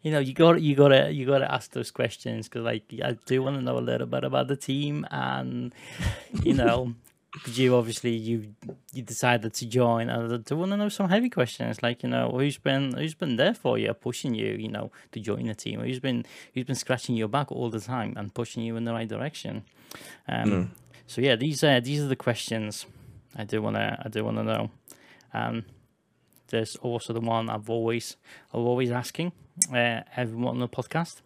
You 0.01 0.11
know, 0.11 0.19
you 0.19 0.33
got 0.33 0.61
you 0.61 0.75
got 0.75 0.89
to 0.89 1.11
you 1.11 1.25
got 1.25 1.39
to 1.39 1.53
ask 1.53 1.71
those 1.71 1.91
questions 1.91 2.47
because, 2.47 2.63
like, 2.63 2.83
I 3.03 3.17
do 3.25 3.43
want 3.43 3.57
to 3.57 3.61
know 3.61 3.77
a 3.77 3.83
little 3.83 4.07
bit 4.07 4.23
about 4.23 4.47
the 4.47 4.55
team, 4.55 5.05
and 5.11 5.73
you 6.43 6.53
know, 6.53 6.95
you 7.45 7.75
obviously 7.75 8.11
you 8.11 8.55
you 8.93 9.01
decided 9.01 9.53
to 9.53 9.65
join. 9.65 10.09
And 10.09 10.33
I 10.33 10.37
do 10.37 10.57
want 10.57 10.71
to 10.71 10.77
know 10.77 10.89
some 10.89 11.09
heavy 11.09 11.29
questions, 11.29 11.83
like 11.83 12.03
you 12.03 12.09
know 12.09 12.29
who's 12.31 12.57
been 12.57 12.93
who's 12.93 13.13
been 13.13 13.35
there 13.35 13.53
for 13.53 13.77
you, 13.77 13.93
pushing 13.93 14.33
you, 14.33 14.53
you 14.53 14.67
know, 14.67 14.91
to 15.11 15.19
join 15.19 15.45
the 15.45 15.55
team. 15.55 15.79
Who's 15.79 15.99
been 15.99 16.25
who's 16.53 16.65
been 16.65 16.75
scratching 16.75 17.15
your 17.15 17.27
back 17.27 17.51
all 17.51 17.69
the 17.69 17.79
time 17.79 18.13
and 18.17 18.33
pushing 18.33 18.63
you 18.63 18.75
in 18.77 18.85
the 18.85 18.93
right 18.93 19.07
direction. 19.07 19.63
Um, 20.27 20.49
mm. 20.49 20.67
So 21.07 21.21
yeah, 21.21 21.35
these 21.35 21.63
are 21.63 21.79
these 21.79 22.01
are 22.01 22.07
the 22.07 22.15
questions 22.15 22.85
I 23.35 23.43
do 23.43 23.61
wanna 23.61 24.01
I 24.03 24.09
do 24.09 24.23
wanna 24.23 24.43
know. 24.43 24.71
Um, 25.33 25.65
there's 26.47 26.75
also 26.77 27.13
the 27.13 27.21
one 27.21 27.49
I've 27.49 27.69
always 27.69 28.17
I'm 28.53 28.61
always 28.61 28.91
asking 28.91 29.31
uh, 29.71 30.01
everyone 30.15 30.55
on 30.55 30.59
the 30.59 30.67
podcast. 30.67 31.21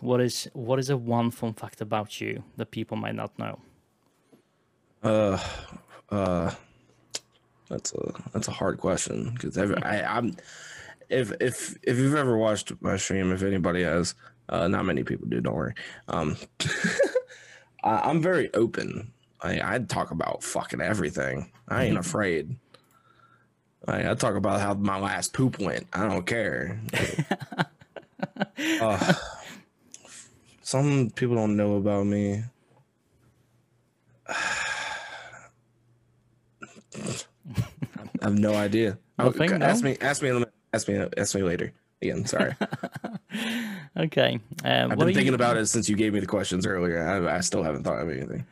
What 0.00 0.20
is 0.20 0.48
what 0.52 0.78
is 0.78 0.90
a 0.90 0.96
one 0.96 1.30
fun 1.30 1.54
fact 1.54 1.80
about 1.80 2.20
you 2.20 2.44
that 2.56 2.70
people 2.70 2.96
might 2.96 3.14
not 3.14 3.36
know? 3.38 3.58
Uh, 5.06 5.38
uh, 6.10 6.50
that's 7.68 7.94
a 7.94 8.12
that's 8.32 8.48
a 8.48 8.52
hard 8.52 8.78
question 8.78 9.30
because 9.34 9.56
I 9.56 10.02
I'm 10.02 10.36
if 11.08 11.32
if 11.40 11.76
if 11.84 11.96
you've 11.96 12.16
ever 12.16 12.36
watched 12.36 12.72
my 12.80 12.96
stream, 12.96 13.30
if 13.30 13.44
anybody 13.44 13.84
has, 13.84 14.16
uh, 14.48 14.66
not 14.66 14.84
many 14.84 15.04
people 15.04 15.28
do. 15.28 15.40
Don't 15.40 15.54
worry. 15.54 15.74
Um, 16.08 16.36
I, 17.84 18.10
am 18.10 18.20
very 18.20 18.52
open. 18.52 19.12
I 19.40 19.60
I 19.62 19.78
talk 19.78 20.10
about 20.10 20.42
fucking 20.42 20.80
everything. 20.80 21.52
I 21.68 21.84
ain't 21.84 21.98
afraid. 21.98 22.56
I, 23.86 24.10
I 24.10 24.14
talk 24.14 24.34
about 24.34 24.60
how 24.60 24.74
my 24.74 24.98
last 24.98 25.32
poop 25.32 25.60
went. 25.60 25.86
I 25.92 26.08
don't 26.08 26.26
care. 26.26 26.80
uh, 28.80 29.14
some 30.62 31.10
people 31.10 31.36
don't 31.36 31.56
know 31.56 31.76
about 31.76 32.06
me. 32.06 32.42
I 38.20 38.24
have 38.24 38.38
no 38.38 38.54
idea. 38.54 38.98
Oh, 39.18 39.30
no? 39.30 39.46
Ask 39.64 39.82
me. 39.82 39.96
Ask 40.02 40.22
me. 40.22 40.44
Ask 40.74 40.88
me. 40.88 41.06
Ask 41.16 41.34
me 41.34 41.42
later. 41.42 41.72
Again, 42.02 42.26
sorry. 42.26 42.54
okay. 43.96 44.38
Um, 44.62 44.92
I've 44.92 44.98
been 44.98 45.14
thinking 45.14 45.28
you... 45.28 45.34
about 45.34 45.56
it 45.56 45.64
since 45.66 45.88
you 45.88 45.96
gave 45.96 46.12
me 46.12 46.20
the 46.20 46.26
questions 46.26 46.66
earlier. 46.66 47.02
I, 47.02 47.36
I 47.36 47.40
still 47.40 47.62
haven't 47.62 47.84
thought 47.84 47.98
of 47.98 48.10
anything. 48.10 48.44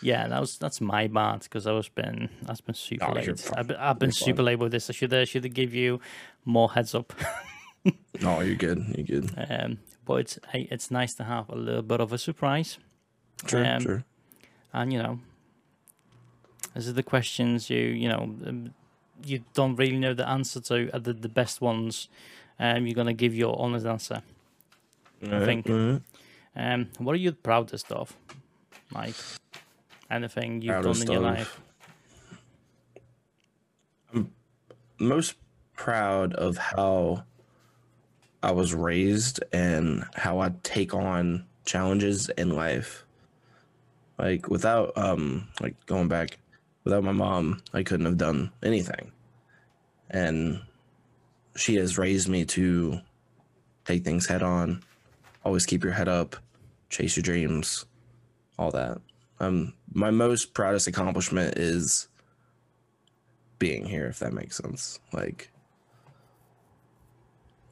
Yeah, 0.00 0.26
that 0.28 0.40
was 0.40 0.56
that's 0.56 0.80
my 0.80 1.06
bad 1.06 1.40
because 1.40 1.66
I 1.66 1.72
was 1.72 1.88
been 1.88 2.30
that's 2.42 2.60
been 2.62 2.74
super 2.74 3.06
oh, 3.08 3.12
late. 3.12 3.50
I've 3.56 3.66
been, 3.66 3.76
I've 3.76 3.98
been 3.98 4.12
super 4.12 4.42
late 4.42 4.58
with 4.58 4.72
this. 4.72 4.88
I 4.88 4.94
should 4.94 5.12
have 5.12 5.28
should 5.28 5.44
have 5.44 5.52
give 5.52 5.74
you 5.74 6.00
more 6.44 6.70
heads 6.70 6.94
up. 6.94 7.12
oh, 8.24 8.40
you're 8.40 8.54
good. 8.54 8.84
You're 8.96 9.20
good. 9.20 9.46
Um, 9.50 9.78
but 10.04 10.14
it's 10.14 10.38
it's 10.54 10.90
nice 10.90 11.14
to 11.14 11.24
have 11.24 11.48
a 11.50 11.56
little 11.56 11.82
bit 11.82 12.00
of 12.00 12.12
a 12.12 12.18
surprise. 12.18 12.78
Sure, 13.46 13.66
um, 13.66 13.82
sure. 13.82 14.04
And 14.72 14.92
you 14.92 15.02
know, 15.02 15.18
these 16.76 16.88
are 16.88 16.92
the 16.92 17.02
questions 17.02 17.68
you 17.68 17.78
you 17.78 18.08
know 18.08 18.34
um, 18.46 18.74
you 19.24 19.42
don't 19.54 19.76
really 19.76 19.98
know 19.98 20.14
the 20.14 20.28
answer 20.28 20.60
to 20.60 20.94
are 20.94 20.98
the, 20.98 21.12
the 21.12 21.28
best 21.28 21.60
ones. 21.60 22.08
Um, 22.58 22.86
you're 22.86 22.94
gonna 22.94 23.14
give 23.14 23.34
your 23.34 23.58
honest 23.60 23.86
answer. 23.86 24.22
I 25.22 25.44
think. 25.44 25.68
Um, 26.58 26.88
what 26.98 27.12
are 27.12 27.18
you 27.18 27.32
proudest 27.32 27.90
of, 27.92 28.16
Mike? 28.90 29.14
Anything 30.10 30.62
you've 30.62 30.72
proudest 30.72 31.06
done 31.06 31.16
in 31.16 31.22
your 31.22 31.30
of. 31.30 31.38
life? 31.38 31.60
I'm 34.14 34.32
most 34.98 35.34
proud 35.74 36.34
of 36.34 36.56
how 36.56 37.24
I 38.42 38.52
was 38.52 38.72
raised 38.72 39.42
and 39.52 40.04
how 40.14 40.38
I 40.38 40.52
take 40.62 40.94
on 40.94 41.46
challenges 41.64 42.28
in 42.30 42.50
life. 42.50 43.04
Like 44.18 44.48
without 44.48 44.96
um 44.96 45.48
like 45.60 45.74
going 45.86 46.08
back 46.08 46.38
without 46.86 47.02
my 47.02 47.12
mom, 47.12 47.60
I 47.74 47.82
couldn't 47.82 48.06
have 48.06 48.16
done 48.16 48.52
anything. 48.62 49.10
And 50.08 50.60
she 51.56 51.74
has 51.74 51.98
raised 51.98 52.28
me 52.28 52.44
to 52.44 53.00
take 53.84 54.04
things 54.04 54.28
head 54.28 54.44
on, 54.44 54.84
always 55.44 55.66
keep 55.66 55.82
your 55.82 55.92
head 55.92 56.06
up, 56.06 56.36
chase 56.88 57.16
your 57.16 57.24
dreams, 57.24 57.86
all 58.56 58.70
that. 58.70 59.00
Um, 59.40 59.74
my 59.92 60.12
most 60.12 60.54
proudest 60.54 60.86
accomplishment 60.86 61.58
is 61.58 62.06
being 63.58 63.84
here, 63.84 64.06
if 64.06 64.20
that 64.20 64.32
makes 64.32 64.56
sense. 64.56 65.00
Like, 65.12 65.50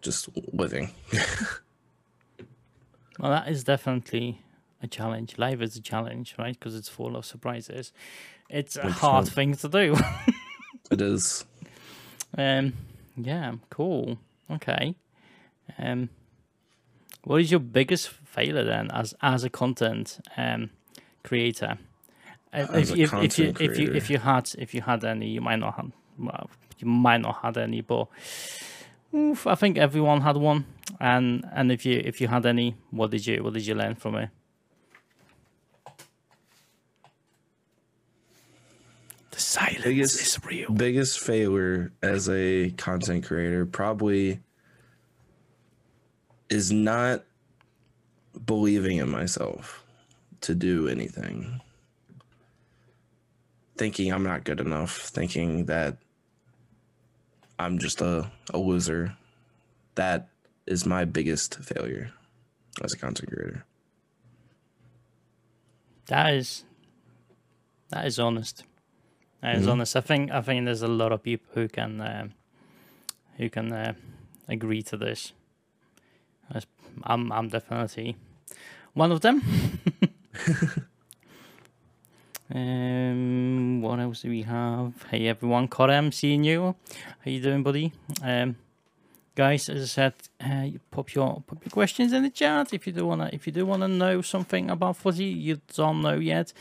just 0.03 0.29
living. 0.53 0.91
well, 3.21 3.31
that 3.31 3.47
is 3.47 3.63
definitely 3.63 4.41
a 4.83 4.89
challenge. 4.89 5.39
Life 5.39 5.61
is 5.61 5.77
a 5.77 5.81
challenge, 5.81 6.35
right? 6.37 6.59
Because 6.59 6.75
it's 6.75 6.89
full 6.89 7.17
of 7.17 7.25
surprises. 7.25 7.93
It's 8.55 8.77
a 8.77 8.89
hard 8.89 9.27
thing 9.27 9.57
to 9.57 9.69
do. 9.69 9.97
it 10.91 11.01
is. 11.01 11.45
Um. 12.39 12.75
Yeah. 13.17 13.55
Cool. 13.69 14.19
Okay. 14.49 14.95
Um. 15.77 16.09
What 17.25 17.41
is 17.41 17.51
your 17.51 17.61
biggest 17.61 18.11
failure 18.11 18.63
then, 18.65 18.91
as 18.93 19.13
as 19.21 19.43
a 19.43 19.51
content 19.51 20.21
um 20.37 20.71
creator? 21.25 21.79
if, 22.53 22.71
As 22.71 22.91
a 22.93 22.97
you, 22.97 23.05
if 23.05 23.13
you 23.13 23.19
content 23.19 23.61
if 23.61 23.79
you 23.79 23.93
if 23.93 24.11
you 24.11 24.19
had 24.19 24.51
if 24.57 24.73
you 24.73 24.83
had 24.83 25.05
any, 25.05 25.29
you 25.31 25.41
might 25.41 25.59
not 25.59 25.75
have 25.75 25.91
well, 26.17 26.49
you 26.79 26.87
might 26.87 27.23
not 27.23 27.39
had 27.43 27.59
any, 27.59 27.81
but 27.81 28.07
oof, 29.13 29.49
I 29.49 29.57
think 29.57 29.79
everyone 29.79 30.21
had 30.21 30.37
one. 30.37 30.67
And 31.01 31.45
and 31.53 31.73
if 31.73 31.85
you 31.85 32.01
if 32.05 32.21
you 32.21 32.29
had 32.29 32.47
any, 32.47 32.77
what 32.93 33.11
did 33.11 33.27
you 33.27 33.43
what 33.43 33.55
did 33.55 33.67
you 33.67 33.75
learn 33.75 33.97
from 33.97 34.15
it? 34.15 34.31
Silence 39.55 39.85
Biggest- 39.85 40.21
is 40.21 40.39
real. 40.45 40.71
biggest 40.73 41.19
failure 41.21 41.93
as 42.03 42.29
a 42.29 42.71
content 42.73 43.25
creator 43.25 43.65
probably 43.67 44.41
is 46.49 46.71
not 46.73 47.25
believing 48.47 48.97
in 48.99 49.09
myself 49.09 49.85
to 50.43 50.55
do 50.55 50.89
anything 50.89 51.61
thinking 53.77 54.13
i'm 54.13 54.23
not 54.25 54.45
good 54.45 54.61
enough 54.61 54.97
thinking 54.99 55.67
that 55.67 55.97
i'm 57.59 57.79
just 57.79 58.01
a, 58.01 58.31
a 58.53 58.59
loser 58.59 59.17
that 59.95 60.29
is 60.67 60.85
my 60.85 61.05
biggest 61.05 61.57
failure 61.61 62.11
as 62.83 62.93
a 62.93 62.99
content 62.99 63.31
creator 63.31 63.65
That 66.07 66.35
is 66.35 66.65
that 67.91 68.05
is 68.07 68.19
honest. 68.19 68.65
Is 69.45 69.67
Mhm. 69.67 69.73
honest. 69.73 69.97
I 69.97 70.01
think 70.01 70.31
I 70.31 70.41
think 70.41 70.65
there's 70.65 70.83
a 70.83 70.89
lot 70.89 71.13
of 71.13 71.23
people 71.23 71.47
who 71.55 71.69
can 71.69 72.01
uh, 72.01 72.29
who 73.37 73.51
can 73.51 73.73
uh, 73.73 73.93
agree 74.49 74.83
to 74.83 74.97
this. 74.97 75.33
I'm 77.03 77.33
I'm 77.33 77.49
definitely 77.49 78.17
one 78.95 79.13
of 79.13 79.21
them. 79.21 79.43
um, 82.55 83.81
what 83.83 83.99
else 84.01 84.23
do 84.23 84.31
we 84.31 84.43
have? 84.43 84.93
Hey 85.11 85.27
everyone, 85.29 85.69
Korem, 85.69 86.13
seeing 86.13 86.45
you. 86.45 86.75
How 87.25 87.31
you 87.31 87.41
doing, 87.41 87.63
buddy? 87.63 87.93
Um, 88.23 88.57
guys, 89.35 89.69
as 89.69 89.83
I 89.83 89.87
said, 89.87 90.15
uh, 90.41 90.63
you 90.65 90.81
pop 90.91 91.15
your 91.15 91.43
pop 91.47 91.59
your 91.65 91.71
questions 91.71 92.13
in 92.13 92.23
the 92.23 92.31
chat 92.31 92.73
if 92.73 92.87
you 92.87 92.93
do 92.93 93.07
wanna 93.07 93.31
if 93.33 93.47
you 93.47 93.53
do 93.53 93.67
wanna 93.67 93.89
know 93.89 94.23
something 94.23 94.71
about 94.71 94.97
Fuzzy 94.97 95.25
you 95.27 95.61
don't 95.77 96.03
know 96.03 96.19
yet. 96.19 96.53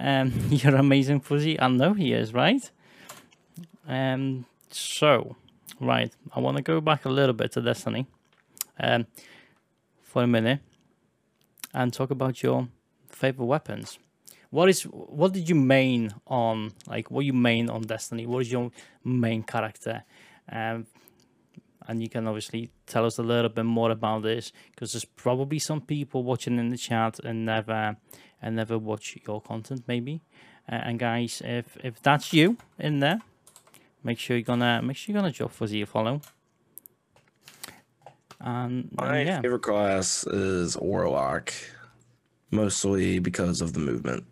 Um, 0.00 0.32
you're 0.50 0.76
amazing, 0.76 1.20
Fuzzy. 1.20 1.60
I 1.60 1.68
know 1.68 1.92
he 1.92 2.12
is, 2.12 2.32
right? 2.32 2.68
Um, 3.86 4.46
so, 4.70 5.36
right, 5.78 6.12
I 6.34 6.40
want 6.40 6.56
to 6.56 6.62
go 6.62 6.80
back 6.80 7.04
a 7.04 7.10
little 7.10 7.34
bit 7.34 7.52
to 7.52 7.60
Destiny, 7.60 8.06
um, 8.78 9.06
for 10.02 10.22
a 10.22 10.26
minute, 10.26 10.60
and 11.74 11.92
talk 11.92 12.10
about 12.10 12.42
your 12.42 12.68
favorite 13.08 13.46
weapons. 13.46 13.98
What 14.48 14.68
is 14.68 14.82
what 14.82 15.32
did 15.32 15.48
you 15.48 15.54
main 15.54 16.12
on? 16.26 16.72
Like, 16.88 17.10
what 17.10 17.24
you 17.24 17.32
main 17.32 17.68
on 17.70 17.82
Destiny? 17.82 18.26
What 18.26 18.40
is 18.40 18.50
your 18.50 18.70
main 19.04 19.42
character? 19.42 20.04
Um, 20.50 20.86
and 21.86 22.02
you 22.02 22.08
can 22.08 22.26
obviously 22.26 22.70
tell 22.86 23.04
us 23.04 23.18
a 23.18 23.22
little 23.22 23.48
bit 23.48 23.64
more 23.64 23.90
about 23.90 24.22
this 24.22 24.52
because 24.70 24.92
there's 24.92 25.04
probably 25.04 25.58
some 25.58 25.80
people 25.80 26.22
watching 26.22 26.58
in 26.58 26.70
the 26.70 26.76
chat 26.76 27.18
and 27.20 27.44
never 27.44 27.96
and 28.42 28.56
never 28.56 28.78
watch 28.78 29.16
your 29.26 29.40
content 29.40 29.84
maybe. 29.86 30.20
Uh, 30.70 30.76
and 30.76 30.98
guys 30.98 31.42
if 31.44 31.76
if 31.82 32.00
that's 32.02 32.32
you 32.32 32.56
in 32.78 33.00
there 33.00 33.20
make 34.02 34.18
sure 34.18 34.36
you're 34.36 34.44
gonna 34.44 34.80
make 34.82 34.96
sure 34.96 35.12
you're 35.12 35.22
gonna 35.22 35.32
drop 35.32 35.52
fuzzy 35.52 35.82
a 35.82 35.86
follow. 35.86 36.20
And, 38.40 38.88
my 38.92 39.22
yeah. 39.22 39.40
favorite 39.42 39.62
class 39.62 40.26
is 40.26 40.76
warlock 40.78 41.52
mostly 42.50 43.18
because 43.18 43.60
of 43.60 43.74
the 43.74 43.80
movement. 43.80 44.24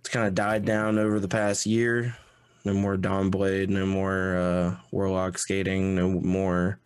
It's 0.00 0.08
kind 0.08 0.26
of 0.26 0.34
died 0.34 0.64
down 0.64 0.98
over 0.98 1.20
the 1.20 1.28
past 1.28 1.66
year. 1.66 2.16
No 2.64 2.74
more 2.74 2.96
Dawnblade, 2.96 3.68
no 3.68 3.86
more 3.86 4.36
uh, 4.36 4.76
Warlock 4.90 5.38
skating, 5.38 5.94
no 5.94 6.08
more 6.08 6.80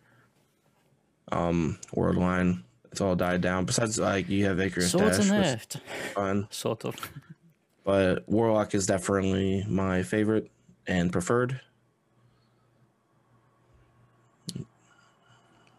um 1.31 1.79
Worldline. 1.95 2.63
It's 2.93 3.01
all 3.01 3.15
died 3.15 3.41
down. 3.41 3.65
Besides, 3.65 3.97
like 3.97 4.29
you 4.29 4.45
have 4.45 4.59
Icarus 4.59 4.91
swords 4.91 5.17
Dash, 5.17 5.65
and 5.65 5.81
fun, 6.13 6.47
sort 6.51 6.85
of 6.85 6.95
but 7.83 8.23
Warlock 8.29 8.75
is 8.75 8.85
definitely 8.85 9.65
my 9.67 10.03
favorite 10.03 10.51
and 10.85 11.11
preferred. 11.11 11.59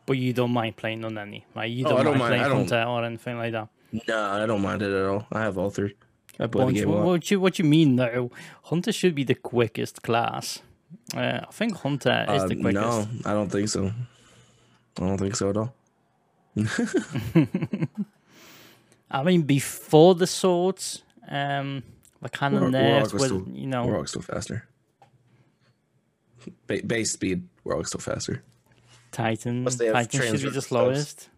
but 0.07 0.19
you 0.19 0.33
don't 0.33 0.51
mind 0.51 0.77
playing 0.77 1.05
on 1.05 1.17
any 1.17 1.47
right 1.55 1.71
you 1.71 1.87
Oh, 1.87 1.91
don't, 1.91 2.01
I 2.01 2.03
don't 2.03 2.19
mind, 2.19 2.31
mind- 2.41 2.43
playing 2.51 2.69
Hunter 2.69 2.83
or 2.91 3.05
anything 3.05 3.39
like 3.39 3.53
that 3.53 3.69
No, 4.09 4.21
I 4.43 4.45
don't 4.45 4.61
mind 4.61 4.83
it 4.83 4.91
at 4.93 5.07
all. 5.07 5.25
I 5.33 5.41
have 5.43 5.57
all 5.57 5.71
three. 5.71 5.95
I 6.41 6.47
play 6.49 6.61
the 6.61 6.65
what, 6.67 6.75
game 6.75 6.89
what, 6.89 7.05
what 7.07 7.31
you 7.31 7.41
what 7.41 7.59
you 7.61 7.65
mean 7.65 7.95
though 7.97 8.31
hunter 8.65 8.91
should 8.93 9.15
be 9.15 9.23
the 9.25 9.37
quickest 9.37 10.03
class 10.03 10.61
uh, 11.17 11.41
i 11.49 11.53
think 11.53 11.77
hunter 11.77 12.27
is 12.29 12.43
Uh, 12.43 12.49
the 12.49 12.57
quickest 12.57 12.75
no, 12.75 13.07
I 13.25 13.33
don't 13.35 13.51
think 13.51 13.69
so. 13.69 13.93
I 14.99 15.01
don't 15.07 15.19
think 15.19 15.37
so 15.37 15.51
at 15.51 15.57
all. 15.57 15.73
I 19.11 19.23
mean, 19.23 19.43
before 19.43 20.15
the 20.15 20.27
swords, 20.27 21.03
um, 21.29 21.83
the 22.21 22.29
kind 22.29 22.55
of 22.55 22.63
War- 22.63 22.71
nerfed 22.71 22.83
Warlock 22.85 23.03
was 23.03 23.13
with 23.13 23.23
still- 23.25 23.49
you 23.55 23.67
know. 23.67 23.85
Warlock's 23.85 24.11
still 24.11 24.23
faster. 24.23 24.69
Ba- 26.67 26.83
base 26.87 27.13
speed, 27.13 27.49
Warlock's 27.65 27.89
still 27.91 28.01
faster. 28.01 28.43
Titan, 29.13 29.63
Plus 29.63 29.77
they 29.77 29.87
have 29.87 29.95
Titan 29.95 30.21
should 30.23 30.33
be 30.33 30.39
the 30.49 30.51
stuffs. 30.61 30.67
slowest. 30.67 31.29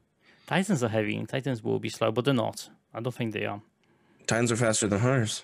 Titans 0.46 0.82
are 0.82 0.88
heavy, 0.88 1.22
Titans 1.26 1.62
will 1.62 1.78
be 1.78 1.88
slow, 1.88 2.10
but 2.12 2.24
they're 2.24 2.32
not. 2.34 2.70
I 2.94 3.00
don't 3.00 3.14
think 3.14 3.32
they 3.34 3.44
are. 3.44 3.60
Titans 4.26 4.50
are 4.52 4.56
faster 4.56 4.86
than 4.88 5.00
hunters. 5.00 5.42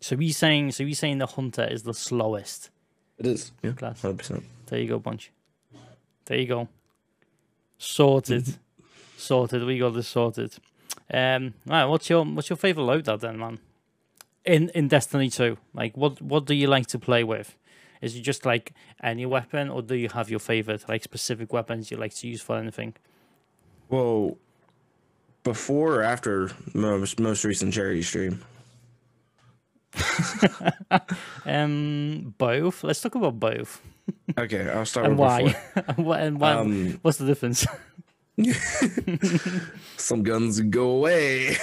So 0.00 0.16
we 0.16 0.32
saying, 0.32 0.72
so 0.72 0.84
we 0.84 0.94
saying 0.94 1.18
the 1.18 1.26
hunter 1.26 1.64
is 1.64 1.84
the 1.84 1.94
slowest. 1.94 2.70
It 3.18 3.26
is. 3.26 3.52
Yeah, 3.62 3.72
Class. 3.72 4.02
hundred 4.02 4.18
percent. 4.18 4.44
There 4.66 4.80
you 4.80 4.88
go, 4.88 4.98
bunch. 4.98 5.30
There 6.26 6.38
you 6.38 6.46
go. 6.46 6.68
Sorted, 7.82 8.58
sorted. 9.16 9.64
We 9.64 9.76
got 9.80 9.94
this 9.94 10.06
sorted. 10.06 10.54
Um, 11.12 11.54
right. 11.66 11.84
What's 11.84 12.08
your 12.08 12.24
what's 12.24 12.48
your 12.48 12.56
favorite 12.56 12.84
loadout 12.84 13.18
then, 13.18 13.36
man? 13.40 13.58
In 14.44 14.68
in 14.68 14.86
Destiny 14.86 15.28
Two, 15.28 15.58
like 15.74 15.96
what 15.96 16.22
what 16.22 16.44
do 16.44 16.54
you 16.54 16.68
like 16.68 16.86
to 16.86 16.98
play 17.00 17.24
with? 17.24 17.56
Is 18.00 18.14
it 18.14 18.20
just 18.20 18.46
like 18.46 18.72
any 19.02 19.26
weapon, 19.26 19.68
or 19.68 19.82
do 19.82 19.96
you 19.96 20.08
have 20.10 20.30
your 20.30 20.38
favorite 20.38 20.88
like 20.88 21.02
specific 21.02 21.52
weapons 21.52 21.90
you 21.90 21.96
like 21.96 22.14
to 22.14 22.28
use 22.28 22.40
for 22.40 22.56
anything? 22.56 22.94
Well, 23.88 24.38
before 25.42 25.96
or 25.96 26.02
after 26.04 26.52
most 26.74 27.18
most 27.18 27.44
recent 27.44 27.74
charity 27.74 28.02
stream? 28.02 28.44
Um, 31.44 32.34
both. 32.38 32.84
Let's 32.84 33.00
talk 33.00 33.16
about 33.16 33.40
both 33.40 33.82
Okay, 34.38 34.68
I'll 34.68 34.84
start 34.86 35.06
and 35.06 35.14
with 35.18 35.20
why. 35.20 35.42
before. 35.44 35.84
and 35.96 36.06
why- 36.06 36.20
and 36.20 36.40
why- 36.40 36.52
Um, 36.54 36.98
what's 37.02 37.18
the 37.18 37.26
difference? 37.26 37.66
some 39.96 40.22
guns 40.22 40.60
go 40.60 40.90
away. 40.90 41.56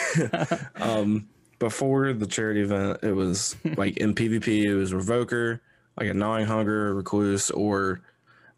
um, 0.75 1.28
before 1.58 2.13
the 2.13 2.28
charity 2.28 2.62
event, 2.62 2.99
it 3.04 3.12
was 3.13 3.56
like 3.75 3.97
in 3.97 4.13
PvP, 4.15 4.63
it 4.65 4.75
was 4.75 4.93
Revoker, 4.93 5.60
like 5.99 6.10
a 6.10 6.13
Gnawing 6.13 6.45
Hunger, 6.45 6.93
Recluse, 6.93 7.49
or 7.52 8.02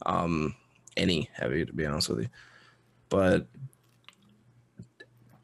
um, 0.06 0.56
any 0.98 1.30
heavy, 1.34 1.66
to 1.66 1.74
be 1.74 1.86
honest 1.86 2.10
with 2.10 2.20
you. 2.20 2.28
But 3.10 3.48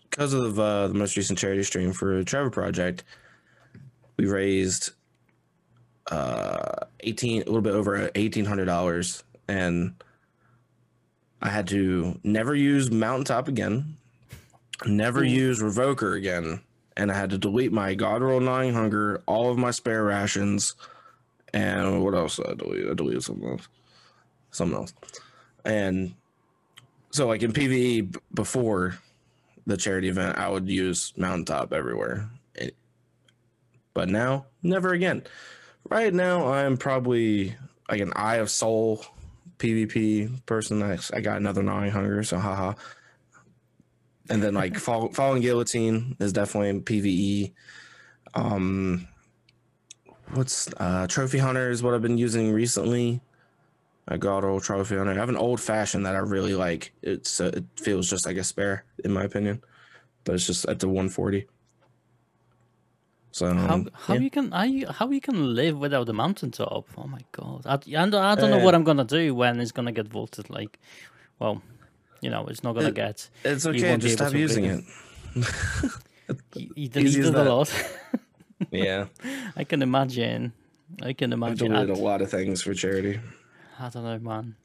because 0.09 0.33
of 0.33 0.59
uh, 0.59 0.87
the 0.89 0.93
most 0.93 1.15
recent 1.17 1.39
charity 1.39 1.63
stream 1.63 1.93
for 1.93 2.23
Trevor 2.23 2.49
Project, 2.49 3.03
we 4.17 4.25
raised 4.25 4.91
uh 6.11 6.85
18 7.01 7.41
a 7.41 7.45
little 7.45 7.61
bit 7.61 7.73
over 7.73 8.09
$1800 8.09 9.23
and 9.47 9.93
i 11.41 11.49
had 11.49 11.67
to 11.67 12.19
never 12.23 12.55
use 12.55 12.89
mountaintop 12.91 13.47
again 13.47 13.97
never 14.85 15.23
use 15.23 15.61
revoker 15.61 16.17
again 16.17 16.61
and 16.95 17.11
i 17.11 17.13
had 17.13 17.29
to 17.29 17.37
delete 17.37 17.71
my 17.71 17.93
god 17.93 18.21
roll 18.21 18.39
Gnawing 18.39 18.73
Hunger 18.73 19.21
all 19.25 19.51
of 19.51 19.57
my 19.57 19.71
spare 19.71 20.03
rations 20.03 20.75
and 21.53 22.03
what 22.03 22.13
else 22.13 22.39
i 22.39 22.53
delete? 22.53 22.89
I 22.89 22.93
deleted 22.93 23.23
something 23.23 23.49
else. 23.49 23.67
Something 24.51 24.77
else. 24.77 24.93
And 25.65 26.13
so 27.11 27.27
like 27.27 27.43
in 27.43 27.53
pve 27.53 28.15
before 28.33 28.97
the 29.65 29.77
charity 29.77 30.07
event 30.07 30.37
i 30.37 30.47
would 30.49 30.69
use 30.69 31.13
mountaintop 31.17 31.73
everywhere. 31.73 32.29
But 33.93 34.09
now 34.09 34.45
never 34.61 34.93
again 34.93 35.23
right 35.89 36.13
now 36.13 36.51
i'm 36.51 36.77
probably 36.77 37.55
like 37.89 38.01
an 38.01 38.11
Eyasluna 38.11 39.05
pvp 39.57 40.45
person 40.45 40.83
i, 40.83 40.97
I 41.13 41.21
got 41.21 41.37
another 41.37 41.63
gnawing 41.63 41.91
hunger 41.91 42.23
so 42.23 42.37
haha 42.37 42.73
and 44.29 44.43
then 44.43 44.53
like 44.53 44.77
fall, 44.79 45.09
falling 45.09 45.41
guillotine 45.41 46.15
is 46.19 46.33
definitely 46.33 46.81
pve 46.81 47.53
um 48.33 49.07
what's 50.33 50.69
uh 50.77 51.07
trophy 51.07 51.37
hunter 51.37 51.69
is 51.69 51.81
what 51.81 51.93
i've 51.93 52.01
been 52.01 52.17
using 52.17 52.51
recently 52.51 53.21
I 54.07 54.17
got 54.17 54.43
old 54.45 54.63
trophy 54.63 54.95
hunter. 54.95 55.11
I 55.11 55.15
have 55.15 55.29
an 55.29 55.35
old 55.35 55.59
fashioned 55.59 56.05
that 56.05 56.15
I 56.15 56.19
really 56.19 56.55
like. 56.55 56.93
It's 57.01 57.41
uh, 57.41 57.51
it 57.53 57.65
feels 57.75 58.09
just 58.09 58.25
like 58.25 58.37
a 58.37 58.43
spare 58.43 58.85
in 59.03 59.11
my 59.11 59.23
opinion, 59.23 59.61
but 60.23 60.35
it's 60.35 60.47
just 60.47 60.65
at 60.65 60.79
the 60.79 60.87
140. 60.87 61.45
So 63.37 63.53
How 63.53 63.73
um, 63.75 63.89
how 63.93 64.15
yeah. 64.15 64.21
you 64.25 64.31
can 64.31 64.51
I 64.51 64.65
how 64.97 65.07
you 65.11 65.21
can 65.21 65.37
live 65.53 65.77
without 65.77 66.09
a 66.09 66.13
mountaintop? 66.23 66.85
Oh 66.97 67.07
my 67.15 67.21
god! 67.31 67.61
I, 67.67 67.73
I 67.73 67.77
don't, 68.09 68.15
I 68.15 68.33
don't 68.33 68.49
know 68.49 68.61
uh, 68.61 68.65
what 68.65 68.73
I'm 68.73 68.83
gonna 68.83 69.05
do 69.19 69.35
when 69.35 69.59
it's 69.59 69.71
gonna 69.71 69.91
get 69.91 70.07
vaulted. 70.07 70.49
Like, 70.49 70.79
well, 71.37 71.61
you 72.23 72.31
know, 72.31 72.47
it's 72.47 72.63
not 72.63 72.73
gonna 72.73 72.87
It- 72.87 72.95
get. 72.95 73.29
it's 73.43 73.65
okay. 73.67 73.95
Just 73.97 74.15
stop 74.17 74.33
using 74.33 74.65
it. 74.65 74.83
You, 76.55 76.71
you 76.75 76.87
deleted 76.89 77.35
a 77.35 77.43
lot. 77.43 77.69
Yeah, 78.71 79.05
I 79.55 79.63
can 79.65 79.81
imagine. 79.83 80.51
I 81.03 81.13
can 81.13 81.31
imagine. 81.31 81.53
I've 81.53 81.61
imagine. 81.61 81.71
deleted 81.73 81.97
I, 81.97 81.99
a 81.99 82.03
lot 82.11 82.21
of 82.23 82.29
things 82.31 82.63
for 82.63 82.73
charity. 82.73 83.19
I 83.79 83.89
don't 83.89 84.03
know, 84.03 84.17
man. 84.19 84.55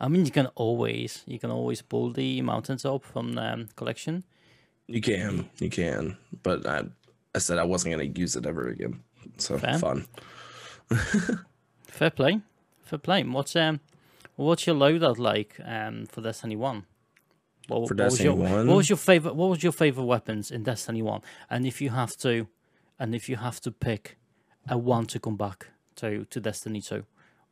I 0.00 0.06
mean, 0.08 0.24
you 0.24 0.30
can 0.30 0.46
always 0.54 1.24
you 1.26 1.38
can 1.40 1.50
always 1.50 1.82
pull 1.82 2.12
the 2.12 2.40
mountaintop 2.42 3.04
from 3.04 3.34
the 3.34 3.42
um, 3.52 3.68
collection. 3.74 4.22
You 4.86 5.00
can, 5.00 5.50
you 5.58 5.70
can, 5.70 6.16
but 6.42 6.64
I, 6.66 6.84
I 7.34 7.38
said 7.38 7.58
I 7.58 7.64
wasn't 7.64 7.94
gonna 7.94 8.10
use 8.14 8.36
it 8.36 8.46
ever 8.46 8.68
again. 8.68 9.00
So 9.38 9.58
Fair. 9.58 9.78
fun. 9.78 10.06
Fair 11.88 12.10
play, 12.10 12.40
fair 12.84 12.98
play. 12.98 13.22
What's 13.22 13.54
um, 13.54 13.80
what's 14.36 14.66
your 14.66 14.76
loadout 14.76 15.18
like 15.18 15.60
um 15.64 16.06
for 16.06 16.20
Destiny 16.22 16.56
One? 16.56 16.86
What, 17.68 17.88
For 17.88 17.94
what 17.94 18.04
was 18.04 18.18
Destiny 18.18 18.24
your, 18.24 18.36
1? 18.36 18.66
what 18.66 18.76
was 18.76 18.88
your 18.90 18.96
favorite? 18.96 19.34
What 19.36 19.50
was 19.50 19.62
your 19.62 19.72
favorite 19.72 20.04
weapons 20.04 20.50
in 20.50 20.62
Destiny 20.62 21.02
One? 21.02 21.20
And 21.50 21.66
if 21.66 21.80
you 21.80 21.90
have 21.90 22.16
to, 22.18 22.48
and 22.98 23.14
if 23.14 23.28
you 23.28 23.36
have 23.36 23.60
to 23.60 23.70
pick 23.70 24.16
a 24.68 24.76
one 24.78 25.06
to 25.06 25.20
come 25.20 25.36
back 25.36 25.68
to 25.96 26.24
to 26.24 26.40
Destiny 26.40 26.80
Two, 26.80 27.04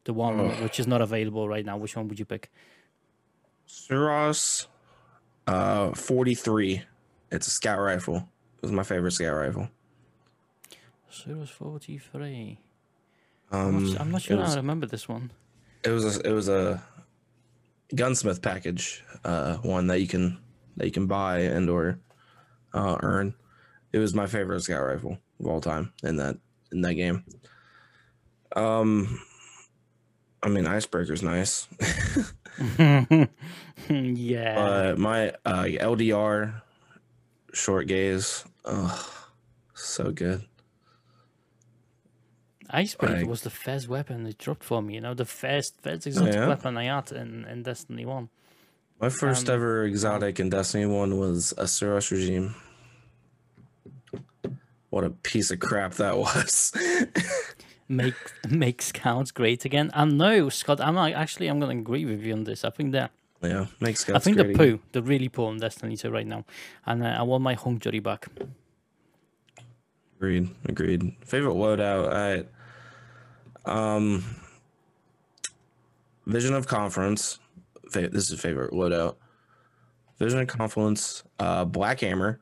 the 0.05 0.13
one 0.15 0.41
Ugh. 0.41 0.63
which 0.63 0.81
is 0.81 0.87
not 0.87 1.01
available 1.03 1.49
right 1.49 1.65
now, 1.65 1.77
which 1.77 1.95
one 1.97 2.09
would 2.09 2.19
you 2.19 2.25
pick? 2.25 2.51
Suros, 3.69 4.67
uh, 5.47 5.93
forty 5.93 6.35
three. 6.35 6.83
It's 7.31 7.47
a 7.47 7.51
scout 7.51 7.79
rifle. 7.79 8.29
It 8.61 8.63
was 8.63 8.73
my 8.73 8.83
favorite 8.83 9.13
scout 9.13 9.35
rifle. 9.37 9.69
Suros 11.11 11.49
Forty 11.49 11.99
Three. 11.99 12.59
Um, 13.51 13.61
I'm 13.77 13.85
not, 13.87 14.01
I'm 14.01 14.11
not 14.13 14.23
sure 14.23 14.37
was- 14.37 14.53
I 14.55 14.57
remember 14.59 14.87
this 14.87 15.09
one. 15.09 15.31
it 15.83 15.91
was 15.91 16.19
a, 16.19 16.21
it 16.29 16.33
was 16.33 16.49
a 16.49 16.83
gunsmith 17.97 18.41
package 18.43 19.03
uh 19.25 19.57
one 19.57 19.89
that 19.89 20.01
you 20.01 20.07
can 20.07 20.39
that 20.77 20.85
you 20.87 20.93
can 20.93 21.07
buy 21.09 21.39
and 21.41 21.69
or 21.69 21.99
uh 22.73 22.97
earn 23.03 23.35
it 23.93 23.99
was 23.99 24.15
my 24.15 24.27
favorite 24.29 24.61
scout 24.61 24.87
rifle 24.87 25.19
of 25.41 25.47
all 25.49 25.61
time 25.61 25.93
in 26.05 26.17
that 26.17 26.37
in 26.71 26.83
that 26.83 26.95
game 26.95 27.25
um 28.55 29.19
i 30.45 30.49
mean 30.49 30.69
icebreaker's 30.69 31.23
nice 31.25 31.67
yeah. 33.89 34.55
but 34.55 34.99
my 34.99 35.31
uh 35.45 35.65
ldr 35.65 36.63
short 37.53 37.89
gaze 37.89 38.45
oh 38.65 39.27
so 39.75 40.11
good 40.13 40.43
Icebreaker 42.73 43.17
like- 43.19 43.27
was 43.27 43.43
the 43.43 43.51
first 43.51 43.89
weapon 43.89 44.23
they 44.23 44.33
dropped 44.33 44.63
for 44.63 44.81
me. 44.81 44.95
You 44.95 45.01
know, 45.01 45.13
the 45.15 45.25
first 45.25 45.81
first 45.83 46.07
exotic 46.07 46.35
yeah? 46.35 46.47
weapon 46.47 46.77
I 46.77 46.85
had 46.85 47.11
in, 47.11 47.45
in 47.47 47.63
Destiny 47.65 48.07
One. 48.07 48.29
my 49.01 49.09
first 49.09 49.49
Um, 49.49 49.55
ever 49.57 49.85
exotic 49.85 50.39
in 50.39 50.51
destiny 50.51 50.87
1 50.87 51.19
was 51.19 51.53
a 51.59 51.65
Suros 51.65 52.11
regime 52.13 52.55
what 54.91 55.05
a 55.05 55.11
piece 55.11 55.51
of 55.51 55.59
crap 55.61 55.95
that 55.95 56.17
was 56.25 56.73
Make 57.89 58.15
make 58.49 58.83
scouts 58.83 59.33
great 59.33 59.65
again. 59.65 59.91
And 59.95 60.17
no, 60.17 60.49
Scott, 60.49 60.81
I'm 60.81 60.95
not, 60.95 61.11
actually 61.13 61.49
I'm 61.49 61.59
gonna 61.59 61.77
agree 61.81 62.05
with 62.05 62.21
you 62.23 62.33
on 62.35 62.45
this. 62.45 62.65
I 62.65 62.71
think 62.71 62.93
that 62.93 63.11
Yeah, 63.43 63.67
makes 63.81 64.05
sense. 64.05 64.17
I 64.17 64.19
think 64.19 64.37
great 64.37 64.57
the 64.57 64.63
again. 64.63 64.79
poo, 64.79 64.83
the 64.93 65.03
really 65.03 65.29
poor 65.29 65.51
in 65.51 65.59
Destiny 65.59 65.97
2 65.97 66.11
right 66.11 66.27
now, 66.27 66.45
and 66.85 67.03
uh, 67.03 67.07
I 67.19 67.23
want 67.23 67.43
my 67.43 67.55
hung 67.55 67.79
jury 67.79 68.01
back. 68.01 68.27
Agreed. 70.19 70.51
Agreed. 70.69 71.15
Favorite 71.25 71.55
loadout. 71.55 72.47
I 73.67 73.71
um 73.71 74.23
Vision 76.27 76.55
of 76.55 76.67
Confluence. 76.67 77.39
Fa- 77.91 78.09
this 78.09 78.31
is 78.31 78.39
favorite 78.39 78.73
loadout. 78.73 79.17
Vision 80.19 80.41
of 80.41 80.49
Confluence. 80.49 81.25
Uh, 81.39 81.65
Black 81.65 82.01
Hammer. 82.01 82.41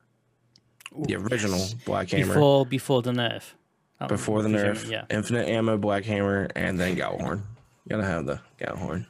The 1.04 1.14
original 1.14 1.64
Black 1.84 2.10
Hammer. 2.10 2.34
Before 2.34 2.66
Before, 2.66 3.02
the 3.02 3.12
nerf. 3.12 3.42
Before 4.08 4.42
the 4.42 4.48
nerf. 4.48 4.90
Yeah. 4.90 5.04
Infinite 5.10 5.48
ammo 5.48 5.76
Black 5.76 6.04
Hammer, 6.04 6.48
and 6.56 6.78
then 6.78 6.96
Gjallarhorn. 6.96 7.42
Gotta 7.88 8.04
have 8.04 8.26
the 8.26 8.40
Gjallarhorn 8.60 9.06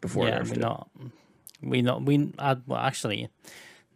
before 0.00 0.26
yeah, 0.28 0.40
nerf. 0.40 0.50
we 0.50 0.56
not 0.56 0.88
we 1.62 1.82
not 1.82 2.02
we 2.02 2.32
uh, 2.38 2.56
well 2.66 2.78
actually 2.80 3.28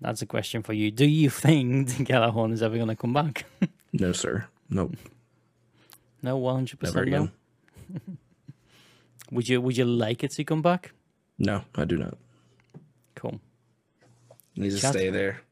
that's 0.00 0.22
a 0.22 0.27
question 0.27 0.62
for 0.62 0.72
you. 0.72 0.90
Do 0.90 1.07
you 1.07 1.31
think 1.44 1.88
the 1.88 2.05
Gjallarhorn 2.05 2.53
is 2.53 2.62
ever 2.62 2.77
gonna 2.79 2.96
come 2.96 3.12
back? 3.12 3.46
No, 3.96 4.11
sir. 4.11 4.48
Nope. 4.68 4.96
no, 6.20 6.37
one 6.37 6.57
hundred 6.57 6.83
Never 6.83 7.05
percent 7.05 7.11
no. 7.11 7.16
again. 7.92 8.18
Would 9.31 9.48
you 9.48 9.61
would 9.61 9.77
you 9.77 9.85
like 9.85 10.24
it 10.24 10.33
to 10.33 10.42
come 10.44 10.62
back? 10.62 10.92
No, 11.38 11.62
I 11.77 11.85
do 11.85 11.96
not. 11.96 12.18
Cool. 13.14 13.40
Needs 14.57 14.81
to 14.81 14.87
stay 14.88 15.11
there. 15.11 15.42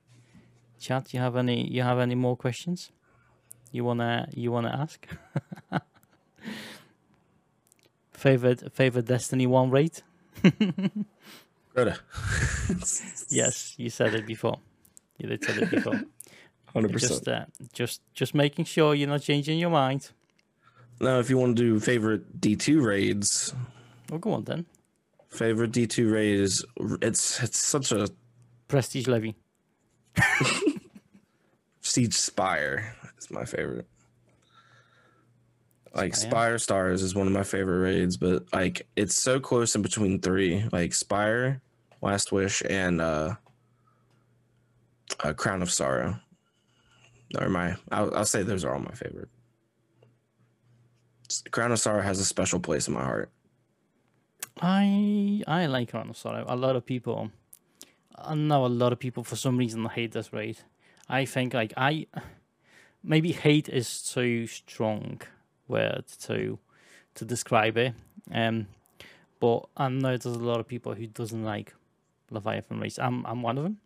Chat, 0.81 1.14
you 1.14 1.20
have 1.20 1.37
any 1.37 1.66
you 1.68 1.83
have 1.83 2.01
any 2.01 2.16
more 2.16 2.37
questions? 2.37 2.90
You 3.70 3.85
wanna 3.85 4.29
you 4.35 4.51
wanna 4.53 4.70
ask? 4.77 5.07
favorite 8.12 8.72
favorite 8.72 9.07
Destiny 9.07 9.46
One 9.46 9.70
rate? 9.70 10.03
Crota. 11.75 11.99
Yes, 13.31 13.75
you 13.79 13.91
said 13.91 14.15
it 14.15 14.27
before. 14.27 14.59
You 15.19 15.29
did 15.29 15.45
said 15.45 15.59
it 15.59 15.71
before. 15.71 16.01
Hundred 16.73 16.93
just 16.99 17.29
uh, 17.29 17.45
just 17.73 18.01
just 18.15 18.35
making 18.35 18.65
sure 18.65 18.95
you're 18.95 19.09
not 19.09 19.21
changing 19.23 19.59
your 19.59 19.71
mind. 19.71 20.11
Now, 21.01 21.19
if 21.19 21.29
you 21.29 21.37
want 21.37 21.57
to 21.57 21.63
do 21.63 21.81
favorite 21.81 22.41
D 22.41 22.57
two 22.57 22.81
raids, 22.81 23.55
Well, 24.11 24.19
go 24.19 24.33
on 24.33 24.45
then. 24.45 24.65
favorite 25.29 25.73
D 25.73 25.87
two 25.87 26.11
raid 26.11 26.41
is 26.41 26.65
it's 27.03 27.43
it's 27.43 27.59
such 27.59 27.93
a 27.93 28.09
Prestige 28.69 29.07
Levy. 29.07 29.35
Siege 31.83 32.15
Spire. 32.15 32.97
is 33.19 33.31
my 33.31 33.45
favorite. 33.45 33.87
Like 35.94 36.14
Spire? 36.14 36.31
Spire 36.31 36.59
Stars 36.59 37.02
is 37.02 37.14
one 37.14 37.26
of 37.26 37.33
my 37.33 37.42
favorite 37.42 37.81
raids, 37.81 38.16
but 38.16 38.44
like 38.52 38.87
it's 38.96 39.14
so 39.14 39.38
close 39.38 39.74
in 39.74 39.83
between 39.83 40.20
three, 40.20 40.64
like 40.72 40.94
Spire, 40.94 41.61
Last 42.00 42.33
Wish, 42.33 42.62
and 42.68 43.00
uh, 43.00 43.35
uh 45.22 45.33
Crown 45.35 45.61
of 45.61 45.70
Sorrow. 45.70 46.18
Are 47.38 47.48
my 47.48 47.76
I'll, 47.90 48.14
I'll 48.14 48.24
say 48.24 48.42
those 48.42 48.64
are 48.64 48.74
all 48.74 48.81
my 48.81 48.94
favorite. 48.94 49.28
Crown 51.50 51.72
of 51.72 51.78
Sorrow 51.78 52.02
has 52.02 52.18
a 52.20 52.24
special 52.24 52.61
place 52.61 52.88
in 52.88 52.94
my 52.94 53.05
heart. 53.05 53.31
I 54.61 55.42
I 55.46 55.66
like 55.66 55.90
Crown 55.90 56.09
of 56.09 56.16
Sorrow. 56.16 56.44
A 56.48 56.57
lot 56.57 56.74
of 56.74 56.87
people, 56.87 57.31
I 58.16 58.35
know 58.35 58.64
a 58.64 58.68
lot 58.68 58.92
of 58.92 58.98
people 58.98 59.24
for 59.24 59.37
some 59.37 59.59
reason 59.59 59.85
hate 59.87 60.12
this 60.12 60.33
raid. 60.33 60.59
I 61.09 61.26
think 61.26 61.52
like 61.52 61.74
I, 61.76 62.07
maybe 63.02 63.33
hate 63.33 63.68
is 63.68 64.02
too 64.02 64.46
strong 64.46 65.20
word 65.73 66.05
to 66.23 66.59
to 67.15 67.25
describe 67.25 67.77
it. 67.77 67.95
Um, 68.33 68.67
but 69.41 69.67
I 69.77 69.89
know 69.89 70.17
there's 70.17 70.37
a 70.37 70.39
lot 70.39 70.61
of 70.61 70.69
people 70.69 70.95
who 70.95 71.07
doesn't 71.07 71.43
like 71.43 71.75
Leviathan 72.31 72.79
race. 72.79 72.99
I'm 72.99 73.27
I'm 73.27 73.43
one 73.43 73.59
of 73.59 73.65
them. 73.65 73.79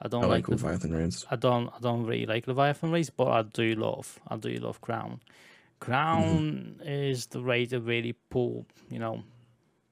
I 0.00 0.08
don't 0.08 0.24
I 0.24 0.26
like, 0.28 0.48
like 0.48 0.60
Leviathan 0.62 0.92
raids. 0.92 1.26
I 1.30 1.36
don't 1.36 1.68
I 1.68 1.80
don't 1.80 2.06
really 2.06 2.26
like 2.26 2.46
Leviathan 2.46 2.92
race, 2.92 3.10
but 3.10 3.28
I 3.28 3.42
do 3.42 3.74
love 3.74 4.20
I 4.28 4.36
do 4.36 4.50
love 4.54 4.80
Crown. 4.80 5.20
Crown 5.80 6.80
is 6.84 7.26
the 7.26 7.40
raid 7.40 7.70
that 7.70 7.80
really 7.80 8.14
pull 8.30 8.66
you 8.88 9.00
know 9.00 9.24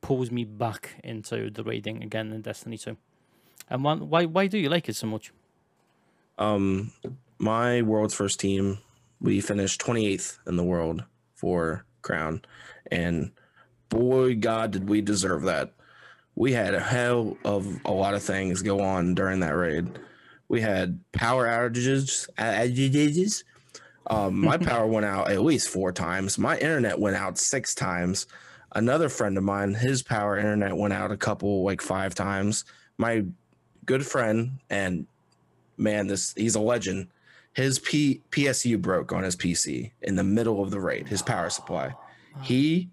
pulls 0.01 0.31
me 0.31 0.45
back 0.45 0.97
into 1.05 1.51
the 1.51 1.63
raiding 1.63 2.03
again 2.03 2.33
in 2.33 2.41
Destiny 2.41 2.79
2. 2.79 2.97
And 3.69 3.85
one, 3.85 4.09
why 4.09 4.25
why 4.27 4.47
do 4.47 4.59
you 4.59 4.69
like 4.69 4.89
it 4.89 4.97
so 4.97 5.07
much? 5.07 5.33
Um, 6.39 6.93
my 7.39 7.83
world's 7.83 8.15
first 8.15 8.41
team, 8.41 8.79
we 9.21 9.41
finished 9.41 9.81
28th 9.81 10.39
in 10.47 10.57
the 10.57 10.65
world 10.65 11.05
for 11.41 11.85
crown, 12.03 12.43
and 12.91 13.33
boy, 13.89 14.37
God, 14.37 14.71
did 14.71 14.89
we 14.89 15.01
deserve 15.01 15.43
that. 15.43 15.73
We 16.35 16.53
had 16.53 16.75
a 16.75 16.81
hell 16.81 17.37
of 17.45 17.67
a 17.85 17.91
lot 17.91 18.15
of 18.15 18.23
things 18.23 18.63
go 18.63 18.81
on 18.81 19.15
during 19.15 19.41
that 19.41 19.57
raid. 19.57 19.99
We 20.49 20.61
had 20.61 21.01
power 21.13 21.47
outages. 21.47 22.29
outages. 22.39 23.45
Um, 24.07 24.41
my 24.41 24.57
power 24.59 24.87
went 24.87 25.07
out 25.07 25.31
at 25.31 25.43
least 25.43 25.69
four 25.69 25.93
times. 25.93 26.39
My 26.39 26.59
internet 26.59 26.99
went 26.99 27.17
out 27.17 27.39
six 27.39 27.75
times. 27.75 28.27
Another 28.73 29.09
friend 29.09 29.37
of 29.37 29.45
mine, 29.45 29.75
his 29.75 30.03
power 30.03 30.39
internet 30.39 30.77
went 30.77 30.95
out 30.95 31.11
a 31.11 31.17
couple, 31.17 31.65
like 31.65 31.81
five 31.81 32.15
times. 32.15 32.65
My 32.99 33.25
good 33.87 34.07
friend 34.07 34.59
and 34.71 35.07
man, 35.77 36.07
this 36.07 36.33
he's 36.37 36.55
a 36.55 36.61
legend. 36.61 37.09
His 37.61 37.79
P, 37.79 38.23
PSU 38.31 38.81
broke 38.81 39.13
on 39.13 39.23
his 39.23 39.37
PC 39.37 39.91
in 40.01 40.17
the 40.17 40.25
middle 40.25 40.63
of 40.63 40.71
the 40.71 40.81
raid, 40.81 41.09
his 41.09 41.21
power 41.21 41.51
supply. 41.51 41.95
He 42.43 42.89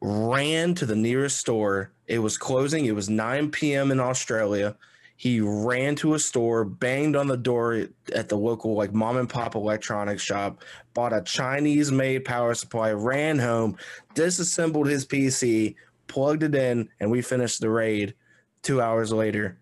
ran 0.00 0.74
to 0.76 0.86
the 0.86 0.94
nearest 0.94 1.38
store. 1.38 1.90
It 2.06 2.20
was 2.20 2.38
closing. 2.38 2.84
It 2.84 2.94
was 2.94 3.10
9 3.10 3.50
p.m. 3.50 3.90
in 3.90 3.98
Australia. 3.98 4.76
He 5.16 5.40
ran 5.40 5.96
to 5.96 6.14
a 6.14 6.20
store, 6.20 6.64
banged 6.64 7.16
on 7.16 7.26
the 7.26 7.36
door 7.36 7.88
at 8.14 8.28
the 8.28 8.36
local 8.36 8.74
like 8.74 8.92
mom 8.92 9.16
and 9.16 9.28
pop 9.28 9.56
electronics 9.56 10.22
shop, 10.22 10.62
bought 10.92 11.12
a 11.12 11.22
Chinese 11.22 11.90
made 11.90 12.24
power 12.24 12.54
supply, 12.54 12.92
ran 12.92 13.40
home, 13.40 13.76
disassembled 14.14 14.86
his 14.86 15.04
PC, 15.04 15.74
plugged 16.06 16.44
it 16.44 16.54
in, 16.54 16.88
and 17.00 17.10
we 17.10 17.22
finished 17.22 17.60
the 17.60 17.70
raid 17.70 18.14
two 18.62 18.80
hours 18.80 19.12
later 19.12 19.58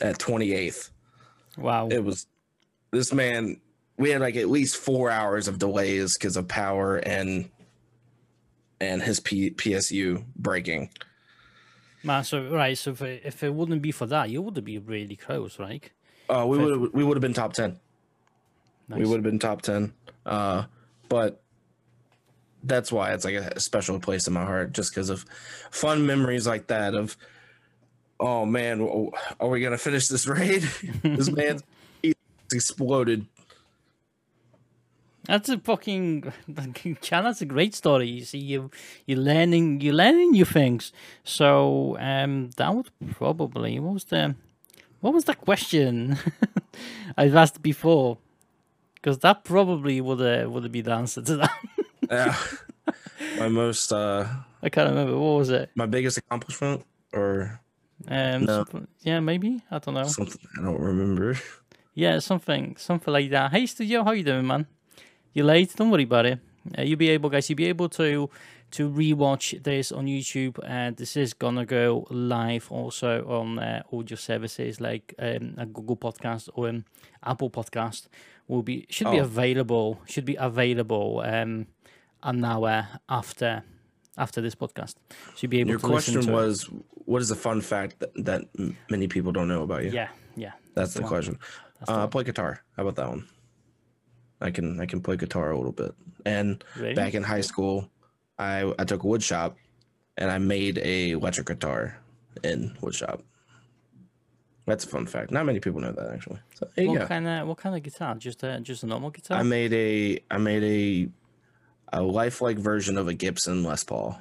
at 0.00 0.18
28th. 0.18 0.90
Wow. 1.58 1.88
It 1.88 2.02
was 2.02 2.26
this 2.94 3.12
man. 3.12 3.60
We 3.96 4.10
had 4.10 4.20
like 4.20 4.36
at 4.36 4.48
least 4.48 4.76
four 4.76 5.10
hours 5.10 5.46
of 5.46 5.58
delays 5.58 6.18
because 6.18 6.36
of 6.36 6.48
power 6.48 6.96
and 6.96 7.48
and 8.80 9.02
his 9.02 9.20
P- 9.20 9.50
PSU 9.50 10.24
breaking. 10.36 10.90
Man, 12.02 12.22
so 12.24 12.48
right, 12.48 12.76
so 12.76 12.90
if 12.90 13.02
it, 13.02 13.22
if 13.24 13.42
it 13.42 13.54
wouldn't 13.54 13.80
be 13.80 13.90
for 13.90 14.06
that, 14.06 14.28
you 14.28 14.42
would 14.42 14.62
be 14.64 14.78
really 14.78 15.16
close, 15.16 15.58
right? 15.58 15.90
Uh, 16.28 16.44
we 16.46 16.58
would 16.58 16.92
we 16.92 17.04
would 17.04 17.16
have 17.16 17.22
been 17.22 17.34
top 17.34 17.52
ten. 17.52 17.78
Nice. 18.88 18.98
We 18.98 19.06
would 19.06 19.16
have 19.16 19.24
been 19.24 19.38
top 19.38 19.62
ten. 19.62 19.94
Uh, 20.26 20.64
but 21.08 21.42
that's 22.62 22.92
why 22.92 23.12
it's 23.12 23.24
like 23.24 23.34
a 23.34 23.60
special 23.60 23.98
place 24.00 24.26
in 24.26 24.34
my 24.34 24.44
heart, 24.44 24.72
just 24.72 24.92
because 24.92 25.08
of 25.08 25.24
fun 25.70 26.06
memories 26.06 26.46
like 26.46 26.66
that. 26.66 26.94
Of 26.94 27.16
oh 28.20 28.44
man, 28.44 29.10
are 29.40 29.48
we 29.48 29.60
gonna 29.60 29.78
finish 29.78 30.08
this 30.08 30.26
raid? 30.26 30.62
this 31.02 31.30
man's 31.30 31.62
exploded. 32.54 33.26
That's 35.26 35.48
a 35.48 35.58
fucking 35.58 36.32
Chan. 37.00 37.24
That's 37.24 37.40
a 37.40 37.46
great 37.46 37.74
story. 37.74 38.08
You 38.08 38.24
see, 38.24 38.38
you 38.38 38.70
you're 39.06 39.18
learning, 39.18 39.80
you're 39.80 39.94
learning 39.94 40.32
new 40.32 40.44
things. 40.44 40.92
So 41.24 41.96
um, 41.98 42.50
that 42.56 42.74
would 42.74 42.90
probably 43.12 43.78
what 43.80 43.94
was 43.94 44.04
the 44.04 44.34
what 45.00 45.14
was 45.14 45.24
the 45.24 45.34
question 45.34 46.18
I've 47.16 47.34
asked 47.34 47.62
before? 47.62 48.18
Because 48.94 49.18
that 49.18 49.44
probably 49.44 50.00
would 50.00 50.20
uh, 50.20 50.48
would 50.50 50.70
be 50.70 50.82
the 50.82 50.92
answer 50.92 51.22
to 51.22 51.36
that. 51.36 51.58
yeah, 52.10 52.36
my 53.38 53.48
most 53.48 53.92
uh, 53.92 54.26
I 54.62 54.68
can't 54.68 54.90
remember 54.90 55.18
what 55.18 55.38
was 55.38 55.50
it. 55.50 55.70
My 55.74 55.86
biggest 55.86 56.18
accomplishment, 56.18 56.84
or 57.14 57.60
um, 58.08 58.44
no. 58.44 58.64
yeah, 59.00 59.20
maybe 59.20 59.62
I 59.70 59.78
don't 59.78 59.94
know. 59.94 60.04
Something 60.04 60.40
I 60.58 60.62
don't 60.64 60.80
remember. 60.80 61.38
Yeah, 61.94 62.18
something 62.18 62.76
something 62.76 63.12
like 63.12 63.30
that. 63.30 63.52
Hey, 63.52 63.66
studio, 63.66 64.04
how 64.04 64.12
you 64.12 64.24
doing, 64.24 64.46
man? 64.46 64.66
you're 65.34 65.44
late. 65.44 65.74
Don't 65.76 65.90
worry 65.90 66.04
about 66.04 66.26
it. 66.26 66.38
Uh, 66.78 66.82
you'll 66.82 66.98
be 66.98 67.10
able, 67.10 67.28
guys. 67.28 67.50
You'll 67.50 67.56
be 67.56 67.66
able 67.66 67.88
to 67.90 68.30
to 68.70 68.88
rewatch 68.88 69.62
this 69.62 69.92
on 69.92 70.06
YouTube, 70.06 70.58
and 70.66 70.96
this 70.96 71.16
is 71.16 71.34
gonna 71.34 71.66
go 71.66 72.06
live 72.08 72.68
also 72.70 73.24
on 73.28 73.58
uh, 73.58 73.82
audio 73.92 74.16
services 74.16 74.80
like 74.80 75.14
um, 75.18 75.54
a 75.58 75.66
Google 75.66 75.96
Podcast 75.96 76.48
or 76.54 76.68
an 76.68 76.84
Apple 77.22 77.50
Podcast. 77.50 78.08
Will 78.48 78.62
be 78.62 78.86
should 78.88 79.10
be 79.10 79.20
oh. 79.20 79.24
available. 79.24 80.00
Should 80.06 80.24
be 80.24 80.36
available 80.36 81.22
um, 81.24 81.66
an 82.22 82.44
hour 82.44 82.88
after 83.08 83.64
after 84.16 84.40
this 84.40 84.54
podcast. 84.54 84.94
So 85.10 85.40
you'll 85.40 85.50
be 85.50 85.60
able. 85.60 85.70
Your 85.70 85.78
to 85.80 85.86
question 85.86 86.32
was, 86.32 86.64
it. 86.64 86.70
what 87.04 87.20
is 87.20 87.30
a 87.30 87.36
fun 87.36 87.60
fact 87.60 87.98
that, 87.98 88.12
that 88.24 88.42
many 88.88 89.08
people 89.08 89.32
don't 89.32 89.48
know 89.48 89.62
about 89.62 89.84
you? 89.84 89.90
Yeah, 89.90 90.08
yeah. 90.36 90.52
That's, 90.74 90.92
that's 90.92 90.94
the, 90.94 91.00
the 91.02 91.08
question. 91.08 91.38
Uh, 91.86 92.06
play 92.06 92.24
guitar. 92.24 92.62
How 92.76 92.82
about 92.82 92.96
that 92.96 93.08
one? 93.08 93.28
I 94.40 94.50
can 94.50 94.80
I 94.80 94.86
can 94.86 95.00
play 95.00 95.16
guitar 95.16 95.50
a 95.50 95.56
little 95.56 95.72
bit. 95.72 95.94
And 96.24 96.62
really? 96.76 96.94
back 96.94 97.14
in 97.14 97.22
high 97.22 97.40
school, 97.40 97.88
I 98.38 98.72
I 98.78 98.84
took 98.84 99.02
a 99.02 99.06
wood 99.06 99.22
shop, 99.22 99.56
and 100.16 100.30
I 100.30 100.38
made 100.38 100.78
a 100.78 101.10
electric 101.10 101.46
guitar 101.46 101.98
in 102.42 102.76
wood 102.80 102.94
shop. 102.94 103.22
That's 104.66 104.84
a 104.84 104.88
fun 104.88 105.06
fact. 105.06 105.30
Not 105.30 105.44
many 105.44 105.60
people 105.60 105.80
know 105.80 105.92
that 105.92 106.10
actually. 106.10 106.38
So, 106.54 106.68
what 106.76 107.08
kind 107.08 107.28
of 107.28 107.48
what 107.48 107.58
kind 107.58 107.76
of 107.76 107.82
guitar? 107.82 108.14
Just 108.14 108.42
a 108.42 108.60
just 108.60 108.82
a 108.82 108.86
normal 108.86 109.10
guitar? 109.10 109.38
I 109.38 109.42
made 109.42 109.72
a 109.72 110.20
I 110.30 110.38
made 110.38 110.64
a 110.64 111.98
a 111.98 112.02
lifelike 112.02 112.58
version 112.58 112.96
of 112.96 113.08
a 113.08 113.14
Gibson 113.14 113.62
Les 113.62 113.84
Paul. 113.84 114.18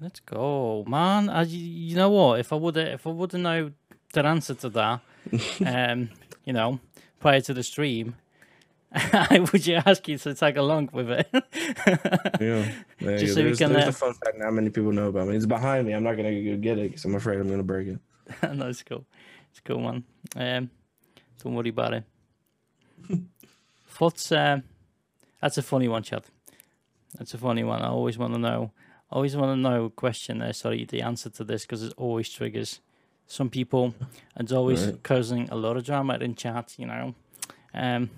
Let's 0.00 0.20
go, 0.20 0.84
man! 0.86 1.28
I, 1.28 1.42
you 1.42 1.96
know 1.96 2.10
what? 2.10 2.40
If 2.40 2.52
I 2.52 2.56
would 2.56 2.76
if 2.76 3.06
I 3.06 3.10
would 3.10 3.32
have 3.32 3.40
known 3.40 3.74
the 4.12 4.26
answer 4.26 4.54
to 4.54 4.68
that, 4.70 5.00
um, 5.66 6.10
you 6.44 6.52
know, 6.52 6.80
prior 7.20 7.40
to 7.42 7.54
the 7.54 7.62
stream, 7.62 8.16
I 8.94 9.46
would 9.52 9.66
you 9.66 9.80
ask 9.84 10.06
you 10.06 10.18
to 10.18 10.34
tag 10.34 10.56
along 10.56 10.90
with 10.92 11.10
it. 11.10 11.28
yeah, 12.40 13.16
Just 13.16 13.34
so 13.34 13.42
there's, 13.42 13.58
can, 13.58 13.72
there's 13.72 13.86
uh, 13.86 13.88
a 13.88 13.92
fun 13.92 14.14
fact 14.14 14.38
not 14.38 14.52
many 14.52 14.70
people 14.70 14.92
know 14.92 15.08
about 15.08 15.28
me. 15.28 15.36
It's 15.36 15.46
behind 15.46 15.86
me. 15.86 15.94
I'm 15.94 16.04
not 16.04 16.16
gonna 16.16 16.42
go 16.42 16.56
get 16.56 16.78
it 16.78 16.90
because 16.90 17.04
I'm 17.04 17.14
afraid 17.14 17.40
I'm 17.40 17.48
gonna 17.48 17.62
break 17.62 17.88
it. 17.88 17.98
no, 18.54 18.68
it's 18.68 18.82
cool. 18.82 19.04
It's 19.50 19.58
a 19.58 19.62
cool, 19.62 19.80
man. 19.80 20.04
Um, 20.36 20.70
don't 21.42 21.54
worry 21.54 21.70
about 21.70 21.94
it. 21.94 22.04
What's 23.98 24.30
uh, 24.32 24.60
that's 25.40 25.58
a 25.58 25.62
funny 25.62 25.88
one, 25.88 26.02
Chad. 26.02 26.24
That's 27.18 27.34
a 27.34 27.38
funny 27.38 27.64
one. 27.64 27.82
I 27.82 27.88
always 27.88 28.16
want 28.16 28.34
to 28.34 28.40
know. 28.40 28.72
I 29.10 29.16
always 29.16 29.36
want 29.36 29.52
to 29.52 29.56
know. 29.56 29.90
Question. 29.90 30.40
Uh, 30.40 30.52
sorry, 30.52 30.84
the 30.84 31.02
answer 31.02 31.30
to 31.30 31.44
this 31.44 31.62
because 31.62 31.82
it 31.82 31.92
always 31.96 32.28
triggers 32.28 32.80
some 33.26 33.50
people. 33.50 33.94
It's 34.36 34.52
always 34.52 34.86
right. 34.86 35.02
causing 35.02 35.48
a 35.50 35.56
lot 35.56 35.76
of 35.76 35.84
drama 35.84 36.18
in 36.20 36.34
chat. 36.34 36.74
You 36.78 36.86
know. 36.86 37.14
Um, 37.72 38.10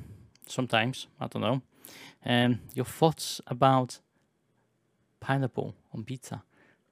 sometimes. 0.46 1.06
I 1.20 1.26
don't 1.26 1.42
know. 1.42 1.62
Um, 2.24 2.60
your 2.74 2.84
thoughts 2.84 3.40
about 3.46 4.00
pineapple 5.20 5.74
on 5.94 6.04
pizza? 6.04 6.42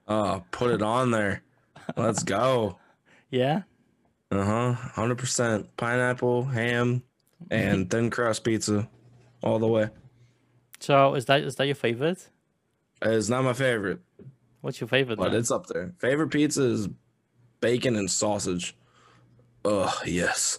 Oh, 0.06 0.44
put 0.50 0.72
it 0.72 0.82
on 0.82 1.10
there. 1.10 1.42
Let's 1.96 2.22
go. 2.22 2.78
Yeah. 3.30 3.62
Uh 4.30 4.44
huh. 4.44 4.72
Hundred 4.74 5.18
percent 5.18 5.76
pineapple, 5.76 6.44
ham, 6.44 7.02
and 7.50 7.90
thin 7.90 8.08
crust 8.08 8.44
pizza, 8.44 8.88
all 9.42 9.58
the 9.58 9.66
way. 9.66 9.88
So 10.78 11.14
is 11.14 11.24
that 11.24 11.42
is 11.42 11.56
that 11.56 11.66
your 11.66 11.74
favorite? 11.74 12.28
It's 13.02 13.28
not 13.28 13.42
my 13.42 13.52
favorite. 13.52 13.98
What's 14.60 14.80
your 14.80 14.86
favorite? 14.86 15.18
But 15.18 15.32
then? 15.32 15.40
it's 15.40 15.50
up 15.50 15.66
there. 15.66 15.94
Favorite 15.98 16.28
pizza 16.28 16.62
is 16.62 16.88
bacon 17.64 17.96
and 17.96 18.10
sausage. 18.10 18.76
Oh 19.64 20.00
yes. 20.04 20.58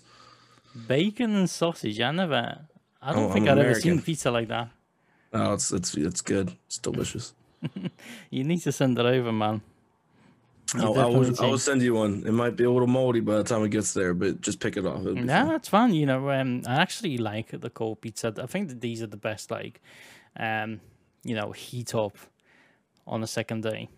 Bacon 0.88 1.36
and 1.36 1.50
sausage. 1.50 2.02
I 2.02 2.12
never. 2.12 2.66
I 3.02 3.14
don't 3.14 3.30
oh, 3.30 3.34
think 3.34 3.48
I've 3.48 3.60
ever 3.60 3.76
seen 3.76 4.02
pizza 4.02 4.32
like 4.32 4.48
that. 4.48 4.70
No, 5.32 5.54
it's 5.54 5.72
it's 5.72 5.96
it's 5.96 6.22
good. 6.22 6.52
It's 6.66 6.80
delicious. 6.80 7.34
you 8.30 8.44
need 8.44 8.62
to 8.62 8.72
send 8.72 8.98
it 8.98 9.06
over, 9.06 9.32
man. 9.32 9.62
I, 10.74 10.84
I, 10.84 11.06
will, 11.06 11.44
I 11.44 11.46
will 11.46 11.60
send 11.60 11.84
you 11.84 11.94
one. 11.94 12.24
It 12.26 12.32
might 12.32 12.56
be 12.56 12.64
a 12.64 12.72
little 12.72 12.88
moldy 12.88 13.20
by 13.20 13.38
the 13.38 13.44
time 13.44 13.64
it 13.64 13.70
gets 13.70 13.94
there, 13.94 14.14
but 14.14 14.42
just 14.42 14.60
pick 14.60 14.76
it 14.78 14.86
off. 14.86 15.04
Yeah, 15.06 15.46
that's 15.46 15.70
fun. 15.70 15.94
You 15.94 16.08
know, 16.08 16.32
um, 16.32 16.64
I 16.68 16.76
actually 16.82 17.18
like 17.18 17.52
the 17.52 17.70
cold 17.70 18.02
pizza. 18.02 18.34
I 18.42 18.48
think 18.48 18.70
that 18.70 18.82
these 18.82 19.04
are 19.04 19.08
the 19.08 19.24
best, 19.30 19.52
like, 19.52 19.80
um, 20.38 20.82
you 21.24 21.36
know, 21.36 21.52
heat 21.52 21.94
up 21.94 22.18
on 23.06 23.22
the 23.22 23.28
second 23.28 23.62
day. 23.62 23.90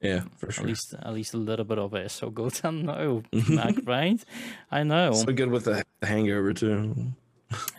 Yeah, 0.00 0.22
for 0.36 0.52
sure. 0.52 0.62
At 0.64 0.68
least, 0.68 0.94
at 0.94 1.12
least 1.12 1.34
a 1.34 1.38
little 1.38 1.64
bit 1.64 1.78
of 1.78 1.92
it. 1.94 2.10
So 2.10 2.30
good 2.30 2.52
to 2.54 2.70
know, 2.70 3.22
Mac, 3.48 3.74
right? 3.84 4.22
I 4.70 4.84
know. 4.84 5.12
So 5.12 5.32
good 5.32 5.50
with 5.50 5.64
the 5.64 5.84
hangover 6.02 6.52
too. 6.54 7.12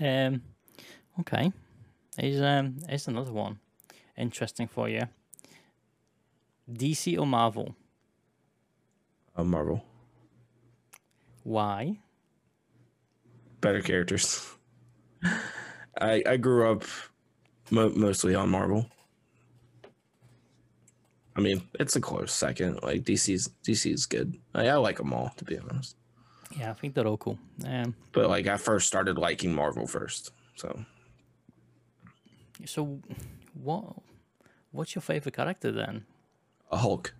Um, 0.02 0.42
Okay. 1.20 1.52
Here's 2.18 2.42
um 2.42 2.78
here's 2.88 3.08
another 3.08 3.32
one. 3.34 3.60
Interesting 4.18 4.68
for 4.68 4.88
you. 4.90 5.04
DC 6.72 7.18
or 7.20 7.26
Marvel? 7.26 7.76
Uh, 9.36 9.44
Marvel. 9.44 9.84
Why? 11.44 12.00
Better 13.62 13.82
characters. 13.82 14.50
I 16.02 16.24
I 16.26 16.38
grew 16.38 16.72
up 16.72 16.84
mo- 17.70 17.94
mostly 17.96 18.36
on 18.36 18.50
Marvel. 18.50 18.90
I 21.40 21.42
mean, 21.42 21.62
it's 21.80 21.96
a 21.96 22.02
close 22.02 22.34
second. 22.34 22.82
Like 22.84 23.04
DC's 23.04 23.50
DC 23.64 23.94
is 23.94 24.06
good. 24.06 24.38
I, 24.54 24.68
I 24.68 24.76
like 24.76 24.98
them 24.98 25.14
all, 25.14 25.32
to 25.38 25.46
be 25.46 25.58
honest. 25.58 25.96
Yeah, 26.58 26.72
I 26.72 26.74
think 26.74 26.96
they're 26.96 27.08
all 27.08 27.18
cool. 27.18 27.40
Um, 27.66 27.96
but 28.12 28.28
like, 28.28 28.48
I 28.48 28.58
first 28.58 28.88
started 28.88 29.18
liking 29.18 29.54
Marvel 29.54 29.88
first, 29.88 30.32
so 30.56 30.84
so, 32.66 33.00
what? 33.54 33.96
What's 34.72 34.96
your 34.96 35.02
favorite 35.02 35.36
character 35.36 35.72
then? 35.72 36.06
A 36.72 36.78
Hulk. 36.78 37.14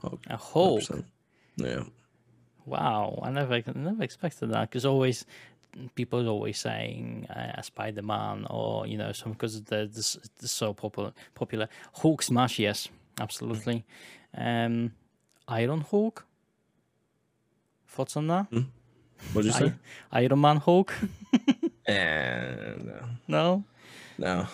Hulk. 0.00 0.20
A 0.28 0.36
Hulk. 0.36 0.82
100%. 0.82 1.04
Yeah. 1.56 1.82
Wow, 2.66 3.20
I 3.22 3.30
never, 3.30 3.62
never 3.74 4.02
expected 4.02 4.50
that 4.52 4.70
because 4.70 4.86
always 4.86 5.26
people 5.94 6.26
are 6.26 6.30
always 6.30 6.58
saying 6.58 7.26
uh, 7.28 7.60
Spider 7.60 8.00
Man 8.00 8.46
or 8.48 8.86
you 8.86 8.96
know 8.96 9.12
some 9.12 9.32
because 9.32 9.60
they're, 9.64 9.86
they're, 9.86 10.02
so 10.02 10.72
popular. 10.72 11.12
Popular 11.34 11.68
Hulk 11.92 12.22
smash, 12.22 12.58
yes, 12.58 12.88
absolutely. 13.20 13.84
Um, 14.36 14.92
Iron 15.48 15.80
Hulk. 15.80 16.26
Thoughts 17.88 18.16
on 18.16 18.26
that? 18.28 18.46
Hmm? 18.46 18.62
What 19.32 19.42
did 19.42 19.46
you 19.46 19.52
say? 19.52 19.72
I, 20.12 20.22
Iron 20.22 20.40
Man 20.40 20.56
Hulk. 20.56 20.92
and 21.86 22.86
no. 23.28 23.28
No. 23.28 23.64
No 24.18 24.48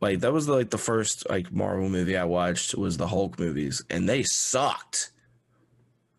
like 0.00 0.20
that 0.20 0.32
was 0.32 0.48
like 0.48 0.70
the 0.70 0.78
first 0.78 1.28
like 1.28 1.52
Marvel 1.52 1.88
movie 1.88 2.16
I 2.16 2.24
watched 2.24 2.74
was 2.74 2.96
the 2.96 3.06
Hulk 3.06 3.38
movies, 3.38 3.82
and 3.90 4.08
they 4.08 4.22
sucked. 4.22 5.12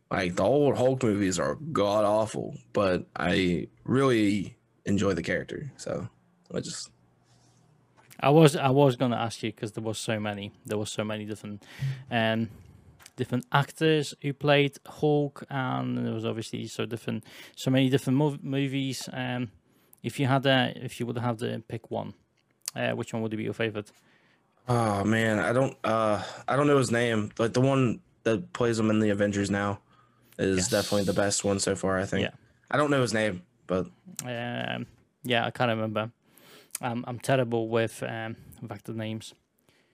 Like 0.09 0.35
the 0.35 0.43
old 0.43 0.77
Hulk 0.77 1.03
movies 1.03 1.37
are 1.37 1.55
god 1.55 2.05
awful, 2.05 2.55
but 2.73 3.05
I 3.15 3.67
really 3.83 4.57
enjoy 4.85 5.13
the 5.13 5.23
character. 5.23 5.71
So 5.77 6.07
I 6.53 6.59
just 6.59 6.89
I 8.19 8.29
was 8.29 8.55
I 8.55 8.69
was 8.69 8.95
gonna 8.95 9.15
ask 9.17 9.43
you 9.43 9.51
because 9.51 9.71
there 9.73 9.83
was 9.83 9.97
so 9.99 10.19
many. 10.19 10.51
There 10.65 10.77
was 10.77 10.91
so 10.91 11.03
many 11.03 11.25
different, 11.25 11.63
um, 12.09 12.49
different 13.15 13.45
actors 13.51 14.13
who 14.21 14.33
played 14.33 14.77
Hulk, 14.85 15.43
and 15.49 15.97
there 16.05 16.13
was 16.13 16.25
obviously 16.25 16.67
so 16.67 16.85
different, 16.85 17.23
so 17.55 17.69
many 17.71 17.89
different 17.89 18.17
mov- 18.19 18.43
movies. 18.43 19.07
Um, 19.13 19.51
if 20.03 20.19
you 20.19 20.25
had 20.27 20.45
a, 20.45 20.73
if 20.75 20.99
you 20.99 21.05
would 21.05 21.17
have 21.17 21.37
to 21.37 21.61
pick 21.67 21.91
one, 21.91 22.13
uh, 22.75 22.91
which 22.91 23.13
one 23.13 23.21
would 23.21 23.35
be 23.35 23.43
your 23.43 23.53
favorite? 23.53 23.91
oh 24.69 25.03
man, 25.03 25.39
I 25.39 25.53
don't 25.53 25.77
uh 25.83 26.21
I 26.47 26.55
don't 26.55 26.67
know 26.67 26.77
his 26.77 26.91
name. 26.91 27.31
Like 27.37 27.53
the 27.53 27.61
one 27.61 27.99
that 28.23 28.51
plays 28.53 28.77
him 28.79 28.89
in 28.89 28.99
the 28.99 29.09
Avengers 29.11 29.49
now 29.49 29.79
is 30.37 30.57
Yes. 30.57 30.69
definitely 30.69 31.05
the 31.05 31.13
best 31.13 31.43
one 31.45 31.59
so 31.59 31.75
far. 31.75 31.97
I 31.97 32.05
think. 32.05 32.23
Yeah. 32.23 32.31
I 32.69 32.75
don't 32.77 32.91
know 32.91 33.01
his 33.01 33.13
name, 33.13 33.43
but 33.67 33.85
Um, 34.25 34.85
yeah, 35.23 35.45
I 35.45 35.51
can't 35.51 35.69
remember. 35.69 36.11
Um, 36.81 37.03
I'm 37.07 37.19
terrible 37.19 37.69
with 37.69 38.03
um, 38.03 38.35
vector 38.61 38.93
names. 38.93 39.33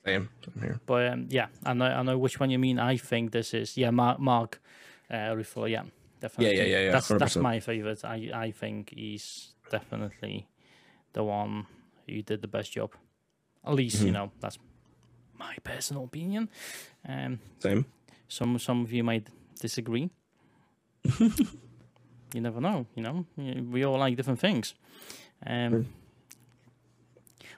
same 0.05 0.29
here. 0.61 0.79
But 0.85 1.07
um, 1.13 1.27
yeah, 1.29 1.47
I 1.65 1.73
know 1.73 1.85
I 1.85 2.03
know 2.03 2.17
which 2.17 2.39
one 2.39 2.49
you 2.51 2.59
mean. 2.59 2.79
I 2.79 2.97
think 2.97 3.31
this 3.31 3.53
is 3.53 3.77
yeah 3.77 3.91
Mark 3.91 4.19
Mark 4.19 4.61
uh, 5.09 5.33
Ruffalo. 5.35 5.69
Yeah, 5.69 5.83
definitely. 6.19 6.57
yeah, 6.57 6.63
yeah, 6.65 6.85
yeah. 6.85 6.91
That's 6.91 7.07
that's 7.07 7.35
100%. 7.37 7.41
my 7.41 7.59
favorite. 7.59 8.03
I 8.05 8.29
I 8.47 8.51
think 8.51 8.93
he's 8.95 9.53
definitely 9.71 10.47
the 11.13 11.23
one 11.23 11.65
who 12.07 12.21
did 12.21 12.41
the 12.41 12.47
best 12.47 12.73
job. 12.73 12.91
At 13.65 13.75
least 13.75 14.01
you 14.01 14.09
Mhm. 14.11 14.13
know 14.13 14.31
that's 14.41 14.59
my 15.39 15.55
personal 15.63 16.03
opinion. 16.03 16.49
Um, 17.07 17.39
Same. 17.59 17.85
some 18.27 18.59
some 18.59 18.83
of 18.83 18.91
you 18.91 19.03
might 19.03 19.27
disagree. 19.61 20.09
you 22.33 22.41
never 22.41 22.59
know. 22.61 22.85
You 22.95 23.03
know, 23.03 23.25
we 23.71 23.85
all 23.85 23.97
like 23.99 24.17
different 24.17 24.39
things. 24.39 24.73
Um, 25.45 25.87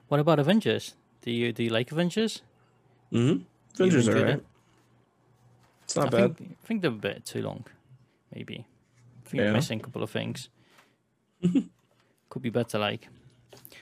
what 0.07 0.19
about 0.19 0.39
Avengers? 0.39 0.95
Do 1.21 1.31
you 1.31 1.51
do 1.51 1.63
you 1.63 1.69
like 1.69 1.91
Avengers? 1.91 2.41
Mm-hmm. 3.11 3.43
Avengers 3.75 4.07
are 4.07 4.13
right. 4.15 4.27
it? 4.35 4.45
It's 5.83 5.95
not 5.95 6.07
I 6.13 6.17
bad. 6.17 6.37
Think, 6.37 6.57
I 6.63 6.67
think 6.67 6.81
they're 6.81 6.91
a 6.91 6.93
bit 6.93 7.25
too 7.25 7.41
long, 7.41 7.65
maybe. 8.33 8.65
I 9.25 9.29
think 9.29 9.41
Yeah. 9.43 9.51
Missing 9.53 9.79
a 9.79 9.83
couple 9.83 10.03
of 10.03 10.09
things. 10.09 10.49
Could 12.29 12.41
be 12.41 12.49
better. 12.49 12.79
Like, 12.79 13.07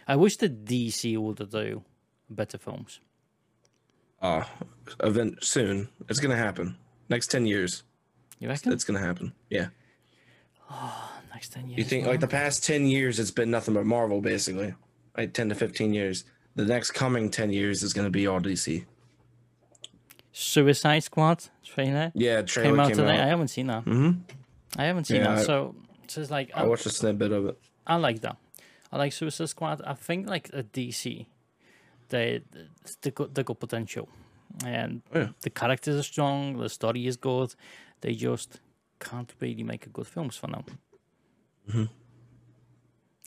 I 0.08 0.16
wish 0.16 0.38
the 0.38 0.50
DC 0.50 1.18
would 1.18 1.50
do 1.50 1.84
better 2.30 2.58
films. 2.58 3.00
Uh, 4.22 4.44
event 5.02 5.44
soon. 5.44 5.90
It's 6.10 6.20
gonna 6.20 6.36
happen. 6.38 6.78
Next 7.10 7.28
ten 7.28 7.46
years, 7.46 7.84
You 8.40 8.48
reckon? 8.48 8.72
it's 8.74 8.84
gonna 8.84 9.00
happen. 9.00 9.34
Yeah. 9.50 9.68
Next 11.34 11.52
ten 11.54 11.68
years. 11.70 11.78
You 11.78 11.84
think 11.84 12.08
like 12.08 12.20
the 12.22 12.28
past 12.28 12.64
ten 12.64 12.86
years, 12.86 13.20
it's 13.20 13.32
been 13.32 13.52
nothing 13.52 13.74
but 13.74 13.86
Marvel, 13.86 14.22
basically. 14.22 14.74
Like 15.18 15.34
ten 15.34 15.50
to 15.50 15.56
fifteen 15.56 15.94
years. 15.94 16.26
The 16.56 16.66
next 16.66 16.92
coming 16.92 17.30
ten 17.30 17.52
years 17.52 17.84
is 17.84 17.94
gonna 17.94 18.10
be 18.10 18.28
all 18.28 18.40
DC. 18.40 18.86
Suicide 20.32 21.04
Squad 21.04 21.46
trailer 21.64 22.12
Yeah, 22.16 22.42
trailer 22.42 22.70
came 22.72 22.80
out 22.80 22.88
came 22.88 22.98
today. 22.98 23.20
I 23.20 23.28
haven't 23.28 23.50
seen 23.50 23.68
that. 23.68 23.86
Mm-hmm. 23.86 24.20
I 24.78 24.84
haven't 24.86 25.06
seen 25.06 25.18
Yeah, 25.18 25.36
that. 25.36 25.38
I- 25.40 25.44
So, 25.44 25.76
so 26.08 26.22
it's 26.22 26.32
like 26.32 26.52
I 26.56 26.62
I, 26.62 26.66
watched 26.66 26.86
a 26.86 26.90
snippet 26.90 27.32
of 27.32 27.46
it. 27.46 27.58
I 27.86 27.96
like 27.98 28.22
that. 28.22 28.38
I 28.92 28.98
like 28.98 29.14
Suicide 29.14 29.50
Squad. 29.50 29.82
I 29.86 29.94
think 29.94 30.28
like 30.28 30.50
a 30.54 30.64
DC, 30.64 31.26
they 32.10 32.42
they 33.02 33.12
got 33.12 33.34
they 33.36 33.44
got 33.44 33.60
potential, 33.60 34.08
and 34.66 35.02
Oh, 35.14 35.20
yeah. 35.20 35.30
the 35.42 35.50
characters 35.52 35.96
are 36.00 36.04
strong. 36.04 36.58
The 36.58 36.70
story 36.70 37.06
is 37.08 37.18
good. 37.18 37.54
They 38.02 38.14
just 38.16 38.60
can't 39.00 39.32
really 39.40 39.64
make 39.64 39.86
a 39.86 39.90
good 39.90 40.08
films 40.08 40.36
for 40.38 40.48
now. 40.48 40.64
Mhm. 41.70 41.90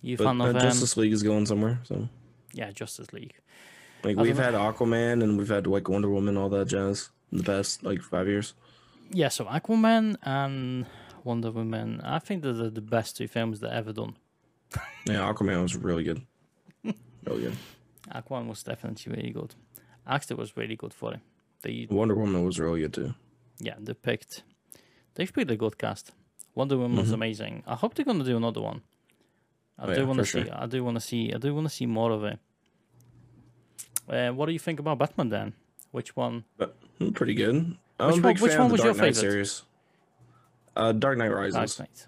You 0.07 0.17
But 0.17 0.25
fan 0.25 0.41
uh, 0.41 0.47
of 0.47 0.57
um, 0.57 0.63
Justice 0.63 0.97
League 0.97 1.13
is 1.13 1.23
going 1.23 1.47
somewhere. 1.47 1.81
So 1.85 2.09
yeah 2.53 2.71
Justice 2.73 3.13
League? 3.13 3.35
like 4.05 4.17
we've 4.17 4.37
had 4.39 4.55
Aquaman 4.55 5.23
and 5.23 5.37
we've 5.39 5.49
had 5.49 5.67
like 5.67 5.89
Wonder 5.89 6.09
Woman, 6.09 6.37
all 6.37 6.49
that 6.51 6.69
jazz 6.69 7.11
in 7.33 7.39
the 7.39 7.45
past 7.45 7.83
like 7.83 8.03
five 8.03 8.29
years. 8.29 8.55
Yeah, 9.11 9.29
so 9.29 9.45
Aquaman 9.47 10.17
and 10.23 10.87
Wonder 11.25 11.51
Woman. 11.51 12.01
I 12.05 12.19
think 12.21 12.43
they're 12.43 12.53
the, 12.53 12.71
the 12.71 12.81
best 12.81 13.17
two 13.17 13.27
films 13.29 13.61
that 13.61 13.73
ever 13.73 13.93
done. 13.93 14.17
Yeah, 15.07 15.33
Aquaman 15.33 15.63
was 15.63 15.77
really 15.77 16.03
good. 16.05 16.21
really 17.25 17.43
good. 17.43 17.57
Aquaman 18.15 18.47
was 18.49 18.63
definitely 18.63 19.13
really 19.13 19.31
good. 19.31 19.55
Actor 20.07 20.37
was 20.37 20.57
really 20.57 20.77
good 20.77 20.93
for 20.95 21.15
it. 21.15 21.21
They 21.63 21.87
Wonder 21.91 22.15
Woman 22.15 22.45
was 22.45 22.59
really 22.61 22.81
good 22.83 22.95
too. 22.95 23.15
yeah, 23.59 23.75
they 23.81 23.95
picked 23.95 24.43
they've 25.15 25.33
picked 25.33 25.51
a 25.51 25.57
good 25.57 25.79
cast. 25.79 26.13
Wonder 26.55 26.77
Woman 26.79 26.99
was 26.99 27.11
Mhm. 27.11 27.15
amazing. 27.15 27.63
I 27.67 27.75
hope 27.75 27.95
they're 27.95 28.05
gonna 28.05 28.25
do 28.25 28.37
another 28.37 28.61
one. 28.61 28.83
I 29.79 29.85
Oh, 29.85 29.95
do 29.95 30.01
yeah, 30.01 30.07
want 30.07 30.19
to 30.21 30.25
see. 30.27 30.45
sure. 30.45 30.55
I 30.55 30.67
do 30.67 30.83
want 30.85 30.97
to 30.97 31.01
see. 31.01 31.33
I 31.33 31.39
do 31.39 31.55
want 31.55 31.67
to 31.69 31.75
see 31.75 31.87
more 31.87 32.11
of 32.11 32.25
it. 32.25 32.39
Uh, 34.09 34.31
what 34.31 34.47
do 34.47 34.53
you 34.53 34.59
think 34.59 34.79
about 34.81 34.99
Batman 34.99 35.29
then? 35.29 35.53
Which 35.91 36.17
one? 36.17 36.45
Mm, 37.01 37.15
Pretty 37.15 37.35
good. 37.35 37.77
I'm 37.99 38.07
Which 38.09 38.19
a 38.19 38.23
one- 38.23 38.23
big 38.35 38.41
which 38.43 38.53
fan 38.53 38.61
one 38.61 38.67
of 38.67 38.69
the 38.71 38.73
was 38.73 38.85
your 38.85 38.93
Dark 38.95 38.99
Knight 39.03 39.17
favorite? 39.17 39.33
series. 39.33 39.63
Uh, 40.77 40.93
Dark 40.93 41.19
Knight 41.19 41.29
Rises. 41.29 41.55
Dark 41.77 41.79
Knight. 41.79 42.07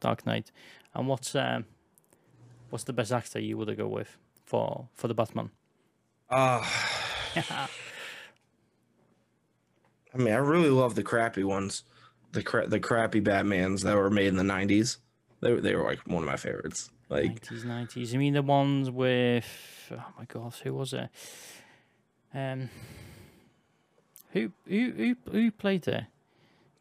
Dark 0.00 0.26
Knight. 0.26 0.52
And 0.94 1.08
what's 1.08 1.34
um, 1.34 1.64
what's 2.70 2.84
the 2.84 2.92
best 2.92 3.12
actor 3.12 3.38
you 3.40 3.56
would 3.56 3.74
go 3.76 3.86
with 3.88 4.16
for 4.44 4.88
for 4.94 5.08
the 5.08 5.14
Batman? 5.14 5.50
Uh, 6.30 6.60
I 10.14 10.16
mean, 10.16 10.32
I 10.34 10.38
really 10.38 10.70
love 10.70 10.94
the 10.94 11.02
crappy 11.02 11.44
ones, 11.44 11.84
the 12.32 12.42
cra- 12.42 12.66
the 12.66 12.80
crappy 12.80 13.20
Batmans 13.20 13.82
that 13.82 13.96
were 13.96 14.10
made 14.10 14.28
in 14.28 14.36
the 14.36 14.42
'90s. 14.42 14.96
They 15.40 15.52
were, 15.52 15.60
they 15.60 15.74
were 15.74 15.84
like 15.84 16.00
one 16.06 16.22
of 16.22 16.28
my 16.28 16.36
favorites. 16.36 16.90
Like, 17.10 17.24
Nineties, 17.26 17.64
nineties. 17.64 18.14
I 18.14 18.18
mean 18.18 18.34
the 18.34 18.42
ones 18.42 18.90
with 18.90 19.46
oh 19.92 20.04
my 20.18 20.24
gosh, 20.26 20.60
who 20.60 20.74
was 20.74 20.92
it? 20.92 21.08
Um, 22.34 22.68
who 24.32 24.52
who 24.66 24.92
who 24.96 25.16
who 25.30 25.50
played 25.50 25.82
there? 25.82 26.08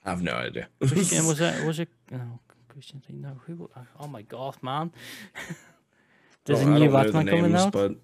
I 0.05 0.09
have 0.09 0.21
no 0.21 0.33
idea. 0.33 0.67
Christian 0.85 1.25
was 1.31 1.39
it? 1.39 1.65
Was 1.65 1.79
it? 1.79 1.89
No, 2.11 2.39
Christian. 2.67 3.01
No, 3.09 3.39
who? 3.45 3.69
Oh 3.99 4.07
my 4.07 4.21
gosh, 4.21 4.55
man! 4.61 4.91
There's 6.45 6.61
Oh, 6.61 6.73
a 6.75 6.79
new 6.79 6.91
Batman 6.91 7.25
coming 7.27 7.51
names, 7.51 7.55
out. 7.65 7.71
but 7.73 7.95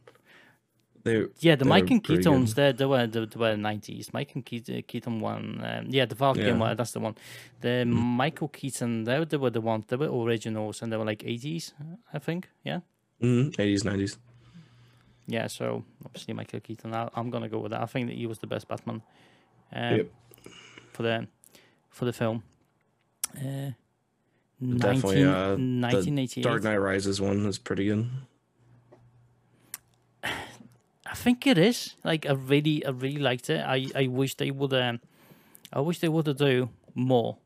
they 1.03 1.25
Yeah, 1.39 1.55
the 1.55 1.65
Mike 1.65 1.89
and 1.91 2.01
good. 2.03 2.23
there. 2.55 2.73
They 2.73 2.85
were 2.85 3.07
they, 3.07 3.25
they 3.25 3.39
were 3.39 3.57
nineties. 3.57 4.13
Michael 4.13 4.41
Keaton, 4.41 4.81
Keaton 4.83 5.19
one. 5.19 5.61
Um, 5.63 5.85
yeah, 5.89 6.05
the 6.05 6.15
Valkyrie 6.15 6.47
Yeah. 6.47 6.57
one. 6.57 6.75
That's 6.77 6.91
the 6.91 6.99
one. 6.99 7.15
The 7.61 7.85
Michael 7.85 8.47
Keaton. 8.47 9.03
They, 9.03 9.23
they 9.25 9.37
were 9.37 9.49
the 9.49 9.61
ones. 9.61 9.85
They 9.87 9.95
were 9.97 10.09
originals, 10.11 10.81
and 10.81 10.91
they 10.91 10.97
were 10.97 11.05
like 11.05 11.23
eighties, 11.25 11.73
I 12.13 12.19
think. 12.19 12.49
Yeah. 12.63 12.79
mhm, 13.21 13.51
80s, 13.55 13.83
90s. 13.83 14.17
Yeah. 15.27 15.47
So 15.47 15.83
obviously 16.05 16.33
Michael 16.33 16.59
Keaton. 16.61 16.93
I, 16.93 17.09
I'm 17.15 17.29
gonna 17.29 17.49
go 17.49 17.59
with 17.59 17.71
that. 17.71 17.81
I 17.81 17.85
think 17.85 18.07
that 18.07 18.15
he 18.17 18.27
was 18.27 18.39
the 18.39 18.47
best 18.47 18.67
Batman. 18.67 19.01
Um, 19.73 19.95
Yep. 19.97 20.07
For 20.93 21.03
the 21.03 21.27
for 21.89 22.05
the 22.05 22.13
film. 22.13 22.43
Uh, 23.35 23.71
Definitely, 24.61 25.23
19, 25.23 25.27
uh, 25.27 25.55
the 26.35 26.41
Dark 26.41 26.63
Knight 26.63 26.77
Rises 26.77 27.19
one 27.19 27.45
is 27.47 27.57
pretty 27.57 27.85
good. 27.87 28.07
I 31.13 31.15
think 31.15 31.45
it 31.45 31.59
is. 31.59 31.95
Like 32.03 32.25
I 32.25 32.33
really, 32.33 32.83
I 32.85 32.89
really 32.89 33.21
liked 33.21 33.49
it. 33.51 33.61
I, 33.63 33.85
I 33.95 34.07
wish 34.07 34.33
they 34.35 34.49
would. 34.49 34.73
Um, 34.73 34.99
I 35.71 35.79
wish 35.79 35.99
they 35.99 36.09
would 36.09 36.35
do 36.37 36.69
more 36.95 37.37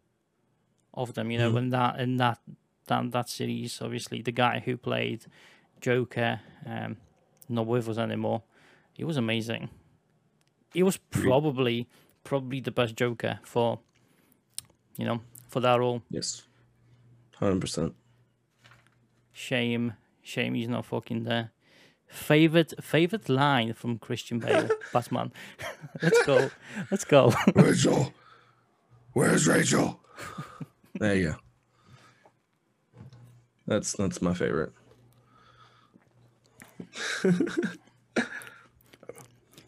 of 0.94 1.14
them. 1.16 1.30
You 1.32 1.38
know, 1.40 1.52
Mhm. 1.52 1.58
in 1.58 1.70
that 1.72 2.00
in 2.00 2.18
that 2.18 2.40
that 2.88 3.12
that 3.12 3.30
series. 3.30 3.82
Obviously, 3.82 4.22
the 4.22 4.32
guy 4.32 4.60
who 4.64 4.78
played 4.78 5.26
Joker, 5.82 6.40
um, 6.66 6.96
not 7.50 7.68
with 7.68 7.90
us 7.90 7.98
anymore. 7.98 8.44
He 8.94 9.04
was 9.04 9.18
amazing. 9.18 9.70
He 10.74 10.82
was 10.82 10.98
probably 10.98 11.88
probably 12.24 12.62
the 12.62 12.72
best 12.72 12.96
Joker 12.96 13.40
for, 13.44 13.80
you 14.96 15.06
know, 15.06 15.20
for 15.50 15.60
that 15.60 15.78
role. 15.80 16.04
Yes, 16.10 16.44
hundred 17.36 17.60
percent. 17.62 17.94
Shame, 19.34 19.94
shame 20.24 20.54
he's 20.56 20.68
not 20.70 20.86
fucking 20.86 21.24
there. 21.26 21.52
Favorite 22.08 22.74
favorite 22.82 23.28
line 23.28 23.74
from 23.74 24.00
Christian 24.00 24.40
Bale, 24.40 24.70
Batman. 24.94 25.32
Let's 26.02 26.26
go. 26.26 26.50
Let's 26.90 27.04
go. 27.04 27.34
Rachel, 27.54 28.14
where's 29.14 29.48
Rachel? 29.48 30.00
there 30.96 31.16
you 31.16 31.30
go. 31.32 31.36
That's 33.68 33.92
that's 33.94 34.22
my 34.22 34.34
favorite. 34.34 34.72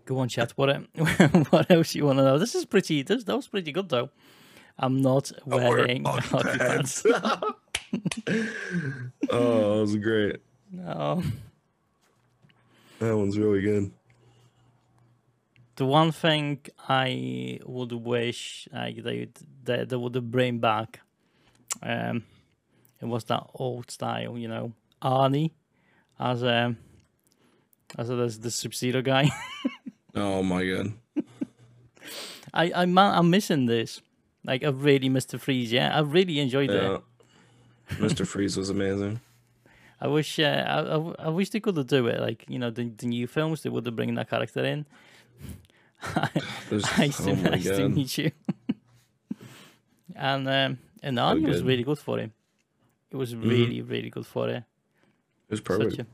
Go 0.10 0.18
on, 0.18 0.28
chat. 0.28 0.54
What 0.56 0.76
what 1.52 1.70
else 1.70 1.94
you 1.94 2.06
want 2.06 2.18
to 2.18 2.24
know? 2.24 2.40
This 2.40 2.56
is 2.56 2.66
pretty. 2.66 3.04
This 3.04 3.26
that 3.26 3.36
was 3.36 3.48
pretty 3.48 3.72
good 3.72 3.90
though. 3.90 4.10
I'm 4.80 5.02
not 5.04 5.32
oh, 5.46 5.58
wearing 5.58 6.04
hockey 6.06 6.58
pants. 6.58 7.06
oh, 7.06 7.54
that 9.30 9.82
was 9.82 9.96
great. 9.98 10.38
No. 10.72 11.22
That 13.00 13.16
one's 13.18 13.38
really 13.38 13.62
good. 13.62 13.92
the 15.78 15.86
one 15.86 16.12
thing 16.12 16.60
I 16.90 17.60
would 17.66 17.94
wish 17.94 18.68
like 18.74 19.02
they 19.04 19.30
they, 19.64 19.86
they 19.86 19.96
would 19.96 20.32
bring 20.32 20.60
back, 20.60 21.00
um, 21.82 22.24
it 23.02 23.06
was 23.06 23.24
that 23.26 23.44
old 23.54 23.90
style, 23.90 24.38
you 24.38 24.48
know, 24.50 24.74
Arnie 25.02 25.52
as 26.20 26.44
um 26.44 26.78
as 27.98 28.10
as 28.10 28.40
the 28.40 28.52
sub 28.52 28.74
guy. 29.04 29.30
Oh 30.16 30.42
my 30.44 30.66
god. 30.66 30.94
I 32.54 32.72
I'm 32.76 32.98
I'm 32.98 33.30
missing 33.30 33.68
this. 33.68 34.02
Like 34.44 34.64
I 34.64 34.70
really 34.70 35.08
missed 35.08 35.30
the 35.30 35.38
freeze. 35.40 35.72
Yeah, 35.72 35.96
I 35.96 36.02
really 36.02 36.40
enjoyed 36.40 36.72
Yeah. 36.72 36.96
it. 36.96 37.02
Mr. 38.02 38.26
Freeze 38.28 38.58
was 38.58 38.70
amazing. 38.70 39.20
I 40.02 40.08
wish 40.08 40.40
uh, 40.40 40.44
I, 40.44 40.80
I, 40.80 41.28
I 41.28 41.30
wish 41.30 41.50
they 41.50 41.60
could 41.60 41.88
do 41.88 42.08
it. 42.08 42.20
Like 42.20 42.46
you 42.48 42.60
know 42.60 42.70
the 42.70 42.90
the 42.90 43.08
new 43.08 43.28
films 43.28 43.62
they 43.64 43.70
would 43.70 43.86
have 43.86 43.96
bring 43.96 44.16
that 44.16 44.30
character 44.30 44.64
in. 44.64 44.86
I 46.98 47.10
still, 47.10 47.38
oh 47.46 47.50
I 47.52 47.60
still 47.60 47.90
need 47.90 48.18
you. 48.18 48.32
and 50.16 50.48
um, 50.48 50.78
and 51.04 51.18
Arnie 51.18 51.48
was 51.48 51.62
really 51.64 51.84
good 51.84 52.00
for 52.00 52.18
him. 52.18 52.32
It 53.12 53.18
was 53.18 53.36
really 53.36 53.82
really 53.82 54.10
good 54.10 54.26
for 54.26 54.50
it. 54.50 54.64
It 55.50 55.52
was 55.52 55.62
perfect. 55.62 55.92
Such 55.96 56.00
a 56.00 56.06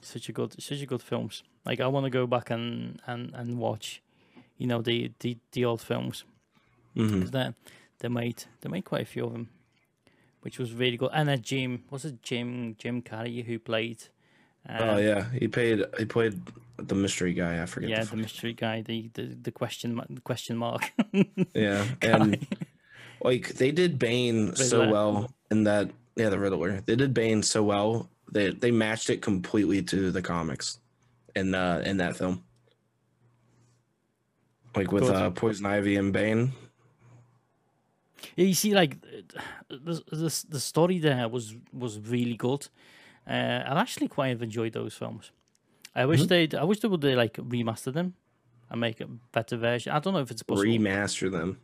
such 0.00 0.28
a 0.28 0.32
good 0.32 0.62
such 0.62 0.82
a 0.82 0.86
good 0.86 1.02
films. 1.02 1.42
Like 1.64 1.80
I 1.80 1.86
want 1.86 2.04
to 2.04 2.10
go 2.10 2.26
back 2.26 2.50
and 2.50 3.00
and 3.06 3.34
and 3.34 3.58
watch, 3.58 4.02
you 4.58 4.66
know 4.66 4.82
the 4.82 5.12
the 5.20 5.38
the 5.52 5.64
old 5.64 5.80
films 5.80 6.24
hmm 6.94 7.06
because 7.06 7.30
they 7.30 7.54
they 8.00 8.08
made 8.08 8.44
they 8.60 8.68
made 8.68 8.84
quite 8.84 9.02
a 9.02 9.06
few 9.06 9.24
of 9.24 9.32
them, 9.32 9.48
which 10.42 10.58
was 10.58 10.72
really 10.72 10.96
good. 10.96 11.10
And 11.12 11.28
then 11.28 11.42
Jim 11.42 11.84
was 11.90 12.04
it 12.04 12.22
Jim 12.22 12.76
Jim 12.78 13.02
Carrey 13.02 13.44
who 13.44 13.58
played. 13.58 14.04
Um, 14.68 14.76
Oh 14.80 14.96
yeah, 14.98 15.26
he 15.32 15.48
played. 15.48 15.84
He 15.98 16.04
played 16.04 16.40
the 16.76 16.94
mystery 16.94 17.32
guy. 17.32 17.62
I 17.62 17.66
forget. 17.66 17.90
yeah, 17.90 18.04
the 18.04 18.10
the 18.10 18.16
mystery 18.16 18.52
guy, 18.52 18.82
the 18.82 19.10
the, 19.14 19.36
the 19.42 19.50
question 19.50 20.00
the 20.10 20.20
question 20.20 20.56
mark. 20.56 20.92
Yeah, 21.54 21.84
and 22.02 22.46
like 23.22 23.54
they 23.54 23.70
did 23.72 23.98
Bane 23.98 24.54
so 24.54 24.88
well 24.90 25.32
in 25.50 25.64
that. 25.64 25.90
Yeah, 26.16 26.28
the 26.30 26.38
Riddler. 26.38 26.80
They 26.80 26.96
did 26.96 27.14
Bane 27.14 27.42
so 27.42 27.62
well. 27.62 28.10
They 28.30 28.50
they 28.50 28.70
matched 28.70 29.08
it 29.10 29.22
completely 29.22 29.82
to 29.84 30.10
the 30.10 30.20
comics, 30.22 30.78
in 31.34 31.54
uh 31.54 31.82
in 31.86 31.96
that 31.98 32.16
film. 32.16 32.44
Like 34.76 34.92
with 34.92 35.04
uh 35.04 35.30
Poison 35.30 35.66
Ivy 35.66 35.96
and 35.96 36.12
Bane. 36.12 36.52
Yeah, 38.36 38.46
you 38.46 38.54
see, 38.54 38.74
like 38.74 38.96
the 39.68 40.02
the, 40.10 40.44
the 40.50 40.60
story 40.60 40.98
there 40.98 41.28
was 41.28 41.54
was 41.72 41.98
really 42.00 42.36
good. 42.36 42.68
Uh, 43.26 43.62
I've 43.66 43.76
actually 43.76 44.08
quite 44.08 44.40
enjoyed 44.42 44.72
those 44.72 44.94
films. 44.94 45.30
I 45.94 46.06
wish 46.06 46.20
Mm-hmm. 46.20 46.28
they'd 46.28 46.54
I 46.54 46.64
wish 46.64 46.80
they 46.80 46.88
would 46.88 47.00
they 47.00 47.14
like 47.16 47.34
remaster 47.34 47.92
them 47.92 48.14
and 48.70 48.80
make 48.80 49.00
a 49.00 49.06
better 49.32 49.56
version. 49.56 49.92
I 49.92 49.98
don't 50.00 50.14
know 50.14 50.20
if 50.20 50.30
it's 50.30 50.42
possible. 50.42 50.70
Remaster 50.70 51.30
them. 51.30 51.58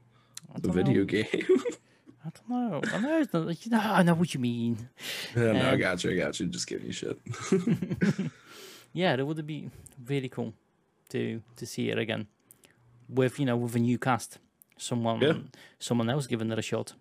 The 0.60 0.68
know. 0.68 0.74
video 0.74 1.04
game. 1.04 1.26
I 2.26 2.30
don't 2.30 2.48
know. 2.48 2.80
I 2.92 2.98
know. 3.00 3.20
It's 3.20 3.32
not, 3.34 3.64
you 3.66 3.70
know. 3.70 3.80
I 3.80 4.02
know 4.02 4.14
what 4.14 4.32
you 4.32 4.40
mean. 4.40 4.88
no, 5.36 5.52
no, 5.52 5.60
I 5.60 5.72
Um, 5.72 5.78
got 5.78 6.02
you. 6.04 6.10
I 6.12 6.16
got 6.16 6.40
you. 6.40 6.46
Just 6.46 6.66
giving 6.66 6.86
you 6.86 6.92
shit. 6.92 7.18
Yeah, 8.92 9.14
it 9.14 9.26
would 9.26 9.44
be 9.46 9.70
really 10.06 10.28
cool 10.28 10.54
to 11.08 11.42
to 11.56 11.66
see 11.66 11.90
it 11.90 11.98
again 11.98 12.28
with 13.08 13.40
you 13.40 13.46
know 13.46 13.56
with 13.56 13.74
a 13.74 13.78
new 13.80 13.98
cast. 13.98 14.38
Someone 14.76 15.20
Yeah. 15.20 15.34
someone 15.78 16.10
else 16.10 16.26
giving 16.26 16.50
it 16.50 16.58
a 16.58 16.62
shot. 16.62 16.94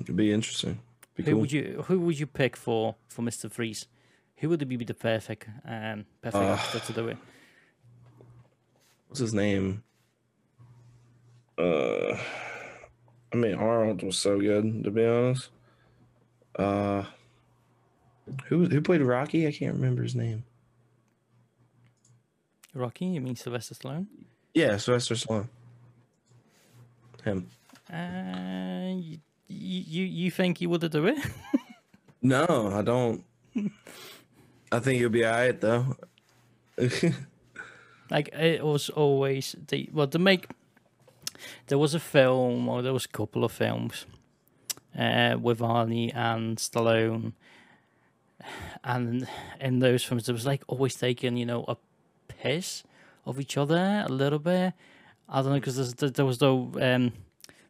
It'd 0.00 0.14
be 0.16 0.32
interesting. 0.32 0.80
Be 1.14 1.22
Who 1.24 1.30
cool. 1.32 1.40
would 1.40 1.52
you 1.52 1.82
who 1.86 2.00
would 2.00 2.18
you 2.18 2.26
pick 2.26 2.56
for 2.56 2.96
for 3.08 3.22
Mister 3.22 3.48
Freeze? 3.48 3.86
Who 4.38 4.48
would 4.50 4.68
be 4.68 4.76
the 4.76 4.94
perfect 4.94 5.48
um 5.64 6.06
perfect 6.22 6.44
Uh, 6.44 6.52
actor 6.54 6.78
to 6.80 6.92
do 6.92 7.08
it? 7.08 7.16
What's 9.08 9.20
his 9.20 9.34
name? 9.34 9.82
Uh, 11.56 12.16
I 13.32 13.36
mean 13.36 13.54
Arnold 13.54 14.02
was 14.02 14.16
so 14.18 14.38
good 14.38 14.84
to 14.84 14.90
be 14.90 15.04
honest. 15.04 15.50
Uh, 16.56 17.04
who 18.46 18.66
who 18.66 18.80
played 18.80 19.00
Rocky? 19.00 19.46
I 19.46 19.52
can't 19.52 19.74
remember 19.74 20.02
his 20.02 20.14
name. 20.14 20.44
Rocky? 22.74 23.06
You 23.06 23.20
mean 23.20 23.34
Sylvester 23.34 23.74
Stallone? 23.74 24.06
Yeah, 24.54 24.76
Sylvester 24.76 25.14
Stallone. 25.14 25.48
Him. 27.28 27.50
Uh, 27.92 29.00
you 29.00 29.18
you, 29.48 30.04
you 30.04 30.30
think 30.30 30.60
you 30.60 30.68
would 30.68 30.82
have 30.82 30.92
do 30.92 31.06
it? 31.06 31.18
No, 32.20 32.72
I 32.74 32.82
don't. 32.82 33.24
I 34.72 34.80
think 34.80 35.00
you'll 35.00 35.10
be 35.10 35.24
alright 35.24 35.60
though. 35.60 35.96
like 38.10 38.28
it 38.34 38.64
was 38.64 38.90
always 38.90 39.54
the 39.68 39.88
well 39.92 40.08
to 40.08 40.18
make. 40.18 40.48
There 41.68 41.78
was 41.78 41.94
a 41.94 42.00
film, 42.00 42.68
or 42.68 42.82
there 42.82 42.92
was 42.92 43.04
a 43.04 43.08
couple 43.16 43.44
of 43.44 43.52
films, 43.52 44.04
uh, 44.98 45.36
with 45.40 45.60
Arnie 45.60 46.12
and 46.14 46.58
Stallone, 46.58 47.34
and 48.82 49.28
in 49.60 49.78
those 49.78 50.02
films, 50.02 50.28
it 50.28 50.32
was 50.32 50.46
like 50.46 50.64
always 50.66 50.96
taking 50.96 51.36
you 51.36 51.46
know 51.46 51.64
a 51.68 51.76
piss 52.26 52.82
of 53.24 53.38
each 53.38 53.56
other 53.56 54.04
a 54.06 54.12
little 54.12 54.40
bit. 54.40 54.74
I 55.28 55.42
don't 55.42 55.50
know 55.52 55.60
because 55.60 55.94
there 55.94 56.24
was 56.24 56.40
no 56.40 56.72
um, 56.80 57.12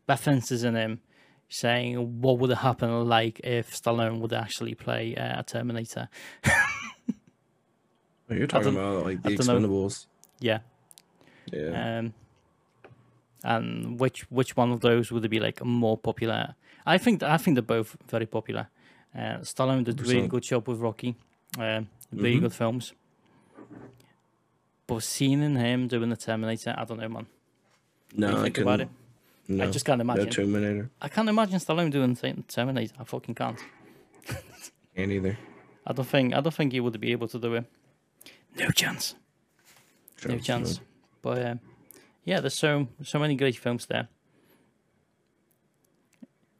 references 0.09 0.62
in 0.64 0.74
him 0.76 1.00
saying 1.48 2.20
what 2.20 2.38
would 2.38 2.50
have 2.50 2.59
happened 2.61 3.09
like 3.09 3.40
if 3.42 3.72
Stallone 3.74 4.20
would 4.20 4.32
actually 4.32 4.74
play 4.74 5.16
uh, 5.16 5.40
a 5.40 5.42
Terminator. 5.42 6.09
You're 8.30 8.46
talking 8.46 8.74
about 8.74 9.04
like 9.04 9.22
the. 9.22 9.30
Expendables. 9.30 10.06
Yeah. 10.40 10.59
Yeah. 11.50 11.98
Um, 11.98 12.14
and 13.42 13.98
which 13.98 14.30
which 14.30 14.56
one 14.56 14.70
of 14.72 14.80
those 14.80 15.11
would 15.11 15.28
be 15.30 15.40
like 15.40 15.64
more 15.64 15.96
popular? 15.96 16.54
I 16.84 16.98
think 16.98 17.22
I 17.22 17.38
think 17.38 17.54
they're 17.54 17.62
both 17.62 17.96
very 18.09 18.26
popular. 18.26 18.68
Uh, 19.14 19.38
Stallone 19.40 19.84
did 19.84 19.98
a 20.00 20.02
really 20.04 20.26
100%. 20.26 20.28
good 20.28 20.42
job 20.42 20.68
with 20.68 20.78
Rocky, 20.80 21.16
um, 21.59 21.88
really 22.12 22.36
Mhm. 22.36 22.40
good 22.42 22.52
films. 22.52 22.92
But 24.86 25.02
seeing 25.02 25.40
him 25.56 25.88
doing 25.88 26.11
the 26.11 26.16
Terminator, 26.16 26.74
I 26.76 26.84
don't 26.84 26.98
know, 27.00 27.09
man. 27.09 27.26
No, 28.14 28.38
I 28.38 28.42
think 28.42 28.59
about 28.59 28.80
it? 28.80 28.88
No, 29.48 29.64
I 29.64 29.70
just 29.70 29.84
can't 29.84 29.98
no 29.98 30.12
imagine. 30.12 30.30
Terminator. 30.30 30.90
I 31.00 31.09
can't 31.09 31.28
imagine 31.28 31.59
Stallone 31.59 31.90
doing 31.90 32.16
Terminator. 32.46 32.94
I 32.98 33.04
fucking 33.04 33.34
can't. 33.34 33.59
Can't 34.94 35.12
either. 35.12 35.38
I 35.86 35.92
don't 35.92 36.04
think 36.04 36.34
I 36.34 36.40
don't 36.40 36.52
think 36.52 36.72
he 36.72 36.80
would 36.80 37.00
be 37.00 37.12
able 37.12 37.28
to 37.28 37.38
do 37.38 37.54
it. 37.54 37.64
No 38.59 38.68
chance. 38.70 39.14
no 40.26 40.38
chance. 40.38 40.80
But 41.22 41.38
uh, 41.38 41.54
yeah, 42.24 42.40
there's 42.40 42.54
so 42.54 42.88
so 43.02 43.18
many 43.18 43.36
great 43.36 43.56
films 43.56 43.86
there. 43.86 44.09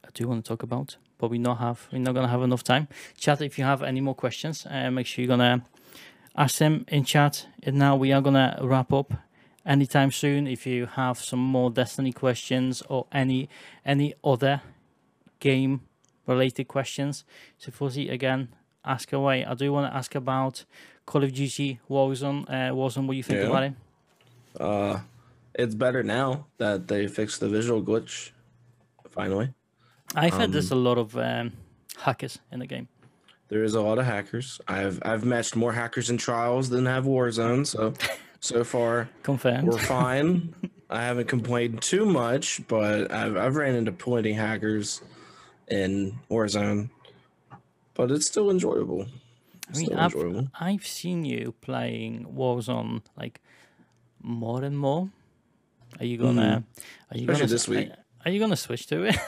I 0.05 0.09
do 0.13 0.27
want 0.27 0.43
to 0.43 0.49
talk 0.49 0.63
about, 0.63 0.97
but 1.17 1.29
we 1.29 1.37
not 1.37 1.59
have 1.59 1.87
we're 1.91 1.99
not 1.99 2.15
gonna 2.15 2.29
have 2.29 2.41
enough 2.41 2.63
time. 2.63 2.87
Chat, 3.17 3.41
if 3.41 3.59
you 3.59 3.65
have 3.65 3.83
any 3.83 4.01
more 4.01 4.15
questions, 4.15 4.65
uh, 4.65 4.89
make 4.89 5.05
sure 5.05 5.23
you're 5.23 5.37
gonna 5.37 5.63
ask 6.35 6.57
them 6.57 6.85
in 6.87 7.03
chat. 7.03 7.45
And 7.61 7.77
now 7.77 7.95
we 7.97 8.11
are 8.13 8.21
gonna 8.21 8.57
wrap 8.61 8.91
up 8.93 9.13
anytime 9.65 10.11
soon. 10.11 10.47
If 10.47 10.65
you 10.65 10.85
have 10.85 11.17
some 11.19 11.39
more 11.39 11.69
Destiny 11.71 12.11
questions 12.13 12.81
or 12.89 13.05
any 13.11 13.49
any 13.85 14.13
other 14.23 14.61
game 15.39 15.81
related 16.27 16.67
questions, 16.67 17.23
so 17.57 17.71
Fuzzy 17.71 18.09
again, 18.09 18.49
ask 18.85 19.11
away. 19.13 19.45
I 19.45 19.53
do 19.53 19.71
want 19.73 19.91
to 19.91 19.95
ask 19.97 20.15
about 20.15 20.65
Call 21.05 21.23
of 21.23 21.33
Duty 21.33 21.79
Warzone. 21.89 22.45
Uh, 22.49 22.73
Warzone, 22.73 23.05
what 23.07 23.13
do 23.13 23.17
you 23.17 23.23
think 23.23 23.39
Yeah. 23.39 23.47
about 23.47 23.63
it? 23.63 23.73
Uh, 24.59 24.99
it's 25.55 25.75
better 25.75 26.03
now 26.03 26.45
that 26.57 26.87
they 26.87 27.07
fixed 27.07 27.39
the 27.39 27.49
visual 27.49 27.81
glitch. 27.81 28.31
Finally, 29.09 29.53
I've 30.15 30.33
heard 30.33 30.51
there's 30.51 30.71
a 30.71 30.75
lot 30.75 30.97
of 30.97 31.17
um, 31.17 31.53
hackers 31.97 32.39
in 32.51 32.59
the 32.59 32.67
game. 32.67 32.87
there 33.49 33.63
is 33.63 33.73
a 33.73 33.81
lot 33.81 33.97
of 33.97 34.05
hackers. 34.05 34.61
I've 34.67 34.99
I've 35.03 35.25
matched 35.25 35.55
more 35.55 35.73
hackers 35.73 36.09
in 36.11 36.17
trials 36.17 36.69
than 36.69 36.85
have 36.85 37.05
Warzone. 37.05 37.65
So 37.65 37.93
so 38.39 38.63
far 38.63 39.09
Confirmed. 39.23 39.67
we're 39.67 39.77
fine. 39.77 40.53
I 40.89 41.03
haven't 41.03 41.27
complained 41.27 41.81
too 41.81 42.05
much, 42.05 42.61
but 42.67 43.11
I've 43.11 43.37
I've 43.37 43.55
ran 43.55 43.75
into 43.75 43.91
plenty 43.91 44.33
hackers 44.33 45.01
in 45.67 46.17
Warzone. 46.31 46.89
But 47.93 48.11
it's 48.11 48.25
still 48.25 48.49
enjoyable. 48.49 49.05
I 49.71 49.77
mean, 49.77 49.85
Still 49.85 49.99
I've, 49.99 50.13
enjoyable. 50.15 50.47
I've 50.59 50.87
seen 50.87 51.25
you 51.25 51.53
playing 51.61 52.25
Warzone 52.35 53.01
like 53.15 53.39
more 54.23 54.63
and 54.63 54.79
more. 54.79 55.09
Are 55.99 56.05
you 56.05 56.17
gonna? 56.17 56.63
Hmm. 57.11 57.13
Are 57.13 57.17
you. 57.17 57.23
Especially 57.29 57.39
gonna 57.39 57.47
this 57.47 57.67
week. 57.67 57.89
Are, 57.89 57.97
are 58.25 58.31
you 58.31 58.39
gonna 58.39 58.55
switch 58.55 58.87
to 58.87 59.03
it? 59.03 59.15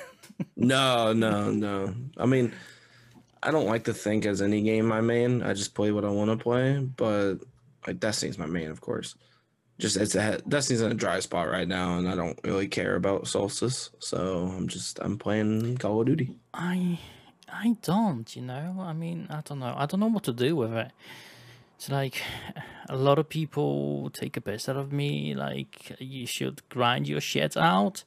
No, 0.55 1.13
no, 1.13 1.51
no. 1.51 1.93
I 2.17 2.25
mean, 2.25 2.53
I 3.43 3.51
don't 3.51 3.67
like 3.67 3.83
to 3.83 3.93
think 3.93 4.25
as 4.25 4.41
any 4.41 4.61
game 4.63 4.87
my 4.87 5.01
main. 5.01 5.43
I 5.43 5.53
just 5.53 5.75
play 5.75 5.91
what 5.91 6.03
I 6.05 6.09
want 6.09 6.31
to 6.31 6.37
play. 6.37 6.79
But 6.79 7.35
like 7.87 7.99
Destiny's 7.99 8.37
my 8.37 8.45
main, 8.45 8.69
of 8.69 8.81
course. 8.81 9.15
Just 9.79 9.97
it's 9.97 10.13
a 10.13 10.39
Destiny's 10.47 10.81
in 10.81 10.91
a 10.91 10.95
dry 10.95 11.19
spot 11.19 11.49
right 11.49 11.67
now, 11.67 11.97
and 11.97 12.07
I 12.07 12.15
don't 12.15 12.39
really 12.43 12.67
care 12.67 12.95
about 12.95 13.27
Solstice. 13.27 13.89
So 13.99 14.53
I'm 14.55 14.67
just 14.67 14.99
I'm 14.99 15.17
playing 15.17 15.77
Call 15.77 16.01
of 16.01 16.05
Duty. 16.07 16.35
I 16.53 16.99
I 17.51 17.77
don't. 17.81 18.33
You 18.35 18.43
know. 18.43 18.75
I 18.79 18.93
mean, 18.93 19.27
I 19.29 19.41
don't 19.41 19.59
know. 19.59 19.73
I 19.75 19.87
don't 19.87 19.99
know 19.99 20.07
what 20.07 20.23
to 20.23 20.33
do 20.33 20.55
with 20.55 20.73
it. 20.73 20.91
it's 21.75 21.89
like 21.89 22.21
a 22.89 22.95
lot 22.95 23.17
of 23.17 23.27
people 23.27 24.11
take 24.11 24.37
a 24.37 24.41
piss 24.41 24.69
out 24.69 24.77
of 24.77 24.93
me. 24.93 25.33
Like 25.33 25.95
you 25.99 26.27
should 26.27 26.61
grind 26.69 27.07
your 27.07 27.21
shit 27.21 27.57
out, 27.57 28.03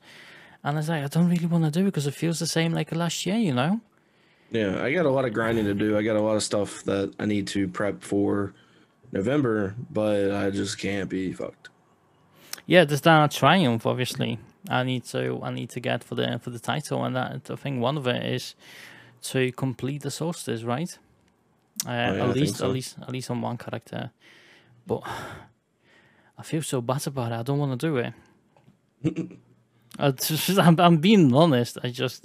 and 0.62 0.78
it's 0.78 0.88
like 0.88 1.02
I 1.02 1.08
don't 1.08 1.28
really 1.28 1.46
want 1.46 1.64
to 1.64 1.72
do 1.72 1.80
it 1.80 1.86
because 1.86 2.06
it 2.06 2.14
feels 2.14 2.38
the 2.38 2.46
same 2.46 2.72
like 2.72 2.94
last 2.94 3.26
year. 3.26 3.36
You 3.36 3.52
know. 3.52 3.80
Yeah, 4.52 4.80
I 4.80 4.92
got 4.92 5.06
a 5.06 5.10
lot 5.10 5.24
of 5.24 5.32
grinding 5.32 5.64
to 5.64 5.74
do. 5.74 5.98
I 5.98 6.02
got 6.02 6.14
a 6.14 6.20
lot 6.20 6.36
of 6.36 6.42
stuff 6.44 6.84
that 6.84 7.12
I 7.18 7.26
need 7.26 7.48
to 7.48 7.66
prep 7.66 8.02
for 8.02 8.54
November, 9.14 9.74
but 9.90 10.30
I 10.32 10.50
just 10.50 10.78
can't 10.78 11.08
be 11.08 11.32
fucked. 11.32 11.68
Yeah, 12.66 12.84
there's 12.84 13.00
that 13.02 13.30
triumph. 13.30 13.86
Obviously, 13.86 14.38
I 14.68 14.82
need 14.84 15.04
to 15.06 15.40
I 15.42 15.50
need 15.52 15.70
to 15.70 15.80
get 15.80 16.02
for 16.04 16.14
the 16.16 16.38
for 16.42 16.50
the 16.50 16.58
title, 16.58 17.04
and 17.04 17.14
that 17.16 17.50
I 17.50 17.56
think 17.56 17.80
one 17.80 17.96
of 17.96 18.06
it 18.06 18.22
is 18.36 18.54
to 19.30 19.52
complete 19.52 20.02
the 20.02 20.10
solstice, 20.10 20.62
right? 20.64 20.98
Uh, 21.86 21.90
Oh, 21.90 22.14
yeah, 22.16 22.28
at 22.30 22.36
least 22.36 22.56
so. 22.56 22.66
at 22.66 22.72
least 22.72 22.96
at 23.02 23.10
least 23.10 23.30
on 23.30 23.40
one 23.42 23.56
character, 23.56 24.10
but 24.86 25.02
I 26.38 26.42
feel 26.42 26.62
so 26.62 26.80
bad 26.80 27.06
about 27.06 27.32
it. 27.32 27.36
I 27.36 27.42
don't 27.42 27.58
want 27.58 27.78
to 27.80 27.86
do 27.86 27.96
it. 27.98 28.12
I 29.98 30.10
just, 30.10 30.58
I'm, 30.66 30.78
I'm 30.80 30.96
being 30.98 31.32
honest. 31.34 31.78
I 31.84 31.90
just 31.90 32.24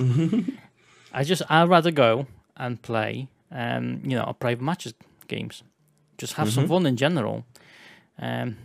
I 1.13 1.23
just 1.23 1.41
I'd 1.49 1.69
rather 1.69 1.91
go 1.91 2.25
and 2.57 2.81
play 2.81 3.27
um 3.51 4.01
you 4.03 4.15
know 4.17 4.35
private 4.39 4.63
matches 4.63 4.93
games, 5.27 5.63
just 6.21 6.33
have 6.33 6.51
some 6.51 6.65
Mhm. 6.65 6.67
fun 6.69 6.85
in 6.85 6.95
general. 6.97 7.45
Um, 8.17 8.57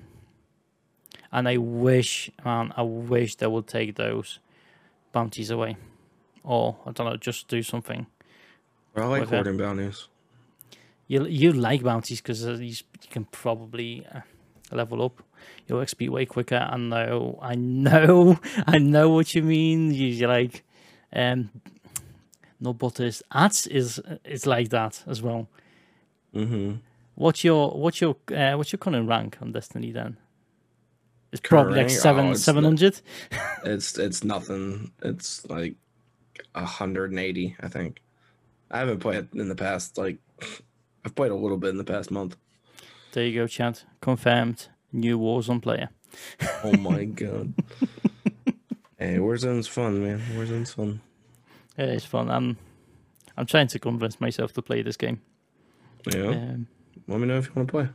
and 1.33 1.49
I 1.49 1.57
wish, 1.57 2.31
man, 2.45 2.73
I 2.77 2.83
wish 2.83 3.37
they 3.37 3.47
would 3.47 3.67
take 3.67 3.95
those 3.95 4.39
bounties 5.13 5.51
away, 5.51 5.77
or 6.43 6.77
I 6.87 6.93
don't 6.93 7.07
know, 7.11 7.17
just 7.17 7.49
do 7.49 7.63
something. 7.63 8.07
I 8.97 9.05
like 9.07 9.29
hoarding 9.29 9.57
bounties. 9.57 10.09
You 11.09 11.27
you 11.27 11.53
like 11.53 11.83
bounties 11.83 12.21
because 12.21 12.45
you, 12.45 12.57
you 13.03 13.11
can 13.11 13.25
probably 13.27 14.07
uh, 14.15 14.21
level 14.73 15.03
up 15.03 15.23
your 15.69 15.83
XP 15.83 16.09
way 16.09 16.27
quicker. 16.27 16.57
I 16.73 16.77
know, 16.77 17.39
I 17.43 17.55
know, 17.57 18.39
I 18.67 18.79
know 18.79 19.11
what 19.11 19.35
you 19.35 19.43
mean. 19.43 19.93
You, 19.93 20.07
you're 20.09 20.29
like, 20.29 20.63
um, 21.13 21.51
no 22.61 22.73
butters. 22.73 23.23
Ads 23.33 23.67
is 23.67 24.01
is 24.25 24.47
like 24.47 24.69
that 24.71 25.03
as 25.07 25.21
well. 25.23 25.49
Mm-hmm. 26.35 26.77
What's 27.15 27.45
your 27.45 27.71
what's 27.71 28.01
your 28.01 28.17
uh, 28.35 28.55
what's 28.55 28.73
your 28.73 28.79
current 28.79 29.09
rank 29.09 29.39
on 29.41 29.53
Destiny 29.53 29.93
then? 29.93 30.17
It's 31.33 31.41
Current 31.41 31.65
probably 31.67 31.79
like 31.83 31.89
rank? 31.89 32.01
seven 32.01 32.27
Oh, 32.27 32.31
it's 32.33 32.43
seven 32.45 32.63
not- 32.65 33.01
It's 33.65 33.99
it's 33.99 34.23
nothing. 34.25 34.93
It's 35.03 35.45
like 35.49 35.75
180, 36.53 37.57
I 37.61 37.69
think. 37.69 38.03
I 38.71 38.79
haven't 38.79 39.01
played 39.01 39.29
in 39.35 39.49
the 39.49 39.55
past 39.55 39.99
like 39.99 40.19
I've 41.05 41.15
played 41.15 41.31
a 41.33 41.37
little 41.37 41.59
bit 41.59 41.71
in 41.71 41.79
the 41.79 41.85
past 41.85 42.11
month. 42.11 42.37
There 43.13 43.25
you 43.25 43.41
go, 43.41 43.47
Chad. 43.47 43.81
Confirmed. 44.01 44.69
New 44.93 45.19
Warzone 45.19 45.61
player. 45.63 45.89
Oh 46.63 46.73
my 46.77 47.05
god. 47.05 47.53
hey, 48.99 49.17
Warzone's 49.19 49.67
fun, 49.67 50.03
man. 50.05 50.21
Warzone's 50.35 50.73
fun. 50.73 51.01
Yeah, 51.77 51.87
it's 51.87 52.05
fun. 52.05 52.31
I'm 52.31 52.57
I'm 53.37 53.47
trying 53.47 53.67
to 53.69 53.79
convince 53.81 54.21
myself 54.21 54.53
to 54.53 54.63
play 54.63 54.83
this 54.83 54.97
game. 54.97 55.21
Yeah. 56.13 56.29
Um, 56.29 56.67
Let 57.07 57.21
me 57.21 57.27
know 57.27 57.39
if 57.39 57.47
you 57.47 57.53
want 57.55 57.69
to 57.69 57.73
play. 57.73 57.89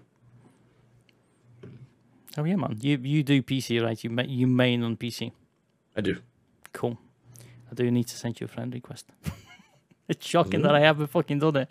oh 2.37 2.43
yeah, 2.43 2.55
man. 2.55 2.77
You 2.81 2.97
you 2.97 3.23
do 3.23 3.41
PC 3.41 3.81
right? 3.83 4.01
You 4.03 4.09
ma- 4.09 4.23
you 4.27 4.47
main 4.47 4.83
on 4.83 4.97
PC. 4.97 5.31
I 5.95 6.01
do. 6.01 6.17
Cool. 6.73 6.97
I 7.71 7.75
do 7.75 7.89
need 7.91 8.07
to 8.07 8.15
send 8.17 8.39
you 8.39 8.45
a 8.45 8.47
friend 8.47 8.73
request. 8.73 9.05
it's 10.07 10.25
shocking 10.25 10.61
that 10.61 10.75
I 10.75 10.79
haven't 10.79 11.07
fucking 11.07 11.39
done 11.39 11.55
it. 11.57 11.69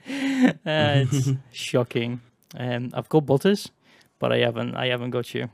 Uh, 0.67 1.05
it's 1.07 1.31
shocking. 1.53 2.21
Um, 2.57 2.91
I've 2.95 3.09
got 3.09 3.27
butters, 3.27 3.71
but 4.19 4.33
I 4.33 4.39
haven't. 4.39 4.75
I 4.75 4.87
haven't 4.87 5.11
got 5.11 5.35
you. 5.35 5.49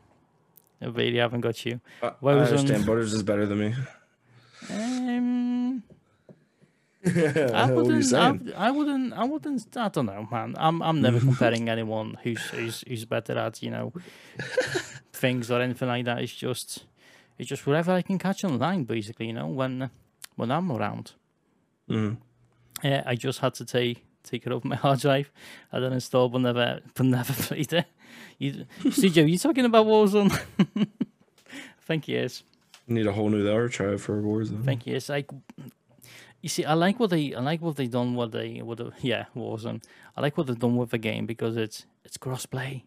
I 0.83 0.87
really 0.87 1.19
haven't 1.19 1.41
got 1.41 1.65
you. 1.65 1.81
I, 2.03 2.13
I 2.23 2.29
understand. 2.29 2.87
Butters 2.87 3.13
is 3.13 3.23
better 3.23 3.47
than 3.47 3.59
me. 3.59 3.75
Um, 4.71 5.04
I 7.07 7.71
what 7.71 7.87
are 7.87 8.01
you 8.01 8.07
wouldn't. 8.07 8.15
I. 8.57 8.69
I 8.69 8.71
wouldn't. 8.71 9.13
I 9.13 9.25
wouldn't. 9.25 9.77
I 9.77 9.89
don't 9.89 10.07
know, 10.07 10.27
man. 10.31 10.55
I'm. 10.59 10.83
I'm 10.83 11.01
never 11.01 11.21
comparing 11.29 11.69
anyone 11.69 12.19
who's 12.23 12.43
who's 12.47 12.85
who's 12.87 13.05
better 13.05 13.39
at 13.39 13.63
you 13.63 13.71
know 13.71 13.93
things 15.13 15.51
or 15.51 15.61
anything 15.61 15.89
like 15.89 16.05
that. 16.07 16.23
It's 16.23 16.35
just, 16.35 16.85
it's 17.39 17.49
just 17.49 17.67
whatever 17.67 17.93
I 17.93 18.03
can 18.03 18.19
catch 18.19 18.45
online, 18.45 18.85
basically. 18.85 19.27
You 19.27 19.35
know, 19.35 19.49
when 19.49 19.91
when 20.37 20.51
I'm 20.51 20.71
around. 20.73 21.13
Mm-hmm. 21.91 22.15
Yeah, 22.87 23.03
I 23.07 23.15
just 23.15 23.41
had 23.41 23.55
to 23.55 23.65
take 23.65 24.05
take 24.23 24.47
it 24.47 24.53
off 24.53 24.65
my 24.65 24.77
hard 24.85 25.01
drive. 25.01 25.31
I 25.73 25.81
then 25.81 25.93
installed, 25.93 26.33
but 26.33 26.41
never, 26.41 26.81
but 26.95 27.07
never 27.07 27.33
played 27.33 27.73
it. 27.73 27.87
You, 28.39 28.67
CJ, 28.83 29.29
you 29.29 29.39
talking 29.39 29.65
about 29.65 29.87
Warzone? 29.87 30.33
I 30.77 30.87
think 31.81 32.09
yes. 32.09 32.43
Need 32.87 33.07
a 33.07 33.13
whole 33.13 33.29
new 33.29 33.51
archive 33.51 34.03
for 34.03 34.21
Warzone. 34.21 34.63
I 34.63 34.65
think 34.65 34.87
yes. 34.87 35.09
Like, 35.09 35.31
you 36.45 36.51
see, 36.51 36.63
I 36.63 36.75
like 36.75 37.01
what 37.01 37.09
they, 37.09 37.35
I 37.35 37.41
like 37.41 37.63
what 37.63 37.77
they 37.77 37.87
done. 37.87 38.15
What 38.15 38.33
they, 38.33 38.61
what 38.61 38.77
the, 38.77 38.93
yeah, 39.01 39.25
Warzone. 39.35 39.83
I 40.15 40.21
like 40.21 40.37
what 40.37 40.47
they've 40.47 40.59
done 40.59 40.77
with 40.77 40.91
the 40.91 40.99
game 40.99 41.25
because 41.25 41.57
it's 41.57 41.87
it's 42.05 42.19
crossplay. 42.19 42.83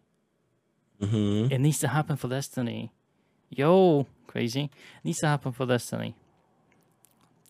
Mm-hmm. 1.02 1.52
It 1.52 1.58
needs 1.58 1.80
to 1.80 1.88
happen 1.88 2.18
for 2.18 2.28
Destiny. 2.28 2.92
Yo, 3.50 4.06
crazy. 4.28 4.66
It 4.66 5.06
needs 5.06 5.18
to 5.22 5.28
happen 5.28 5.54
for 5.54 5.66
Destiny. 5.66 6.14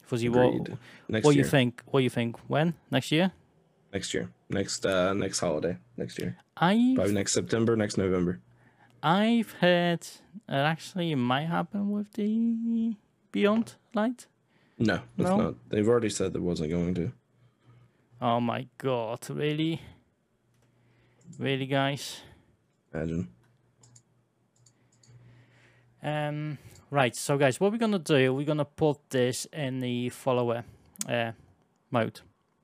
Fuzzy, 0.05 0.29
what, 0.29 0.69
Next 1.09 1.25
what 1.25 1.35
year. 1.35 1.43
you 1.43 1.49
think? 1.49 1.83
What 1.87 2.03
you 2.03 2.09
think? 2.09 2.37
When 2.47 2.75
next 2.89 3.11
year? 3.11 3.33
Next 3.91 4.13
year. 4.13 4.29
Next 4.49 4.85
uh 4.85 5.11
next 5.11 5.39
holiday. 5.39 5.75
Next 5.97 6.17
year. 6.19 6.37
I 6.55 6.93
Probably 6.95 7.15
next 7.15 7.33
September, 7.33 7.75
next 7.75 7.97
November. 7.97 8.39
I've 9.03 9.51
heard 9.59 10.03
it 10.03 10.21
actually 10.47 11.13
might 11.15 11.47
happen 11.47 11.91
with 11.91 12.13
the 12.13 12.95
Beyond 13.33 13.75
Light. 13.93 14.27
No, 14.79 15.01
it's 15.17 15.29
No? 15.29 15.37
not. 15.37 15.55
They've 15.69 15.87
already 15.87 16.09
said 16.09 16.35
it 16.35 16.41
wasn't 16.41 16.69
going 16.71 16.93
to. 16.95 17.11
Oh 18.21 18.39
my 18.39 18.67
god, 18.77 19.27
really? 19.29 19.81
Really, 21.39 21.65
guys? 21.65 22.21
Imagine. 22.93 23.27
Um, 26.01 26.57
right, 26.89 27.15
so 27.15 27.37
guys, 27.37 27.59
what 27.59 27.71
we're 27.71 27.77
gonna 27.77 27.99
do, 27.99 28.33
we're 28.33 28.45
gonna 28.45 28.65
put 28.65 28.97
this 29.09 29.45
in 29.51 29.79
the 29.79 30.09
follower 30.09 30.63
uh, 31.07 31.31
mode. 31.91 32.21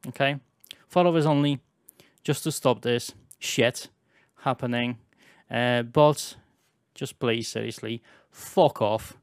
Okay? 0.07 0.39
Followers 0.87 1.25
only, 1.25 1.59
just 2.23 2.43
to 2.43 2.51
stop 2.51 2.81
this 2.81 3.11
shit 3.39 3.89
happening. 4.41 4.97
Uh, 5.49 5.81
but 5.83 6.35
just 6.93 7.19
please, 7.19 7.47
seriously, 7.47 8.01
fuck 8.33 8.81
off. 8.81 9.15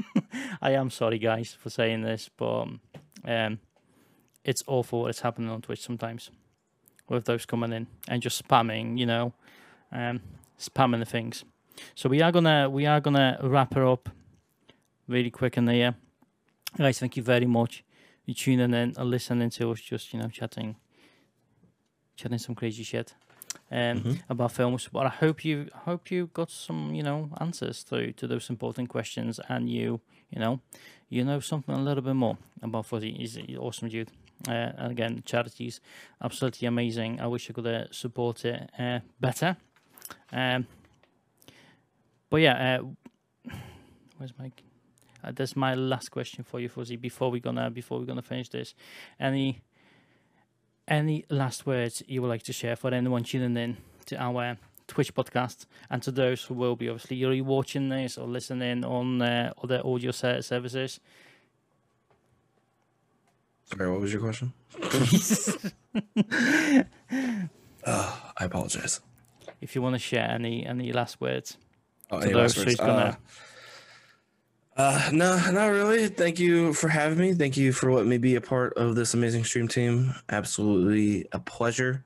I 0.60 0.72
am 0.72 0.90
sorry, 0.90 1.18
guys, 1.18 1.56
for 1.58 1.70
saying 1.70 2.02
this, 2.02 2.28
but 2.36 2.68
um, 3.24 3.60
it's 4.44 4.64
awful 4.66 5.02
what's 5.02 5.20
happening 5.20 5.50
on 5.50 5.62
Twitch 5.62 5.82
sometimes 5.82 6.30
with 7.08 7.26
those 7.26 7.46
coming 7.46 7.72
in 7.72 7.86
and 8.08 8.20
just 8.20 8.42
spamming, 8.42 8.98
you 8.98 9.06
know, 9.06 9.32
um, 9.92 10.20
spamming 10.58 10.98
the 10.98 11.04
things. 11.04 11.44
So 11.94 12.08
we 12.08 12.22
are 12.22 12.32
gonna 12.32 12.70
we 12.70 12.86
are 12.86 13.00
gonna 13.00 13.38
wrap 13.42 13.74
her 13.74 13.86
up 13.86 14.08
really 15.06 15.30
quick 15.30 15.56
in 15.58 15.66
there. 15.66 15.94
Guys, 16.76 16.98
thank 16.98 17.16
you 17.16 17.22
very 17.22 17.46
much. 17.46 17.84
You 18.24 18.34
tuning 18.34 18.72
in 18.74 18.94
and 18.96 19.10
listening 19.10 19.50
to 19.50 19.70
us 19.70 19.80
just, 19.80 20.12
you 20.12 20.20
know, 20.20 20.28
chatting 20.28 20.76
chatting 22.16 22.38
some 22.38 22.54
crazy 22.54 22.82
shit 22.82 23.14
um 23.70 23.98
Mhm. 24.02 24.20
about 24.28 24.52
films. 24.52 24.88
But 24.92 25.06
I 25.06 25.26
hope 25.26 25.44
you 25.44 25.68
hope 25.86 26.10
you 26.14 26.26
got 26.32 26.50
some, 26.50 26.94
you 26.94 27.02
know, 27.02 27.28
answers 27.40 27.84
to 27.84 28.12
to 28.12 28.26
those 28.26 28.50
important 28.52 28.88
questions 28.88 29.40
and 29.48 29.68
you, 29.68 30.00
you 30.30 30.40
know, 30.40 30.60
you 31.08 31.24
know 31.24 31.40
something 31.40 31.74
a 31.74 31.82
little 31.82 32.02
bit 32.02 32.14
more 32.14 32.36
about 32.62 32.86
Fuzzy. 32.86 33.12
He's 33.12 33.36
an 33.36 33.56
awesome 33.58 33.88
dude. 33.88 34.10
Uh, 34.48 34.72
and 34.78 34.92
again, 34.92 35.22
charities 35.24 35.80
absolutely 36.20 36.68
amazing. 36.68 37.20
I 37.20 37.26
wish 37.26 37.50
I 37.50 37.52
could 37.54 37.66
uh, 37.66 37.86
support 37.90 38.44
it 38.44 38.70
uh, 38.78 39.00
better. 39.20 39.56
Um, 40.32 40.66
but 42.30 42.40
yeah, 42.40 42.78
uh, 42.80 43.50
where's 44.18 44.32
my? 44.38 44.50
Uh, 45.24 45.32
that's 45.34 45.56
my 45.56 45.74
last 45.74 46.10
question 46.10 46.44
for 46.44 46.60
you, 46.60 46.68
Fuzzy. 46.68 46.96
Before 46.96 47.30
we 47.30 47.40
gonna 47.40 47.70
before 47.70 47.98
we're 47.98 48.06
gonna 48.06 48.22
finish 48.22 48.48
this, 48.48 48.74
any 49.18 49.60
any 50.88 51.24
last 51.30 51.66
words 51.66 52.02
you 52.06 52.22
would 52.22 52.28
like 52.28 52.42
to 52.44 52.52
share 52.52 52.76
for 52.76 52.92
anyone 52.94 53.24
tuning 53.24 53.56
in 53.56 53.76
to 54.06 54.16
our 54.22 54.56
Twitch 54.88 55.12
podcast, 55.14 55.66
and 55.90 56.00
to 56.02 56.12
those 56.12 56.44
who 56.44 56.54
will 56.54 56.76
be 56.76 56.88
obviously 56.88 57.18
rewatching 57.20 57.90
this 57.90 58.16
or 58.16 58.26
listening 58.28 58.84
on 58.84 59.20
uh, 59.20 59.52
other 59.62 59.80
audio 59.84 60.12
ser- 60.12 60.42
services? 60.42 61.00
Sorry, 63.64 63.90
what 63.90 64.00
was 64.00 64.12
your 64.12 64.22
question? 64.22 64.52
Uh, 67.84 68.16
I 68.38 68.44
apologize. 68.44 69.00
if 69.60 69.74
you 69.74 69.82
want 69.82 69.94
to 69.94 69.98
share 69.98 70.30
any 70.30 70.64
any 70.66 70.92
last 70.92 71.20
words. 71.20 71.56
Oh, 72.10 72.20
To 72.20 72.28
those 72.28 72.56
words? 72.56 72.62
who's 72.70 72.76
gonna- 72.76 72.92
Uh, 72.92 73.14
uh, 74.76 75.10
no, 75.12 75.38
not 75.50 75.66
really. 75.66 76.08
Thank 76.08 76.38
you 76.38 76.72
for 76.74 76.88
having 76.88 77.18
me. 77.18 77.34
Thank 77.34 77.56
you 77.56 77.72
for 77.72 77.92
letting 77.92 78.10
me 78.10 78.18
be 78.18 78.34
a 78.34 78.40
part 78.40 78.74
of 78.74 78.94
this 78.94 79.14
amazing 79.14 79.44
stream 79.44 79.68
team. 79.68 80.14
Absolutely 80.28 81.26
a 81.32 81.38
pleasure. 81.38 82.04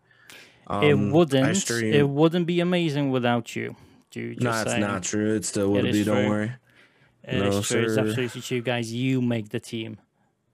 Um, 0.69 0.85
it 0.85 0.95
wouldn't. 0.95 1.71
It 1.71 2.09
wouldn't 2.09 2.47
be 2.47 2.61
amazing 2.61 3.11
without 3.11 3.57
you. 3.57 3.75
Dude, 4.13 4.43
no, 4.43 4.51
it's 4.51 4.71
saying. 4.71 4.81
not 4.81 5.03
true. 5.03 5.35
It 5.35 5.45
still 5.45 5.73
would 5.73 5.85
is 5.87 5.97
be. 5.99 6.05
Don't 6.05 6.23
true. 6.23 6.29
worry. 6.29 6.53
It 7.25 7.39
No, 7.39 7.49
is 7.49 7.67
true. 7.67 7.83
It's 7.83 7.99
absolutely 7.99 8.41
true, 8.41 8.61
guys. 8.61 8.93
You 8.93 9.21
make 9.21 9.49
the 9.49 9.61
team. 9.61 9.99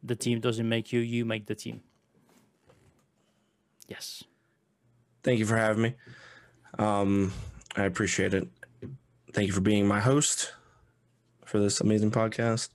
The 0.02 0.16
team 0.16 0.40
doesn't 0.40 0.68
make 0.68 0.92
you. 0.92 1.00
You 1.00 1.24
make 1.24 1.46
the 1.46 1.54
team. 1.54 1.82
Yes. 3.88 4.24
Thank 5.22 5.38
you 5.38 5.46
for 5.46 5.56
having 5.56 5.82
me. 5.82 5.94
Um, 6.78 7.32
I 7.76 7.84
appreciate 7.84 8.32
it. 8.34 8.48
Thank 9.32 9.48
you 9.48 9.52
for 9.52 9.60
being 9.60 9.86
my 9.86 10.00
host 10.00 10.52
for 11.46 11.58
this 11.58 11.80
amazing 11.80 12.10
podcast. 12.10 12.68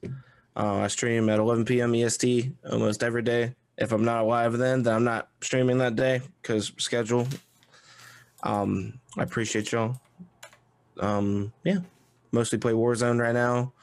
Uh, 0.55 0.77
I 0.77 0.87
stream 0.87 1.29
at 1.29 1.39
11 1.39 1.65
p.m. 1.65 1.93
EST 1.93 2.51
almost 2.69 3.03
every 3.03 3.21
day. 3.21 3.55
If 3.77 3.91
I'm 3.91 4.03
not 4.03 4.25
live 4.27 4.57
then, 4.57 4.83
then 4.83 4.93
I'm 4.95 5.03
not 5.03 5.29
streaming 5.41 5.77
that 5.77 5.95
day 5.95 6.21
because 6.41 6.71
schedule. 6.77 7.27
Um, 8.43 8.99
I 9.17 9.23
appreciate 9.23 9.71
y'all. 9.71 9.99
Um, 10.99 11.53
yeah, 11.63 11.79
mostly 12.31 12.57
play 12.57 12.73
Warzone 12.73 13.19
right 13.19 13.33
now, 13.33 13.73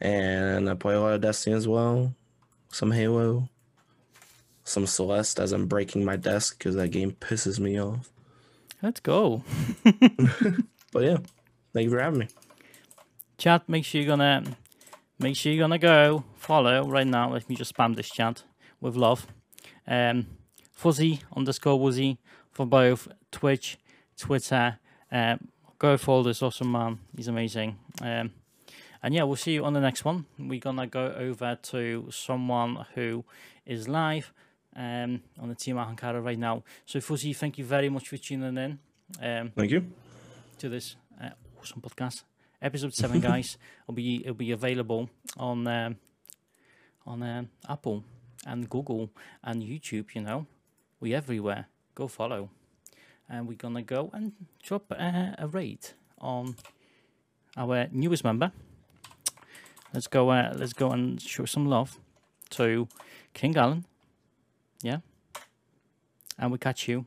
and 0.00 0.68
I 0.68 0.74
play 0.74 0.94
a 0.94 1.00
lot 1.00 1.14
of 1.14 1.20
Destiny 1.20 1.56
as 1.56 1.66
well. 1.66 2.14
Some 2.70 2.92
Halo, 2.92 3.48
some 4.64 4.86
Celeste 4.86 5.40
as 5.40 5.52
I'm 5.52 5.66
breaking 5.66 6.04
my 6.04 6.16
desk 6.16 6.58
because 6.58 6.76
that 6.76 6.88
game 6.88 7.12
pisses 7.12 7.58
me 7.58 7.80
off. 7.80 8.10
Let's 8.82 9.00
go. 9.00 9.44
But 10.92 11.04
yeah, 11.04 11.16
thank 11.72 11.86
you 11.86 11.90
for 11.90 12.00
having 12.00 12.20
me. 12.20 12.28
Chat, 13.42 13.68
make 13.68 13.84
sure 13.84 14.00
you're 14.00 14.06
gonna 14.06 14.44
make 15.18 15.34
sure 15.34 15.50
you're 15.50 15.64
gonna 15.64 15.76
go 15.76 16.22
follow 16.36 16.88
right 16.88 17.08
now. 17.08 17.32
Let 17.32 17.48
me 17.48 17.56
just 17.56 17.74
spam 17.74 17.96
this 17.96 18.08
chat 18.08 18.44
with 18.80 18.94
love. 18.94 19.26
Um 19.84 20.28
Fuzzy 20.70 21.22
underscore 21.34 21.76
Wuzzy 21.76 22.18
for 22.52 22.66
both 22.66 23.08
Twitch, 23.32 23.78
Twitter. 24.16 24.78
Um 25.10 25.48
go 25.80 25.96
follow 25.96 26.22
this 26.22 26.40
awesome 26.40 26.70
man. 26.70 27.00
He's 27.16 27.26
amazing. 27.26 27.78
Um 28.00 28.30
and 29.02 29.12
yeah, 29.12 29.24
we'll 29.24 29.34
see 29.34 29.54
you 29.54 29.64
on 29.64 29.72
the 29.72 29.80
next 29.80 30.04
one. 30.04 30.26
We're 30.38 30.60
gonna 30.60 30.86
go 30.86 31.06
over 31.06 31.58
to 31.60 32.06
someone 32.12 32.86
who 32.94 33.24
is 33.66 33.88
live 33.88 34.32
um 34.76 35.20
on 35.40 35.48
the 35.48 35.56
team 35.56 35.78
Ahamkara 35.78 36.24
right 36.24 36.38
now. 36.38 36.62
So 36.86 37.00
Fuzzy, 37.00 37.32
thank 37.32 37.58
you 37.58 37.64
very 37.64 37.88
much 37.88 38.08
for 38.08 38.18
tuning 38.18 38.56
in. 38.56 38.78
Um 39.20 39.50
Thank 39.56 39.72
you. 39.72 39.84
to 40.58 40.68
this 40.68 40.94
uh, 41.20 41.30
awesome 41.60 41.80
podcast. 41.80 42.22
Episode 42.62 42.94
seven, 42.94 43.18
guys, 43.30 43.58
will 43.88 43.94
be 43.94 44.20
it'll 44.20 44.34
be 44.34 44.52
available 44.52 45.10
on 45.36 45.66
um, 45.66 45.96
on 47.04 47.20
um, 47.20 47.48
Apple 47.68 48.04
and 48.46 48.70
Google 48.70 49.10
and 49.42 49.64
YouTube. 49.64 50.14
You 50.14 50.20
know, 50.20 50.46
we 51.00 51.12
everywhere. 51.12 51.66
Go 51.96 52.06
follow, 52.06 52.50
and 53.28 53.48
we're 53.48 53.56
gonna 53.56 53.82
go 53.82 54.10
and 54.12 54.32
drop 54.62 54.92
uh, 54.92 55.32
a 55.38 55.48
rate 55.48 55.94
on 56.20 56.54
our 57.56 57.88
newest 57.90 58.22
member. 58.22 58.52
Let's 59.92 60.06
go. 60.06 60.30
Uh, 60.30 60.52
let's 60.54 60.72
go 60.72 60.92
and 60.92 61.20
show 61.20 61.44
some 61.44 61.66
love 61.66 61.98
to 62.50 62.86
King 63.34 63.56
Allen. 63.56 63.84
Yeah, 64.84 64.98
and 66.38 66.52
we 66.52 66.58
catch 66.58 66.86
you 66.86 67.06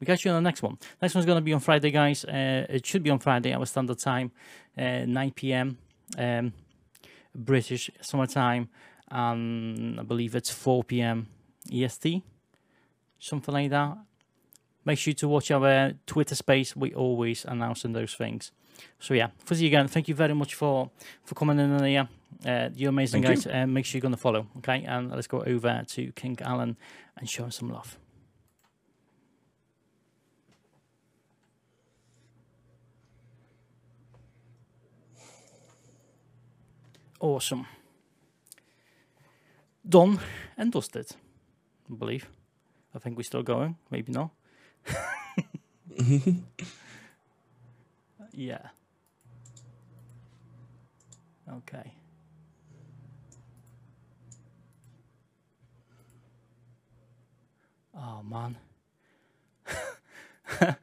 we 0.00 0.06
catch 0.06 0.24
you 0.24 0.30
on 0.30 0.42
the 0.42 0.48
next 0.48 0.62
one. 0.62 0.78
Next 1.00 1.14
one's 1.14 1.26
going 1.26 1.38
to 1.38 1.42
be 1.42 1.52
on 1.52 1.60
Friday, 1.60 1.90
guys. 1.90 2.24
Uh, 2.24 2.66
it 2.68 2.84
should 2.86 3.02
be 3.02 3.10
on 3.10 3.18
Friday, 3.18 3.52
our 3.52 3.66
standard 3.66 3.98
time, 3.98 4.30
uh, 4.76 5.04
9 5.06 5.30
p.m. 5.32 5.78
Um, 6.18 6.52
British 7.34 7.90
summertime, 8.00 8.68
and 9.10 10.00
I 10.00 10.02
believe 10.02 10.34
it's 10.34 10.50
4 10.50 10.84
p.m. 10.84 11.28
EST, 11.72 12.22
something 13.18 13.54
like 13.54 13.70
that. 13.70 13.98
Make 14.84 14.98
sure 14.98 15.14
to 15.14 15.28
watch 15.28 15.50
our 15.50 15.92
Twitter 16.06 16.34
space. 16.34 16.76
We 16.76 16.94
always 16.94 17.44
announcing 17.44 17.92
those 17.92 18.14
things. 18.14 18.52
So 19.00 19.14
yeah, 19.14 19.28
Fuzzy 19.44 19.66
again, 19.66 19.88
thank 19.88 20.06
you 20.06 20.14
very 20.14 20.34
much 20.34 20.54
for 20.54 20.90
for 21.24 21.34
coming 21.34 21.58
in 21.58 21.82
here. 21.82 22.08
Uh, 22.44 22.68
you're 22.74 22.90
amazing, 22.90 23.22
Thank 23.22 23.44
guys. 23.44 23.46
Uh, 23.46 23.66
make 23.66 23.84
sure 23.84 23.98
you're 23.98 24.02
going 24.02 24.14
to 24.14 24.20
follow, 24.20 24.46
okay? 24.58 24.84
And 24.84 25.10
let's 25.10 25.26
go 25.26 25.42
over 25.42 25.82
to 25.88 26.12
King 26.12 26.38
Allen 26.42 26.76
and 27.16 27.28
show 27.28 27.44
him 27.44 27.50
some 27.50 27.70
love. 27.70 27.98
Awesome. 37.20 37.66
Done 39.88 40.18
and 40.56 40.72
dusted, 40.72 41.06
I 41.90 41.94
believe. 41.94 42.28
I 42.94 42.98
think 42.98 43.16
we're 43.16 43.22
still 43.22 43.42
going. 43.42 43.76
Maybe 43.90 44.12
not. 44.12 44.30
yeah. 48.32 48.68
Okay. 51.48 51.92
Oh 57.94 58.22
man. 58.22 58.56